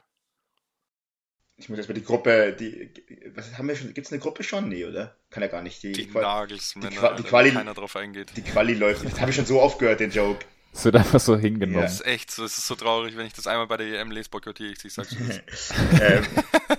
Ich 1.58 1.70
muss 1.70 1.78
jetzt 1.78 1.88
mal 1.88 1.94
die 1.94 2.04
Gruppe, 2.04 2.54
die, 2.60 2.92
was 3.34 3.58
haben 3.58 3.70
wir 3.70 3.78
schon, 3.78 3.94
gibt 3.94 4.08
es 4.08 4.12
eine 4.12 4.20
Gruppe 4.20 4.44
schon? 4.44 4.68
Nee, 4.68 4.84
oder? 4.84 5.16
Kann 5.30 5.42
ja 5.42 5.48
gar 5.48 5.62
nicht. 5.62 5.82
Die, 5.84 5.94
die 5.94 6.08
Quali, 6.08 6.26
Nagelsmänner, 6.26 6.90
die, 6.90 6.96
Qua 6.98 7.14
die 7.14 7.24
Quali, 7.24 7.52
keiner 7.52 7.74
drauf 7.74 7.96
eingeht. 7.96 8.36
Die 8.36 8.42
Quali 8.42 8.74
läuft, 8.74 9.06
das 9.06 9.22
habe 9.22 9.30
ich 9.30 9.38
schon 9.38 9.46
so 9.46 9.62
aufgehört, 9.62 10.02
den 10.02 10.12
Joke. 10.12 10.46
Es 10.74 10.84
wird 10.84 10.98
einfach 10.98 11.22
so 11.22 11.38
hingenommen. 11.38 11.78
Ja. 11.78 11.84
Das 11.84 12.02
ist 12.02 12.06
echt 12.06 12.30
so, 12.30 12.44
es 12.44 12.58
ist 12.58 12.68
so 12.68 12.76
traurig, 12.76 13.16
wenn 13.16 13.26
ich 13.26 13.32
das 13.32 13.48
einmal 13.48 13.68
bei 13.68 13.78
der 13.78 14.02
EM 14.02 14.12
lese, 14.12 14.30
boykottiere 14.30 14.74
ich, 14.74 14.84
ich 14.84 14.94
sag's 14.94 15.16
ähm, 16.02 16.26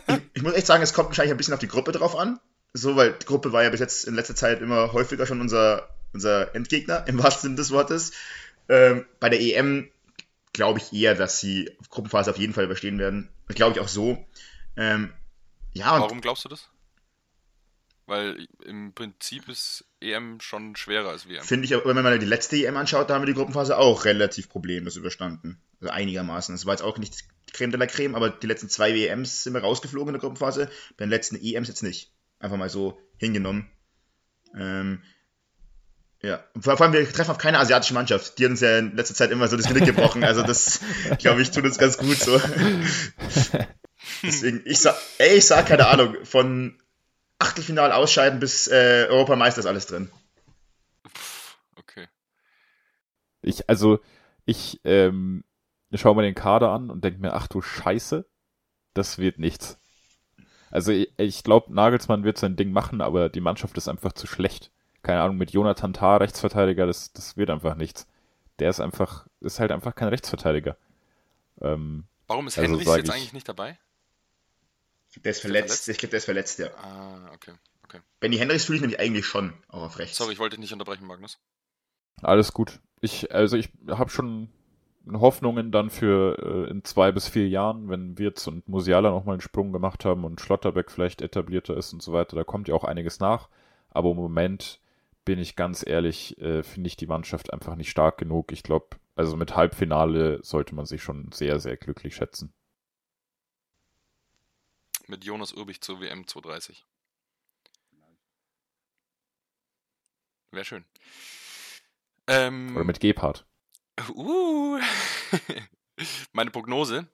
ich, 0.09 0.19
ich 0.35 0.43
muss 0.43 0.53
echt 0.53 0.67
sagen, 0.67 0.83
es 0.83 0.93
kommt 0.93 1.09
wahrscheinlich 1.09 1.33
ein 1.33 1.39
bisschen 1.39 1.55
auf 1.55 1.61
die 1.61 1.69
Gruppe 1.69 1.93
drauf 1.93 2.15
an. 2.15 2.39
So, 2.75 2.97
weil 2.97 3.15
die 3.15 3.25
Gruppe 3.25 3.53
war 3.53 3.63
ja 3.63 3.71
bis 3.71 3.81
jetzt 3.81 4.05
in 4.07 4.15
letzter 4.15 4.35
Zeit 4.35 4.61
immer 4.61 4.93
häufiger 4.93 5.25
schon 5.25 5.41
unser, 5.41 5.89
unser 6.13 6.55
Endgegner, 6.55 7.05
im 7.07 7.19
wahrsten 7.23 7.43
Sinne 7.43 7.57
des 7.57 7.71
Wortes. 7.71 8.13
Ähm, 8.69 9.07
bei 9.21 9.29
der 9.29 9.41
EM 9.41 9.91
glaube 10.53 10.81
ich 10.81 10.93
eher, 10.93 11.15
dass 11.15 11.41
sie 11.41 11.71
Gruppenphase 11.91 12.31
auf 12.31 12.39
jeden 12.39 12.53
Fall 12.53 12.65
überstehen 12.65 12.99
werden. 12.99 13.29
Das 13.47 13.57
glaube 13.57 13.75
ich 13.75 13.81
auch 13.81 13.89
so. 13.89 14.25
Ähm, 14.77 15.13
ja, 15.75 16.01
Warum 16.01 16.21
glaubst 16.21 16.45
du 16.45 16.49
das? 16.49 16.71
Weil 18.07 18.47
im 18.65 18.93
Prinzip 18.95 19.49
ist 19.49 19.85
EM 20.01 20.41
schon 20.41 20.77
schwerer 20.77 21.11
als 21.11 21.29
WM. 21.29 21.43
Finde 21.43 21.65
ich, 21.65 21.73
wenn 21.73 21.95
man 21.95 22.05
mal 22.05 22.19
die 22.19 22.27
letzte 22.27 22.57
EM 22.57 22.77
anschaut, 22.77 23.11
da 23.11 23.15
haben 23.15 23.23
wir 23.23 23.27
die 23.27 23.35
Gruppenphase 23.35 23.77
auch 23.77 24.05
relativ 24.05 24.49
problemlos 24.49 24.97
überstanden. 24.97 25.61
Also 25.81 25.93
einigermaßen. 25.93 26.55
Es 26.55 26.67
war 26.67 26.75
jetzt 26.75 26.83
auch 26.83 26.99
nicht 26.99 27.25
Creme 27.53 27.73
de 27.73 27.81
la 27.81 27.87
Creme, 27.87 28.15
aber 28.15 28.31
die 28.31 28.47
letzten 28.47 28.69
zwei 28.69 28.95
WMs 28.95 29.43
sind 29.43 29.55
wir 29.55 29.61
rausgeflogen 29.61 30.09
in 30.09 30.15
der 30.15 30.21
Gruppenphase. 30.21 30.71
Bei 30.97 31.05
den 31.05 31.11
letzten 31.11 31.37
EMs 31.37 31.69
jetzt 31.69 31.83
nicht. 31.83 32.13
Einfach 32.39 32.57
mal 32.57 32.71
so 32.71 33.01
hingenommen. 33.17 33.71
Ähm, 34.57 35.03
ja, 36.23 36.43
vor 36.59 36.81
allem, 36.81 36.93
wir 36.93 37.13
treffen 37.13 37.31
auf 37.31 37.39
keine 37.39 37.59
asiatische 37.59 37.95
Mannschaft. 37.95 38.39
Die 38.39 38.45
hat 38.45 38.51
uns 38.51 38.61
ja 38.61 38.79
in 38.79 38.97
letzter 38.97 39.15
Zeit 39.15 39.31
immer 39.31 39.49
so 39.49 39.57
das 39.57 39.67
Genick 39.69 39.85
gebrochen. 39.87 40.25
Also 40.25 40.43
das, 40.43 40.81
glaube 41.19 41.43
ich, 41.43 41.51
tut 41.51 41.65
uns 41.65 41.79
ganz 41.79 41.99
gut 41.99 42.17
so. 42.17 42.41
Deswegen, 44.23 44.63
ich 44.65 44.79
sag, 44.79 44.97
ey, 45.19 45.37
ich 45.37 45.47
sag 45.47 45.67
keine 45.67 45.89
Ahnung, 45.89 46.17
von 46.25 46.79
Achtelfinal 47.39 47.93
ausscheiden 47.93 48.41
bis 48.41 48.67
äh, 48.67 49.07
Europameister 49.11 49.61
ist 49.61 49.67
alles 49.67 49.87
drin. 49.87 50.11
Okay. 51.77 52.07
Ich, 53.43 53.69
also, 53.69 54.01
ich 54.47 54.81
ähm, 54.85 55.45
schaue 55.93 56.17
mir 56.17 56.23
den 56.23 56.35
Kader 56.35 56.71
an 56.71 56.89
und 56.89 57.05
denke 57.05 57.21
mir, 57.21 57.35
ach 57.35 57.47
du 57.47 57.61
Scheiße, 57.61 58.27
das 58.95 59.19
wird 59.19 59.39
nichts. 59.39 59.79
Also 60.71 60.93
ich, 60.93 61.13
ich 61.19 61.45
glaube, 61.45 61.75
Nagelsmann 61.75 62.25
wird 62.25 62.39
sein 62.39 62.57
Ding 62.57 62.73
machen, 62.73 63.03
aber 63.03 63.29
die 63.29 63.41
Mannschaft 63.41 63.77
ist 63.77 63.89
einfach 63.89 64.13
zu 64.13 64.27
schlecht 64.27 64.73
keine 65.07 65.23
Ahnung, 65.23 65.37
mit 65.37 65.53
Jonathan 65.53 65.93
Tah, 65.93 66.17
Rechtsverteidiger, 66.17 66.85
das, 66.85 67.13
das 67.13 67.37
wird 67.37 67.49
einfach 67.49 67.77
nichts. 67.77 68.09
Der 68.59 68.69
ist 68.69 68.81
einfach, 68.81 69.29
ist 69.41 69.61
halt 69.61 69.71
einfach 69.71 69.95
kein 69.95 70.09
Rechtsverteidiger. 70.09 70.77
Ähm, 71.61 72.09
Warum 72.27 72.49
ist 72.49 72.59
also 72.59 72.73
Henrys 72.73 72.97
jetzt 72.97 73.09
ich, 73.09 73.15
eigentlich 73.15 73.33
nicht 73.33 73.49
dabei? 73.49 73.79
Der 75.23 75.31
ist 75.31 75.41
verletzt. 75.41 75.69
verletzt? 75.69 75.89
Ich 75.89 75.99
glaube, 75.99 76.11
der 76.11 76.19
ist 76.19 76.25
verletzt, 76.25 76.59
ja. 76.59 76.75
Ah, 76.83 77.31
okay. 77.33 77.53
okay. 77.85 78.01
Benny 78.19 78.37
Henrys 78.37 78.65
fühle 78.65 78.79
ich 78.79 78.83
nämlich 78.83 78.99
eigentlich 78.99 79.27
schon 79.27 79.55
auch 79.69 79.83
auf 79.83 79.99
rechts. 80.01 80.17
Sorry, 80.17 80.33
ich 80.33 80.41
wollte 80.41 80.57
dich 80.57 80.63
nicht 80.63 80.73
unterbrechen, 80.73 81.07
Magnus. 81.07 81.39
Alles 82.21 82.53
gut. 82.53 82.81
Ich, 83.01 83.33
also 83.33 83.57
ich 83.57 83.69
habe 83.89 84.11
schon 84.11 84.49
Hoffnungen 85.13 85.71
dann 85.71 85.89
für 85.89 86.67
äh, 86.67 86.71
in 86.71 86.83
zwei 86.83 87.13
bis 87.13 87.29
vier 87.29 87.49
Jahren, 87.49 87.89
wenn 87.89 88.19
Wirtz 88.19 88.49
und 88.49 88.69
Musiala 88.69 89.11
nochmal 89.11 89.35
einen 89.35 89.41
Sprung 89.41 89.73
gemacht 89.73 90.05
haben 90.05 90.25
und 90.25 90.41
Schlotterbeck 90.41 90.91
vielleicht 90.91 91.23
etablierter 91.23 91.77
ist 91.77 91.93
und 91.93 92.03
so 92.03 92.13
weiter. 92.13 92.35
Da 92.35 92.43
kommt 92.43 92.67
ja 92.67 92.75
auch 92.75 92.83
einiges 92.83 93.21
nach. 93.21 93.49
Aber 93.91 94.11
im 94.11 94.17
Moment 94.17 94.81
bin 95.27 95.39
ich 95.41 95.57
ganz 95.57 95.85
ehrlich, 95.87 96.39
äh, 96.39 96.63
finde 96.63 96.87
ich 96.87 96.97
die 96.97 97.09
Mannschaft 97.09 97.53
einfach 97.53 97.75
nicht 97.75 97.91
stark 97.91 98.17
genug. 98.17 98.53
Ich 98.53 98.63
glaube, 98.63 98.97
also 99.17 99.37
mit 99.37 99.55
Halbfinale 99.55 100.43
sollte 100.43 100.75
man 100.75 100.87
sich 100.87 101.03
schon 101.03 101.31
sehr, 101.33 101.61
sehr 101.61 101.77
glücklich 101.77 102.15
schätzen. 102.15 102.55
Mit 105.09 105.25
Jonas 105.25 105.53
Urbich 105.53 105.83
zur 105.83 106.01
WM 106.01 106.27
230. 106.27 106.87
Wäre 110.53 110.65
schön. 110.65 110.85
Ähm, 112.29 112.75
Oder 112.75 112.85
mit 112.85 113.01
Gebhardt. 113.01 113.45
Uh, 114.15 114.79
meine 116.33 116.51
Prognose. 116.51 117.09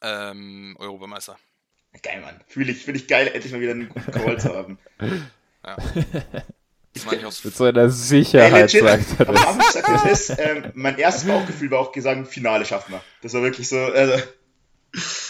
Ähm, 0.00 0.76
Europameister. 0.78 1.38
Geil, 2.02 2.22
Mann. 2.22 2.42
Fühle 2.46 2.72
ich, 2.72 2.84
finde 2.84 3.00
ich 3.00 3.06
geil, 3.06 3.28
endlich 3.28 3.52
mal 3.52 3.60
wieder 3.60 3.72
einen 3.72 3.88
guten 3.90 4.12
Call 4.12 4.40
zu 4.40 4.54
haben. 4.54 4.78
Ja. 5.62 5.76
Mit 6.94 7.56
so 7.56 7.64
einer 7.64 7.88
Sicherheit 7.88 8.74
Ey, 8.74 8.80
sagt 8.80 9.20
er 9.20 9.24
das. 9.26 9.46
Aber 9.46 9.58
ich 9.60 9.66
sag, 9.66 9.86
das 9.86 10.30
ist, 10.30 10.38
ähm, 10.38 10.72
mein 10.74 10.98
erstes 10.98 11.24
Bauchgefühl 11.24 11.70
war 11.70 11.78
auch 11.78 11.92
gesagt, 11.92 12.26
Finale 12.26 12.64
schaffen 12.64 12.92
wir. 12.92 13.02
Das 13.22 13.32
war 13.32 13.42
wirklich 13.42 13.68
so, 13.68 13.76
also, 13.76 14.20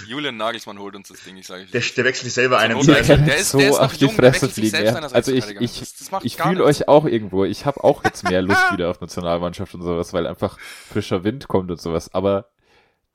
Julian 0.07 0.39
Nagelsmann 0.39 0.79
holt 0.79 0.97
uns 0.97 1.09
das 1.09 1.23
Ding, 1.23 1.37
ich 1.37 1.47
sage 1.47 1.67
der, 1.67 1.83
der 1.83 2.05
wechselt 2.05 2.25
sich 2.25 2.33
selber 2.33 2.59
ein. 2.59 2.71
Der, 2.71 3.03
der, 3.03 3.19
der 3.19 3.37
ist, 3.37 3.51
so 3.51 3.59
der 3.59 3.69
ist 3.69 3.79
auf 3.79 3.93
die 3.93 4.07
jung, 4.07 4.15
Fresse 4.15 4.49
fliegen. 4.49 4.83
Ja. 4.83 4.95
Also 4.95 5.33
ich, 5.33 5.51
ich, 5.61 5.83
ich 6.23 6.37
fühle 6.37 6.65
euch 6.65 6.89
auch 6.89 7.05
irgendwo. 7.05 7.45
Ich 7.45 7.67
habe 7.67 7.85
auch 7.85 8.03
jetzt 8.05 8.25
mehr 8.25 8.41
Lust 8.41 8.73
wieder 8.73 8.89
auf 8.89 9.03
Nationalmannschaft 9.03 9.75
und 9.75 9.83
sowas, 9.83 10.15
weil 10.15 10.27
einfach 10.27 10.59
frischer 10.59 11.25
Wind 11.25 11.49
kommt 11.49 11.71
und 11.71 11.81
sowas. 11.81 12.15
Aber 12.15 12.49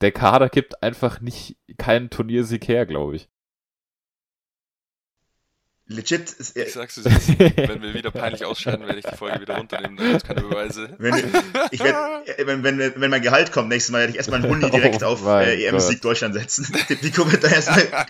der 0.01 0.11
Kader 0.11 0.49
gibt 0.49 0.83
einfach 0.83 1.19
nicht 1.19 1.57
keinen 1.77 2.11
Turniersieg 2.11 2.67
her, 2.67 2.85
glaube 2.85 3.15
ich. 3.15 3.29
Legit, 5.87 6.31
ist, 6.31 6.57
Ich 6.57 6.73
sag's 6.73 6.95
dir, 6.95 7.03
wenn 7.55 7.81
wir 7.81 7.93
wieder 7.93 8.11
peinlich 8.11 8.45
ausscheiden, 8.45 8.85
werde 8.85 8.99
ich 8.99 9.05
die 9.05 9.15
Folge 9.15 9.41
wieder 9.41 9.57
runternehmen. 9.57 9.97
Da 9.97 10.03
gibt's 10.03 10.23
keine 10.23 10.41
Beweise. 10.41 10.95
wenn, 10.97 11.15
ich 11.71 11.79
werd, 11.83 12.27
äh, 12.27 12.47
wenn, 12.47 12.63
wenn, 12.63 12.79
wenn 12.79 13.09
mein 13.11 13.21
Gehalt 13.21 13.51
kommt, 13.51 13.69
nächstes 13.69 13.91
Mal 13.91 13.99
werde 13.99 14.11
ich 14.11 14.17
erstmal 14.17 14.43
einen 14.43 14.49
Huni 14.51 14.69
direkt 14.71 15.03
Oh 15.03 15.07
auf 15.07 15.25
äh, 15.25 15.65
EM-Sieg. 15.65 16.01
Deutschland 16.01 16.33
setzen. 16.35 16.67
Die, 16.89 16.95
die 16.95 17.11
Kommentare 17.11 17.55
erstmal. 17.55 18.05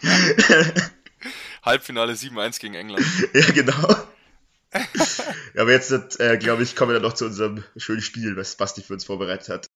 Halbfinale 1.64 2.14
7-1 2.14 2.60
gegen 2.60 2.76
England. 2.76 3.06
ja, 3.34 3.52
genau. 3.52 3.96
Ja, 4.74 5.62
aber 5.62 5.72
jetzt, 5.72 6.20
äh, 6.20 6.38
glaube 6.38 6.64
ich, 6.64 6.76
kommen 6.76 6.92
wir 6.92 7.00
dann 7.00 7.04
noch 7.04 7.14
zu 7.14 7.26
unserem 7.26 7.64
schönen 7.78 8.02
Spiel, 8.02 8.36
was 8.36 8.56
Basti 8.56 8.82
für 8.82 8.94
uns 8.94 9.06
vorbereitet 9.06 9.50
hat. 9.50 9.68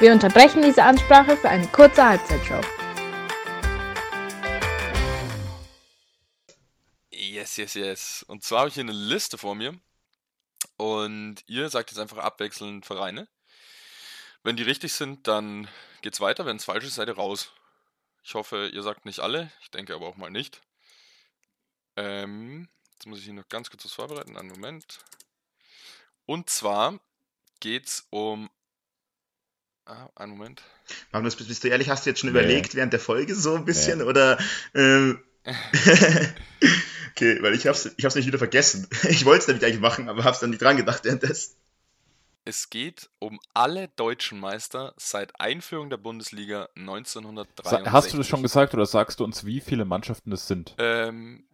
Wir 0.00 0.12
unterbrechen 0.12 0.62
diese 0.62 0.82
Ansprache 0.82 1.36
für 1.36 1.48
eine 1.48 1.66
kurze 1.68 2.04
Halbzeitshow. 2.04 2.60
Yes, 7.34 7.56
yes, 7.56 7.74
yes. 7.74 8.24
Und 8.28 8.44
zwar 8.44 8.60
habe 8.60 8.68
ich 8.68 8.74
hier 8.74 8.84
eine 8.84 8.92
Liste 8.92 9.38
vor 9.38 9.56
mir. 9.56 9.76
Und 10.76 11.42
ihr 11.48 11.68
sagt 11.68 11.90
jetzt 11.90 11.98
einfach 11.98 12.18
abwechselnd 12.18 12.86
Vereine. 12.86 13.26
Wenn 14.44 14.56
die 14.56 14.62
richtig 14.62 14.92
sind, 14.92 15.26
dann 15.26 15.66
geht's 16.02 16.20
weiter. 16.20 16.46
Wenn 16.46 16.58
es 16.58 16.64
falsch 16.64 16.84
ist, 16.84 16.94
seid 16.94 17.08
ihr 17.08 17.16
raus. 17.16 17.50
Ich 18.22 18.34
hoffe, 18.34 18.70
ihr 18.72 18.84
sagt 18.84 19.04
nicht 19.04 19.18
alle. 19.18 19.50
Ich 19.62 19.72
denke 19.72 19.96
aber 19.96 20.06
auch 20.06 20.16
mal 20.16 20.30
nicht. 20.30 20.60
Ähm, 21.96 22.68
jetzt 22.92 23.06
muss 23.06 23.18
ich 23.18 23.24
hier 23.24 23.34
noch 23.34 23.48
ganz 23.48 23.68
kurz 23.68 23.84
was 23.84 23.92
vorbereiten. 23.92 24.36
Einen 24.36 24.50
Moment. 24.50 25.00
Und 26.26 26.48
zwar 26.48 27.00
geht's 27.58 28.06
um. 28.10 28.48
Ah, 29.86 30.08
einen 30.14 30.30
Moment. 30.36 30.62
Magnus, 31.10 31.34
bist, 31.34 31.48
bist 31.48 31.64
du 31.64 31.68
ehrlich, 31.68 31.88
hast 31.88 32.06
du 32.06 32.10
jetzt 32.10 32.20
schon 32.20 32.32
Nee. 32.32 32.38
überlegt 32.38 32.76
während 32.76 32.92
der 32.92 33.00
Folge 33.00 33.34
so 33.34 33.56
ein 33.56 33.64
bisschen? 33.64 34.02
Oder. 34.02 34.38
Ähm, 34.72 35.20
okay, 37.14 37.42
weil 37.42 37.54
ich 37.54 37.66
hab's, 37.66 37.86
ich 37.96 38.04
hab's 38.04 38.14
nicht 38.14 38.26
wieder 38.26 38.38
vergessen. 38.38 38.88
Ich 39.08 39.24
wollte 39.24 39.42
es 39.42 39.48
nämlich 39.48 39.64
eigentlich 39.64 39.80
machen, 39.80 40.08
aber 40.08 40.24
hab's 40.24 40.40
dann 40.40 40.50
nicht 40.50 40.62
dran 40.62 40.76
gedacht 40.76 41.04
währenddessen. 41.04 41.56
Es 42.46 42.68
geht 42.68 43.08
um 43.20 43.40
alle 43.54 43.88
deutschen 43.88 44.38
Meister 44.38 44.92
seit 44.98 45.40
Einführung 45.40 45.88
der 45.88 45.96
Bundesliga 45.96 46.68
Sa 46.74 46.80
1963. 46.80 47.90
hast 47.92 48.12
du 48.12 48.16
das 48.18 48.28
schon 48.28 48.42
gesagt 48.42 48.74
oder 48.74 48.84
sagst 48.84 49.18
du 49.20 49.24
uns, 49.24 49.46
wie 49.46 49.60
viele 49.62 49.84
Mannschaften 49.86 50.30
das 50.30 50.46
sind? 50.46 50.74
Ähm. 50.78 51.44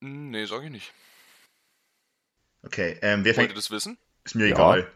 Nee, 0.00 0.44
sag 0.44 0.62
ich 0.62 0.70
nicht. 0.70 0.92
Okay, 2.62 2.98
ähm, 3.02 3.24
wer 3.24 3.36
Wollt 3.36 3.38
ihr 3.38 3.48
fängt. 3.48 3.56
das 3.56 3.70
wissen? 3.70 3.98
Ist 4.24 4.34
mir 4.36 4.46
Ja. 4.46 4.54
egal. 4.54 4.92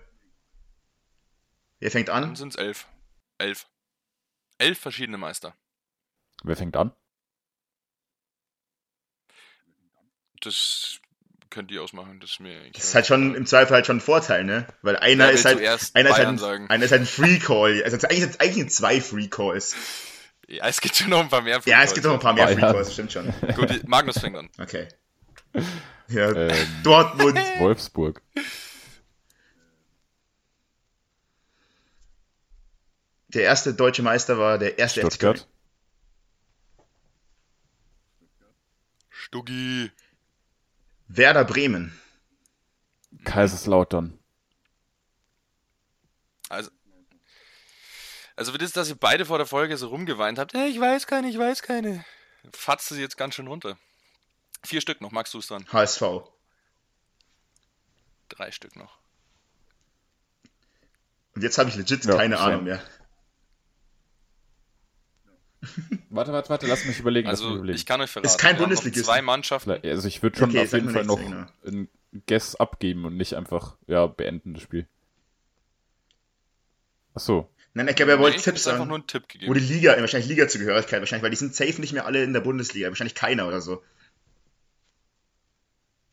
Wer 1.81 1.91
fängt 1.91 2.09
Dann 2.09 2.25
an? 2.25 2.37
sind 2.37 2.51
es 2.51 2.57
elf. 2.57 2.87
Elf. 3.39 3.67
Elf 4.59 4.79
verschiedene 4.79 5.19
Meister. 5.19 5.57
Wer 6.45 6.57
fängt 6.57 6.77
an? 6.77 6.93
Das 10.43 10.99
könnt 11.51 11.71
ihr 11.71 11.83
ausmachen. 11.83 12.19
Das 12.21 12.31
ist 12.33 12.41
mir. 12.41 12.65
ich 12.67 12.73
Das 12.73 12.85
ist 12.85 12.95
halt 12.95 13.07
schon 13.07 13.35
im 13.35 13.47
Zweifel 13.47 13.75
halt 13.75 13.87
schon 13.87 13.99
ein 13.99 14.01
Vorteil, 14.01 14.45
ne? 14.45 14.67
Weil 14.83 14.97
einer 14.97 15.25
Wer 15.29 15.33
ist 15.33 15.45
halt. 15.45 15.59
Einer 15.59 15.75
ist 15.77 15.95
halt, 16.17 16.29
ein, 16.29 16.39
sagen? 16.39 16.69
einer 16.71 16.85
ist 16.85 16.91
halt 16.93 17.03
ein 17.03 17.07
Free 17.07 17.39
Call. 17.39 17.83
Also 17.85 17.97
eigentlich, 18.09 18.41
eigentlich 18.41 18.71
zwei 18.71 19.01
Free 19.01 19.29
Calls. 19.29 19.75
Ja, 20.49 20.67
es 20.67 20.81
gibt 20.81 20.97
schon 20.97 21.11
noch 21.11 21.21
ein 21.21 21.29
paar 21.29 21.43
mehr. 21.43 21.61
Ja, 21.65 21.83
es 21.83 21.95
gibt 21.95 22.05
noch 22.05 22.15
ein 22.15 22.21
paar 22.21 22.35
mehr 22.35 22.49
Free. 22.49 22.61
Calls, 22.61 22.93
stimmt 22.93 23.13
schon. 23.13 23.33
Gut, 23.55 23.87
Magnus 23.89 24.19
fängt 24.19 24.37
an. 24.37 24.51
Okay. 24.59 24.89
Ja, 26.09 26.31
Ähm, 26.33 26.67
Dortmund, 26.83 27.39
Wolfsburg. 27.59 28.21
der 33.29 33.43
erste 33.45 33.73
deutsche 33.75 34.03
Meister 34.03 34.37
war 34.39 34.59
der 34.59 34.79
erste 34.79 35.01
FC 35.01 35.19
Köln. 35.19 35.37
Stuttgart. 35.37 35.49
Stuggi. 39.09 39.91
Werder 41.15 41.45
Bremen. 41.45 41.99
Kaiserslautern. 43.25 44.19
Also. 46.49 46.71
Also, 48.35 48.57
das, 48.57 48.73
dass 48.73 48.89
ihr 48.89 48.97
beide 48.97 49.27
vor 49.27 49.37
der 49.39 49.47
Folge 49.47 49.77
so 49.77 49.89
rumgeweint 49.89 50.39
habt, 50.39 50.55
"Äh, 50.55 50.67
ich 50.67 50.81
weiß 50.81 51.07
keine, 51.07 51.29
ich 51.29 51.39
weiß 51.39 51.63
keine. 51.63 52.05
Fatzt 52.53 52.89
sie 52.89 53.01
jetzt 53.01 53.19
ganz 53.19 53.35
schön 53.35 53.47
runter. 53.47 53.77
Vier 54.65 54.81
Stück 54.81 55.01
noch, 55.01 55.13
magst 55.13 55.35
du 55.35 55.39
es 55.39 55.47
dann? 55.49 55.67
HSV. 55.71 56.03
Drei 58.29 58.51
Stück 58.51 58.75
noch. 58.77 58.99
Und 61.35 61.43
jetzt 61.43 61.59
habe 61.59 61.69
ich 61.69 61.77
legit 61.77 62.05
Ja, 62.07 62.17
keine. 62.17 62.39
Ahnung 62.41 62.65
mehr. 62.65 62.83
Warte, 66.11 66.33
warte, 66.33 66.49
warte, 66.51 66.67
lass 66.67 66.85
mich 66.85 66.99
überlegen. 66.99 67.29
lass 67.29 67.39
mich 67.41 67.47
Also, 67.47 67.57
überlegen. 67.59 67.77
ich 67.77 67.87
kann 67.87 68.01
euch 68.01 68.11
verraten. 68.11 68.27
Ist 68.27 68.39
kein 68.39 68.57
Bundesligist. 68.57 69.05
Zwei 69.07 69.23
Mannschaften. 69.23 69.71
Vielleicht- 69.71 69.85
Also 69.87 70.09
ich 70.09 70.23
würde 70.23 70.39
schon 70.39 70.51
Okay, 70.51 70.65
auf 70.65 70.73
jeden 70.73 70.91
Fall 70.91 71.05
noch 71.05 71.19
nichts, 71.21 71.53
einen 71.67 71.89
Guess 72.27 72.57
abgeben 72.57 73.05
und 73.05 73.17
nicht 73.17 73.35
einfach, 73.35 73.77
ja, 73.87 74.07
beenden 74.07 74.55
das 74.55 74.63
Spiel. 74.65 74.87
Ach 77.15 77.21
so. 77.21 77.49
Nein, 77.75 77.89
ich 77.89 77.97
glaube, 77.97 78.13
er 78.13 78.19
wollte 78.19 78.35
Nee, 78.37 78.39
ich 78.41 78.45
Tipps 78.45 78.65
sagen. 78.65 78.87
nur 78.87 78.97
einen 78.97 79.07
Tipp 79.07 79.23
Wo 79.23 79.29
gegeben. 79.29 79.55
die 79.55 79.61
Liga, 79.61 79.99
wahrscheinlich 79.99 80.29
Liga-Zugehörigkeit, 80.29 81.01
wahrscheinlich, 81.01 81.23
weil 81.23 81.31
die 81.31 81.37
sind 81.37 81.55
safe 81.55 81.81
nicht 81.81 81.93
mehr 81.95 82.05
alle 82.07 82.23
in 82.23 82.33
der 82.35 82.41
Bundesliga. 82.41 82.89
Wahrscheinlich 82.89 83.15
keiner 83.15 83.47
oder 83.49 83.63
so. 83.63 83.83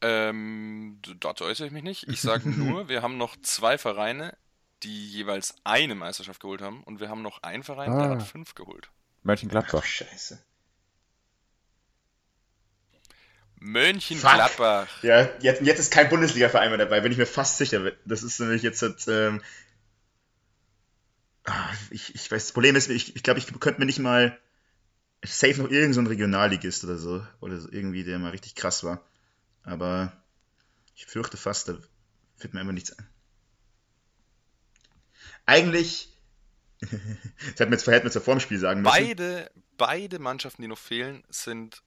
Ähm, 0.01 0.99
dazu 1.19 1.43
äußere 1.43 1.67
ich 1.67 1.73
mich 1.73 1.83
nicht. 1.83 2.07
Ich 2.07 2.21
sage 2.21 2.49
nur, 2.49 2.87
wir 2.87 3.01
haben 3.01 3.17
noch 3.17 3.35
zwei 3.41 3.77
Vereine, 3.77 4.37
die 4.83 5.09
jeweils 5.09 5.55
eine 5.65 5.95
Meisterschaft 5.95 6.39
geholt 6.39 6.61
haben. 6.61 6.83
Und 6.83 6.99
wir 7.01 7.09
haben 7.09 7.21
noch 7.21 7.43
einen 7.43 7.63
Verein, 7.63 7.91
der 7.91 8.07
Ah. 8.07 8.09
hat 8.11 8.23
fünf 8.23 8.55
geholt. 8.55 8.89
Mönchengladbach. 9.23 9.83
Scheiße. 9.83 10.39
Mönchengladbach. 13.59 15.03
Ja, 15.03 15.29
jetzt, 15.41 15.61
jetzt 15.61 15.79
ist 15.79 15.91
kein 15.91 16.09
Bundesliga-Verein 16.09 16.69
mehr 16.69 16.77
dabei, 16.77 17.01
bin 17.01 17.11
ich 17.11 17.17
mir 17.17 17.25
fast 17.25 17.57
sicher. 17.57 17.91
Das 18.05 18.23
ist 18.23 18.39
nämlich 18.39 18.63
jetzt, 18.63 18.81
ähm, 19.07 19.41
ah, 21.43 21.69
ich, 21.91 22.15
ich 22.15 22.31
weiß, 22.31 22.45
das 22.45 22.53
Problem 22.53 22.75
ist, 22.75 22.89
ich, 22.89 23.15
ich 23.15 23.23
glaube, 23.23 23.39
ich 23.39 23.47
könnte 23.59 23.79
mir 23.79 23.85
nicht 23.85 23.99
mal 23.99 24.37
safe 25.23 25.61
noch 25.61 25.69
irgendein 25.69 25.93
so 25.93 26.01
ein 26.01 26.07
Regionalligist 26.07 26.85
oder 26.85 26.97
so, 26.97 27.25
oder 27.41 27.59
so 27.59 27.69
irgendwie, 27.69 28.05
der 28.05 28.19
mal 28.19 28.31
richtig 28.31 28.55
krass 28.55 28.83
war. 28.83 29.03
Aber 29.63 30.13
ich 30.95 31.05
fürchte 31.05 31.35
fast, 31.35 31.67
da 31.67 31.77
fällt 32.37 32.53
mir 32.53 32.61
einfach 32.61 32.73
nichts 32.73 32.97
ein. 32.97 33.07
Eigentlich, 35.45 36.08
das 36.81 36.89
hätten 36.91 37.71
wir 37.71 37.77
jetzt, 37.77 37.87
hätten 37.87 38.05
wir 38.05 38.11
jetzt 38.11 38.23
vor 38.23 38.35
dem 38.35 38.39
Spiel 38.39 38.59
sagen 38.59 38.81
müssen. 38.81 38.91
Beide, 38.93 39.51
beide 39.77 40.19
Mannschaften, 40.19 40.61
die 40.61 40.67
noch 40.67 40.77
fehlen, 40.77 41.23
sind 41.29 41.81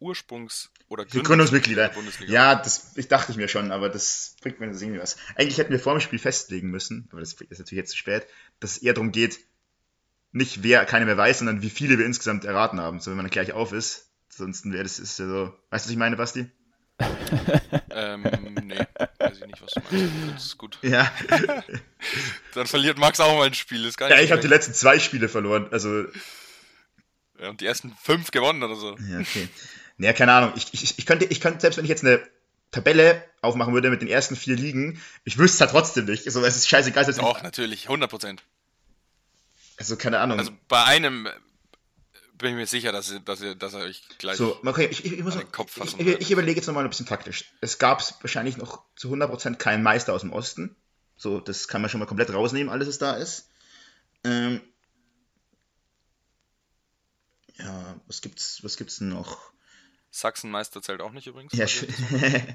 Ursprungs- 0.00 0.68
oder 0.88 1.04
Die 1.04 1.22
Gründungsmitglieder. 1.22 1.88
der 1.88 1.94
Bundesliga. 1.94 2.32
Ja, 2.32 2.54
das 2.54 2.96
ich 2.96 3.08
dachte 3.08 3.32
ich 3.32 3.38
mir 3.38 3.48
schon, 3.48 3.72
aber 3.72 3.88
das 3.88 4.36
bringt 4.42 4.60
mir 4.60 4.68
das 4.70 4.82
irgendwie 4.82 5.00
was. 5.00 5.16
Eigentlich 5.36 5.58
hätten 5.58 5.72
wir 5.72 5.80
vor 5.80 5.94
dem 5.94 6.00
Spiel 6.00 6.18
festlegen 6.18 6.70
müssen, 6.70 7.08
aber 7.10 7.20
das 7.20 7.32
ist 7.32 7.58
natürlich 7.58 7.72
jetzt 7.72 7.90
zu 7.92 7.96
spät, 7.96 8.26
dass 8.60 8.72
es 8.72 8.78
eher 8.82 8.92
darum 8.92 9.10
geht, 9.10 9.38
nicht 10.32 10.62
wer 10.62 10.84
keiner 10.84 11.06
mehr 11.06 11.16
weiß, 11.16 11.38
sondern 11.38 11.62
wie 11.62 11.70
viele 11.70 11.98
wir 11.98 12.04
insgesamt 12.04 12.44
erraten 12.44 12.78
haben. 12.78 13.00
So 13.00 13.10
wenn 13.10 13.16
man 13.16 13.24
dann 13.24 13.30
gleich 13.30 13.52
auf 13.52 13.72
ist. 13.72 14.10
Ansonsten 14.32 14.72
wäre 14.72 14.82
das 14.82 14.98
ist 14.98 15.18
ja 15.18 15.26
so. 15.26 15.44
Weißt 15.70 15.86
du, 15.86 15.88
was 15.88 15.90
ich 15.90 15.96
meine, 15.96 16.16
Basti? 16.16 16.50
Ähm, 17.90 18.22
nee, 18.64 18.78
weiß 19.18 19.38
ich 19.38 19.46
nicht, 19.46 19.62
was 19.62 19.72
du 19.72 19.80
meinst. 19.80 20.12
Das 20.34 20.44
ist 20.44 20.58
gut. 20.58 20.78
Ja. 20.82 21.10
Dann 22.54 22.66
verliert 22.66 22.98
Max 22.98 23.20
auch 23.20 23.34
mal 23.36 23.46
ein 23.46 23.54
Spiel. 23.54 23.84
Ist 23.84 23.96
gar 23.96 24.08
ja, 24.08 24.16
nicht 24.16 24.26
ich 24.26 24.32
habe 24.32 24.42
die 24.42 24.48
letzten 24.48 24.74
zwei 24.74 24.98
Spiele 24.98 25.28
verloren. 25.28 25.68
Also, 25.70 26.04
Ja, 27.40 27.50
und 27.50 27.60
die 27.60 27.66
ersten 27.66 27.94
fünf 28.02 28.30
gewonnen 28.30 28.62
oder 28.62 28.76
so. 28.76 28.96
ja, 28.98 29.20
okay. 29.20 29.48
Naja, 29.98 30.12
keine 30.12 30.32
Ahnung. 30.32 30.52
Ich, 30.56 30.72
ich, 30.72 30.98
ich, 30.98 31.06
könnte, 31.06 31.24
ich 31.26 31.40
könnte, 31.40 31.60
selbst 31.60 31.78
wenn 31.78 31.84
ich 31.84 31.90
jetzt 31.90 32.04
eine 32.04 32.20
Tabelle 32.70 33.24
aufmachen 33.40 33.72
würde 33.72 33.90
mit 33.90 34.02
den 34.02 34.08
ersten 34.08 34.36
vier 34.36 34.56
Ligen, 34.56 35.00
ich 35.24 35.38
wüsste 35.38 35.56
es 35.56 35.60
halt 35.60 35.70
trotzdem 35.70 36.04
nicht. 36.04 36.26
Also, 36.26 36.44
es 36.44 36.56
ist 36.56 36.68
scheißegal. 36.68 37.04
Doch, 37.14 37.42
natürlich, 37.42 37.84
100 37.84 38.10
Prozent. 38.10 38.42
Also, 39.78 39.96
keine 39.96 40.18
Ahnung. 40.18 40.38
Also 40.38 40.52
bei 40.68 40.84
einem 40.84 41.28
bin 42.38 42.50
ich 42.50 42.56
mir 42.56 42.66
sicher, 42.66 42.92
dass 42.92 43.10
ihr, 43.10 43.20
dass 43.20 43.40
ihr, 43.40 43.54
dass 43.54 43.74
er 43.74 43.80
euch 43.80 44.02
gleich. 44.18 44.36
So, 44.36 44.58
okay, 44.64 44.86
ich, 44.90 45.04
ich, 45.04 45.12
ich, 45.12 45.22
muss 45.24 45.36
den 45.36 45.50
Kopf 45.52 45.72
fassen 45.72 46.00
ich, 46.00 46.06
ich 46.20 46.30
überlege 46.30 46.58
jetzt 46.58 46.66
nochmal 46.66 46.84
ein 46.84 46.90
bisschen 46.90 47.06
taktisch. 47.06 47.52
Es 47.60 47.78
gab 47.78 48.02
wahrscheinlich 48.22 48.56
noch 48.56 48.82
zu 48.96 49.12
100% 49.12 49.56
keinen 49.56 49.82
Meister 49.82 50.12
aus 50.12 50.20
dem 50.22 50.32
Osten. 50.32 50.76
So, 51.16 51.40
das 51.40 51.68
kann 51.68 51.80
man 51.80 51.90
schon 51.90 52.00
mal 52.00 52.06
komplett 52.06 52.32
rausnehmen, 52.32 52.70
alles 52.70 52.88
was 52.88 52.98
da 52.98 53.14
ist. 53.14 53.48
Ähm, 54.24 54.60
ja, 57.54 57.98
was 58.06 58.20
gibt's, 58.20 58.62
was 58.62 58.76
gibt's 58.76 58.98
denn 58.98 59.08
noch? 59.08 59.38
Sachsenmeister 60.10 60.82
zählt 60.82 61.00
auch 61.00 61.12
nicht 61.12 61.26
übrigens. 61.26 61.52
Ja, 61.54 61.64
Also, 61.64 61.86
sch- 61.86 62.54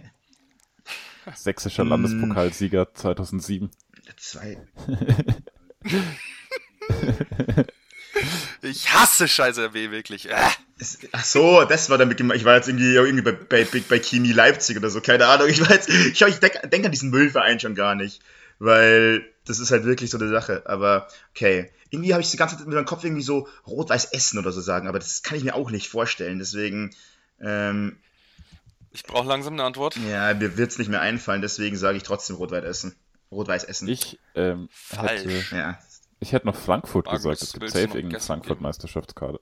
Sächsischer 1.36 1.86
Mm. 1.86 1.90
Landespokalsieger 1.90 2.94
2007. 2.94 3.72
zwei. 4.18 4.64
ich 8.72 8.94
hasse 8.94 9.28
Scheiße 9.28 9.66
RB 9.66 9.92
wirklich. 9.92 10.30
Äh. 10.30 10.36
Ach 11.12 11.24
so, 11.24 11.64
das 11.66 11.90
war 11.90 11.98
damit 11.98 12.18
gemeint. 12.18 12.40
Ich 12.40 12.46
war 12.46 12.56
jetzt 12.56 12.68
irgendwie, 12.68 12.96
irgendwie 12.96 13.22
bei, 13.22 13.34
bei, 13.34 13.66
bei, 13.66 13.84
bei 13.88 14.00
Chemie 14.00 14.32
Leipzig 14.32 14.78
oder 14.78 14.90
so, 14.90 15.00
keine 15.02 15.28
Ahnung. 15.28 15.48
Ich 15.48 15.62
war 15.62 15.72
jetzt, 15.72 15.90
ich, 15.90 16.22
ich 16.22 16.40
denke 16.40 16.68
denk 16.68 16.86
an 16.86 16.92
diesen 16.92 17.12
Müllverein 17.12 17.60
schon 17.60 17.76
gar 17.76 17.96
nicht. 17.96 18.22
Weil 18.58 19.24
das 19.46 19.60
ist 19.60 19.72
halt 19.72 19.86
wirklich 19.86 20.10
so 20.12 20.18
eine 20.18 20.30
Sache. 20.30 20.64
Aber 20.66 21.08
okay. 21.32 21.72
Irgendwie 21.90 22.14
habe 22.14 22.22
ich 22.24 22.32
die 22.32 22.38
ganze 22.38 22.56
Zeit 22.58 22.66
mit 22.66 22.74
meinem 22.76 22.86
Kopf 22.86 23.04
irgendwie 23.04 23.22
so 23.22 23.50
rot-weiß 23.68 24.06
essen 24.14 24.40
oder 24.40 24.54
so 24.54 24.62
sagen, 24.62 24.88
aber 24.88 24.98
das 24.98 25.24
kann 25.24 25.38
ich 25.38 25.44
mir 25.44 25.56
auch 25.56 25.72
nicht 25.72 25.90
vorstellen. 25.90 26.40
Deswegen, 26.40 26.96
ähm, 27.42 27.98
Ich 28.92 29.04
brauche 29.04 29.28
langsam 29.28 29.54
eine 29.54 29.64
Antwort. 29.64 29.98
ja, 30.10 30.34
mir 30.34 30.58
wird 30.58 30.72
es 30.72 30.78
nicht 30.78 30.90
mehr 30.90 31.02
einfallen, 31.02 31.42
deswegen 31.42 31.76
sage 31.76 31.98
ich 31.98 32.04
trotzdem 32.04 32.38
rot-weiß 32.38 32.64
essen. 32.64 32.96
Rot-weiß 33.30 33.66
essen. 33.66 33.90
Ich, 33.90 34.20
ähm, 34.36 34.70
Falsch. 34.72 35.26
hätte, 35.26 35.56
ja. 35.56 35.80
Ich 36.22 36.34
hätte 36.34 36.46
noch 36.46 36.56
Frankfurt 36.56 37.08
Markus, 37.08 37.24
gesagt. 37.24 37.42
Es 37.42 37.54
gibt 37.54 37.70
safe 37.70 37.98
irgendeine 37.98 38.20
Frankfurt-Meisterschaftskarte. 38.20 39.42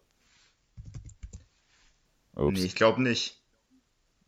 Nee, 2.36 2.64
ich 2.64 2.76
glaube 2.76 3.02
nicht. 3.02 3.38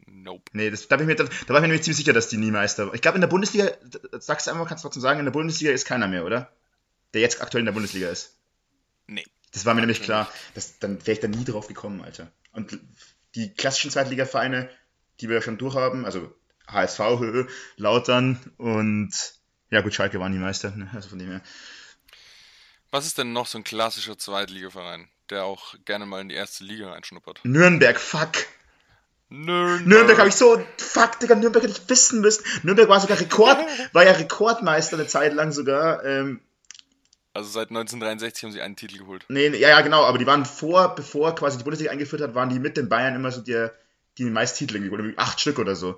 Nope. 0.06 0.44
Nee, 0.52 0.70
das, 0.70 0.90
da, 0.90 0.98
bin 0.98 1.10
ich 1.10 1.18
mir, 1.18 1.24
da 1.24 1.30
war 1.30 1.32
ich 1.40 1.50
mir 1.50 1.62
nämlich 1.62 1.84
ziemlich 1.84 1.98
sicher, 1.98 2.12
dass 2.12 2.28
die 2.28 2.36
nie 2.36 2.52
Meister 2.52 2.88
waren. 2.88 2.96
Ich 2.96 3.02
glaube, 3.02 3.16
in 3.16 3.22
der 3.22 3.30
Bundesliga, 3.30 3.72
sagst 4.20 4.46
du 4.46 4.52
einmal, 4.52 4.68
kannst 4.68 4.84
du 4.84 4.88
trotzdem 4.88 5.02
sagen, 5.02 5.20
in 5.20 5.26
der 5.26 5.32
Bundesliga 5.32 5.72
ist 5.72 5.86
keiner 5.86 6.10
mehr, 6.10 6.26
oder? 6.26 6.52
Der 7.14 7.22
jetzt 7.22 7.42
aktuell 7.42 7.62
in 7.62 7.66
der 7.66 7.74
Bundesliga 7.74 8.10
ist. 8.10 8.38
Nee. 9.08 9.26
Das 9.54 9.66
war 9.66 9.74
mir 9.74 9.82
nämlich 9.82 10.02
klar. 10.02 10.30
Das, 10.54 10.78
dann 10.80 11.00
wäre 11.08 11.14
ich 11.14 11.20
da 11.22 11.30
nie 11.30 11.46
drauf 11.46 11.68
gekommen, 11.68 12.02
Alter. 12.02 12.32
Und 12.52 12.78
die 13.36 13.54
klassischen 13.54 13.92
Zweitligavereine, 13.92 14.70
die 15.22 15.30
wir 15.30 15.42
schon 15.42 15.58
durchhaben, 15.58 16.04
also 16.04 16.34
HSV, 16.68 17.00
Höhe, 17.00 17.48
Lautern 17.78 18.40
und 18.58 19.12
ja 19.70 19.80
gut, 19.82 19.94
Schalke 19.94 20.20
waren 20.20 20.34
die 20.34 20.38
Meister, 20.38 20.76
ne? 20.76 20.90
also 20.94 21.10
von 21.10 21.20
dem 21.20 21.30
her. 21.30 21.42
Was 22.92 23.06
ist 23.06 23.18
denn 23.18 23.34
noch 23.34 23.48
so 23.48 23.58
ein 23.58 23.64
klassischer 23.64 24.18
Zweitligaverein, 24.18 25.08
der 25.30 25.46
auch 25.46 25.76
gerne 25.86 26.06
mal 26.06 26.22
in 26.22 26.30
die 26.30 26.36
erste 26.36 26.64
Liga 26.64 26.92
reinschnuppert? 26.92 27.40
Nürnberg, 27.44 28.00
fuck. 28.00 28.32
Nürnberg. 29.30 29.88
Nürnberg 29.88 30.20
habe 30.20 30.28
ich 30.28 30.36
so, 30.36 30.62
fuck, 30.78 31.20
Digga, 31.22 31.36
Nürnberg 31.36 31.64
hätte 31.64 31.74
ich 31.82 31.90
wissen 31.90 32.20
müssen. 32.20 32.44
Nürnberg 32.64 32.90
war 32.90 33.00
sogar 33.00 33.18
Rekord, 33.20 33.58
war 33.94 34.04
ja 34.06 34.12
Rekordmeister 34.12 34.98
eine 34.98 35.08
Zeit 35.08 35.34
lang 35.34 35.54
sogar. 35.54 36.04
Ähm, 36.04 36.42
Also 37.32 37.50
seit 37.50 37.70
1963 37.70 38.44
haben 38.44 38.52
sie 38.52 38.62
einen 38.62 38.76
Titel 38.76 38.98
geholt. 38.98 39.24
Nee, 39.30 39.50
nee, 39.50 39.58
ja, 39.58 39.70
ja, 39.70 39.80
genau, 39.82 40.04
aber 40.04 40.18
die 40.18 40.28
waren 40.28 40.44
vor, 40.46 40.94
bevor 40.96 41.34
quasi 41.34 41.58
die 41.58 41.64
Bundesliga 41.64 41.92
eingeführt 41.92 42.22
hat, 42.22 42.36
waren 42.36 42.50
die 42.50 42.60
mit 42.60 42.76
den 42.76 42.90
Bayern 42.90 43.16
immer 43.16 43.32
so 43.32 43.40
die, 43.40 43.68
die 44.18 44.26
meisten 44.26 44.58
Titel 44.58 44.90
oder 44.92 45.06
acht 45.16 45.40
Stück 45.40 45.60
oder 45.60 45.78
so. 45.78 45.98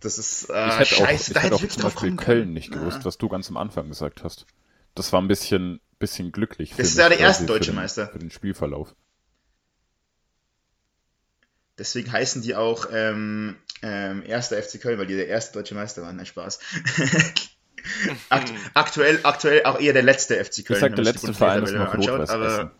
Das 0.00 0.18
ist, 0.18 0.50
äh, 0.50 0.68
Ich 0.68 0.78
hätte 0.78 0.94
auch, 0.96 1.06
scheiße, 1.06 1.30
ich 1.30 1.34
da 1.34 1.40
hätte 1.40 1.54
auch 1.54 1.58
ich 1.58 1.62
wirklich 1.62 1.80
zum 1.80 1.90
Beispiel 1.90 2.16
Köln 2.16 2.52
nicht 2.52 2.70
gewusst, 2.72 3.06
was 3.06 3.16
du 3.16 3.30
ganz 3.30 3.48
am 3.48 3.56
Anfang 3.56 3.88
gesagt 3.88 4.22
hast. 4.22 4.44
Das 4.96 5.12
war 5.12 5.20
ein 5.22 5.28
bisschen, 5.28 5.80
bisschen 6.00 6.32
glücklich. 6.32 6.74
Das 6.76 6.88
ist 6.88 6.98
ja 6.98 7.08
der 7.08 7.20
erste 7.20 7.46
deutsche 7.46 7.70
den- 7.70 7.76
Meister. 7.76 8.08
Für 8.08 8.18
den 8.18 8.30
Spielverlauf. 8.32 8.94
Deswegen 11.78 12.10
heißen 12.10 12.40
die 12.42 12.54
auch 12.54 12.86
ähm, 12.90 13.56
ähm, 13.82 14.22
erster 14.26 14.60
FC 14.62 14.80
Köln, 14.80 14.98
weil 14.98 15.06
die 15.06 15.16
der 15.16 15.28
erste 15.28 15.52
deutsche 15.58 15.74
Meister 15.74 16.02
waren. 16.02 16.16
Nein, 16.16 16.24
Spaß. 16.26 16.58
Akt, 18.30 18.52
aktuell, 18.74 19.20
aktuell 19.22 19.64
auch 19.64 19.78
eher 19.78 19.92
der 19.92 20.02
letzte 20.02 20.42
FC 20.42 20.64
Köln. 20.66 20.78
Ich 20.78 20.80
sag, 20.80 20.96
der 20.96 21.04
letzte 21.04 21.34
Verein 21.34 21.62
ist 21.62 21.72
noch 21.72 21.92
anschaut, 21.92 22.28
aber. 22.30 22.72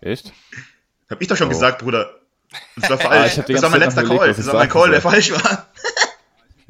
Echt? 0.00 0.32
hab 1.10 1.20
ich 1.20 1.28
doch 1.28 1.36
schon 1.36 1.48
Oh. 1.48 1.50
gesagt, 1.50 1.80
Bruder. 1.82 2.18
Das 2.76 2.88
war 2.90 2.98
Ah, 3.00 3.28
falsch. 3.28 3.34
die 3.46 3.52
das 3.52 3.62
war 3.62 3.68
mein 3.70 3.80
letzter 3.80 4.02
Call. 4.04 4.16
überlegt, 4.16 4.38
Das 4.38 4.46
war 4.46 4.54
mein 4.54 4.68
Call, 4.70 4.90
der 4.90 5.00
soll. 5.02 5.10
falsch 5.12 5.30
war. 5.32 5.68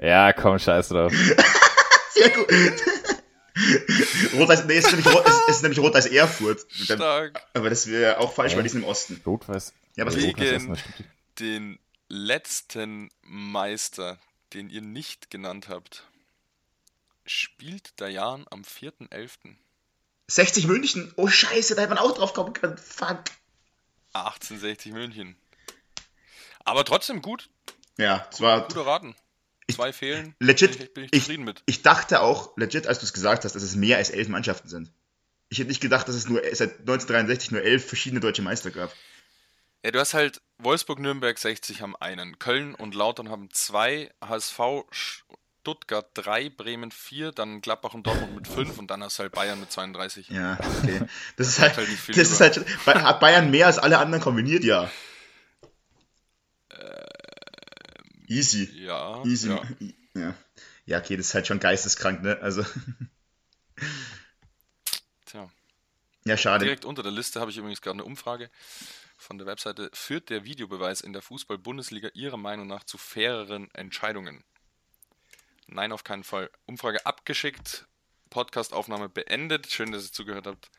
Ja, 0.00 0.32
komm, 0.32 0.58
scheiß 0.58 0.88
drauf. 0.88 1.12
Sehr 2.14 2.30
gut. 2.30 2.48
Rot-Weiß, 4.34 4.64
nee, 4.66 4.76
es 4.76 4.84
ist 4.86 4.92
nämlich, 4.92 5.06
Rot, 5.14 5.24
es 5.26 5.56
ist 5.56 5.62
nämlich 5.62 5.78
Rot-Weiß 5.78 6.06
Erfurt. 6.06 6.66
Stark. 6.70 7.40
aber 7.54 7.70
das 7.70 7.86
wäre 7.86 8.18
auch 8.18 8.32
falsch, 8.32 8.52
Hä? 8.52 8.56
weil 8.56 8.62
die 8.64 8.68
sind 8.70 8.82
im 8.82 8.88
Osten. 8.88 9.20
Rot-Weiß. 9.24 9.72
Ja, 9.96 10.06
was 10.06 10.16
Gegen-. 10.16 10.78
Den 11.38 11.78
letzten 12.08 13.10
Meister, 13.22 14.18
den 14.52 14.68
ihr 14.70 14.82
nicht 14.82 15.30
genannt 15.30 15.68
habt, 15.68 16.04
spielt 17.26 18.00
Dayan 18.00 18.46
am 18.50 18.62
4.11. 18.62 19.56
60 20.28 20.66
München. 20.66 21.12
Oh, 21.16 21.28
scheiße, 21.28 21.74
da 21.74 21.82
hätte 21.82 21.94
man 21.94 21.98
auch 22.02 22.12
drauf 22.14 22.32
kommen 22.34 22.52
können. 22.52 22.76
Fuck. 22.78 23.24
1860 24.14 24.92
München. 24.92 25.36
Aber 26.64 26.84
trotzdem 26.84 27.22
gut, 27.22 27.48
Ja, 27.98 28.26
es 28.30 28.40
war 28.40 28.62
guter 28.68 28.86
Raten. 28.86 29.14
Zwei 29.70 29.92
fehlen. 29.92 30.34
legit. 30.40 30.72
Bin 30.78 30.82
ich, 30.86 30.94
bin 30.94 31.04
ich 31.04 31.12
Ich, 31.12 31.20
zufrieden 31.22 31.44
mit. 31.44 31.62
ich 31.66 31.82
dachte 31.82 32.20
auch, 32.20 32.56
legit, 32.56 32.86
als 32.86 32.98
du 32.98 33.06
es 33.06 33.12
gesagt 33.12 33.44
hast, 33.44 33.54
dass 33.54 33.62
es 33.62 33.76
mehr 33.76 33.96
als 33.98 34.10
elf 34.10 34.28
Mannschaften 34.28 34.68
sind. 34.68 34.90
Ich 35.48 35.58
hätte 35.58 35.68
nicht 35.68 35.80
gedacht, 35.80 36.08
dass 36.08 36.14
es 36.14 36.28
nur 36.28 36.40
seit 36.52 36.80
1963 36.80 37.50
nur 37.52 37.62
elf 37.62 37.86
verschiedene 37.86 38.20
deutsche 38.20 38.42
Meister 38.42 38.70
gab. 38.70 38.92
Ja, 39.84 39.90
du 39.90 39.98
hast 39.98 40.14
halt 40.14 40.40
Wolfsburg, 40.58 40.98
Nürnberg 41.00 41.38
60 41.38 41.82
haben 41.82 41.96
einen, 41.96 42.38
Köln 42.38 42.74
und 42.74 42.94
Lautern 42.94 43.28
haben 43.28 43.50
zwei, 43.50 44.10
HSV, 44.24 44.60
Stuttgart 44.90 46.08
drei, 46.14 46.48
Bremen 46.50 46.90
vier, 46.90 47.32
dann 47.32 47.60
Gladbach 47.60 47.94
und 47.94 48.06
Dortmund 48.06 48.34
mit 48.34 48.48
fünf 48.48 48.78
und 48.78 48.90
dann 48.90 49.02
hast 49.02 49.18
du 49.18 49.24
halt 49.24 49.32
Bayern 49.32 49.60
mit 49.60 49.70
32. 49.70 50.28
Ja, 50.28 50.58
okay. 50.82 51.02
Das 51.36 51.48
ist 51.48 51.60
halt, 51.60 51.76
halt 51.76 51.88
das 52.08 52.30
ist 52.30 52.40
halt, 52.40 52.64
hat 52.86 53.20
Bayern 53.20 53.50
mehr 53.50 53.66
als 53.66 53.78
alle 53.78 53.98
anderen 53.98 54.22
kombiniert, 54.22 54.64
ja. 54.64 54.90
Easy. 58.32 58.70
Ja, 58.74 59.22
Easy. 59.24 59.48
ja. 59.50 59.62
Ja. 60.14 60.34
ja, 60.86 60.98
okay, 60.98 61.16
das 61.16 61.26
ist 61.28 61.34
halt 61.34 61.46
schon 61.46 61.60
geisteskrank, 61.60 62.22
ne? 62.22 62.38
Also, 62.40 62.64
Tja. 65.26 65.50
ja, 66.24 66.36
schade. 66.36 66.64
Direkt 66.64 66.84
unter 66.84 67.02
der 67.02 67.12
Liste 67.12 67.40
habe 67.40 67.50
ich 67.50 67.56
übrigens 67.56 67.80
gerade 67.80 67.94
eine 67.96 68.04
Umfrage 68.04 68.50
von 69.16 69.38
der 69.38 69.46
Webseite. 69.46 69.90
Führt 69.92 70.30
der 70.30 70.44
Videobeweis 70.44 71.00
in 71.00 71.12
der 71.12 71.22
Fußball-Bundesliga 71.22 72.10
Ihrer 72.14 72.36
Meinung 72.36 72.66
nach 72.66 72.84
zu 72.84 72.98
faireren 72.98 73.70
Entscheidungen? 73.74 74.44
Nein, 75.66 75.92
auf 75.92 76.04
keinen 76.04 76.24
Fall. 76.24 76.50
Umfrage 76.66 77.06
abgeschickt, 77.06 77.86
Podcastaufnahme 78.30 79.08
beendet. 79.08 79.70
Schön, 79.70 79.92
dass 79.92 80.04
ihr 80.06 80.12
zugehört 80.12 80.46
habt. 80.46 80.70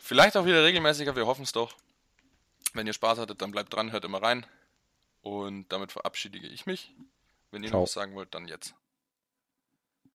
Vielleicht 0.00 0.36
auch 0.36 0.44
wieder 0.44 0.64
regelmäßiger, 0.64 1.16
wir 1.16 1.26
hoffen 1.26 1.44
es 1.44 1.52
doch. 1.52 1.74
Wenn 2.74 2.86
ihr 2.86 2.92
Spaß 2.92 3.18
hattet, 3.18 3.40
dann 3.42 3.52
bleibt 3.52 3.72
dran, 3.72 3.92
hört 3.92 4.04
immer 4.04 4.22
rein. 4.22 4.44
Und 5.22 5.72
damit 5.72 5.92
verabschiede 5.92 6.38
ich 6.38 6.66
mich. 6.66 6.92
Wenn 7.50 7.62
ihr 7.62 7.68
Ciao. 7.68 7.80
noch 7.80 7.86
was 7.86 7.92
sagen 7.92 8.14
wollt, 8.14 8.34
dann 8.34 8.48
jetzt. 8.48 8.74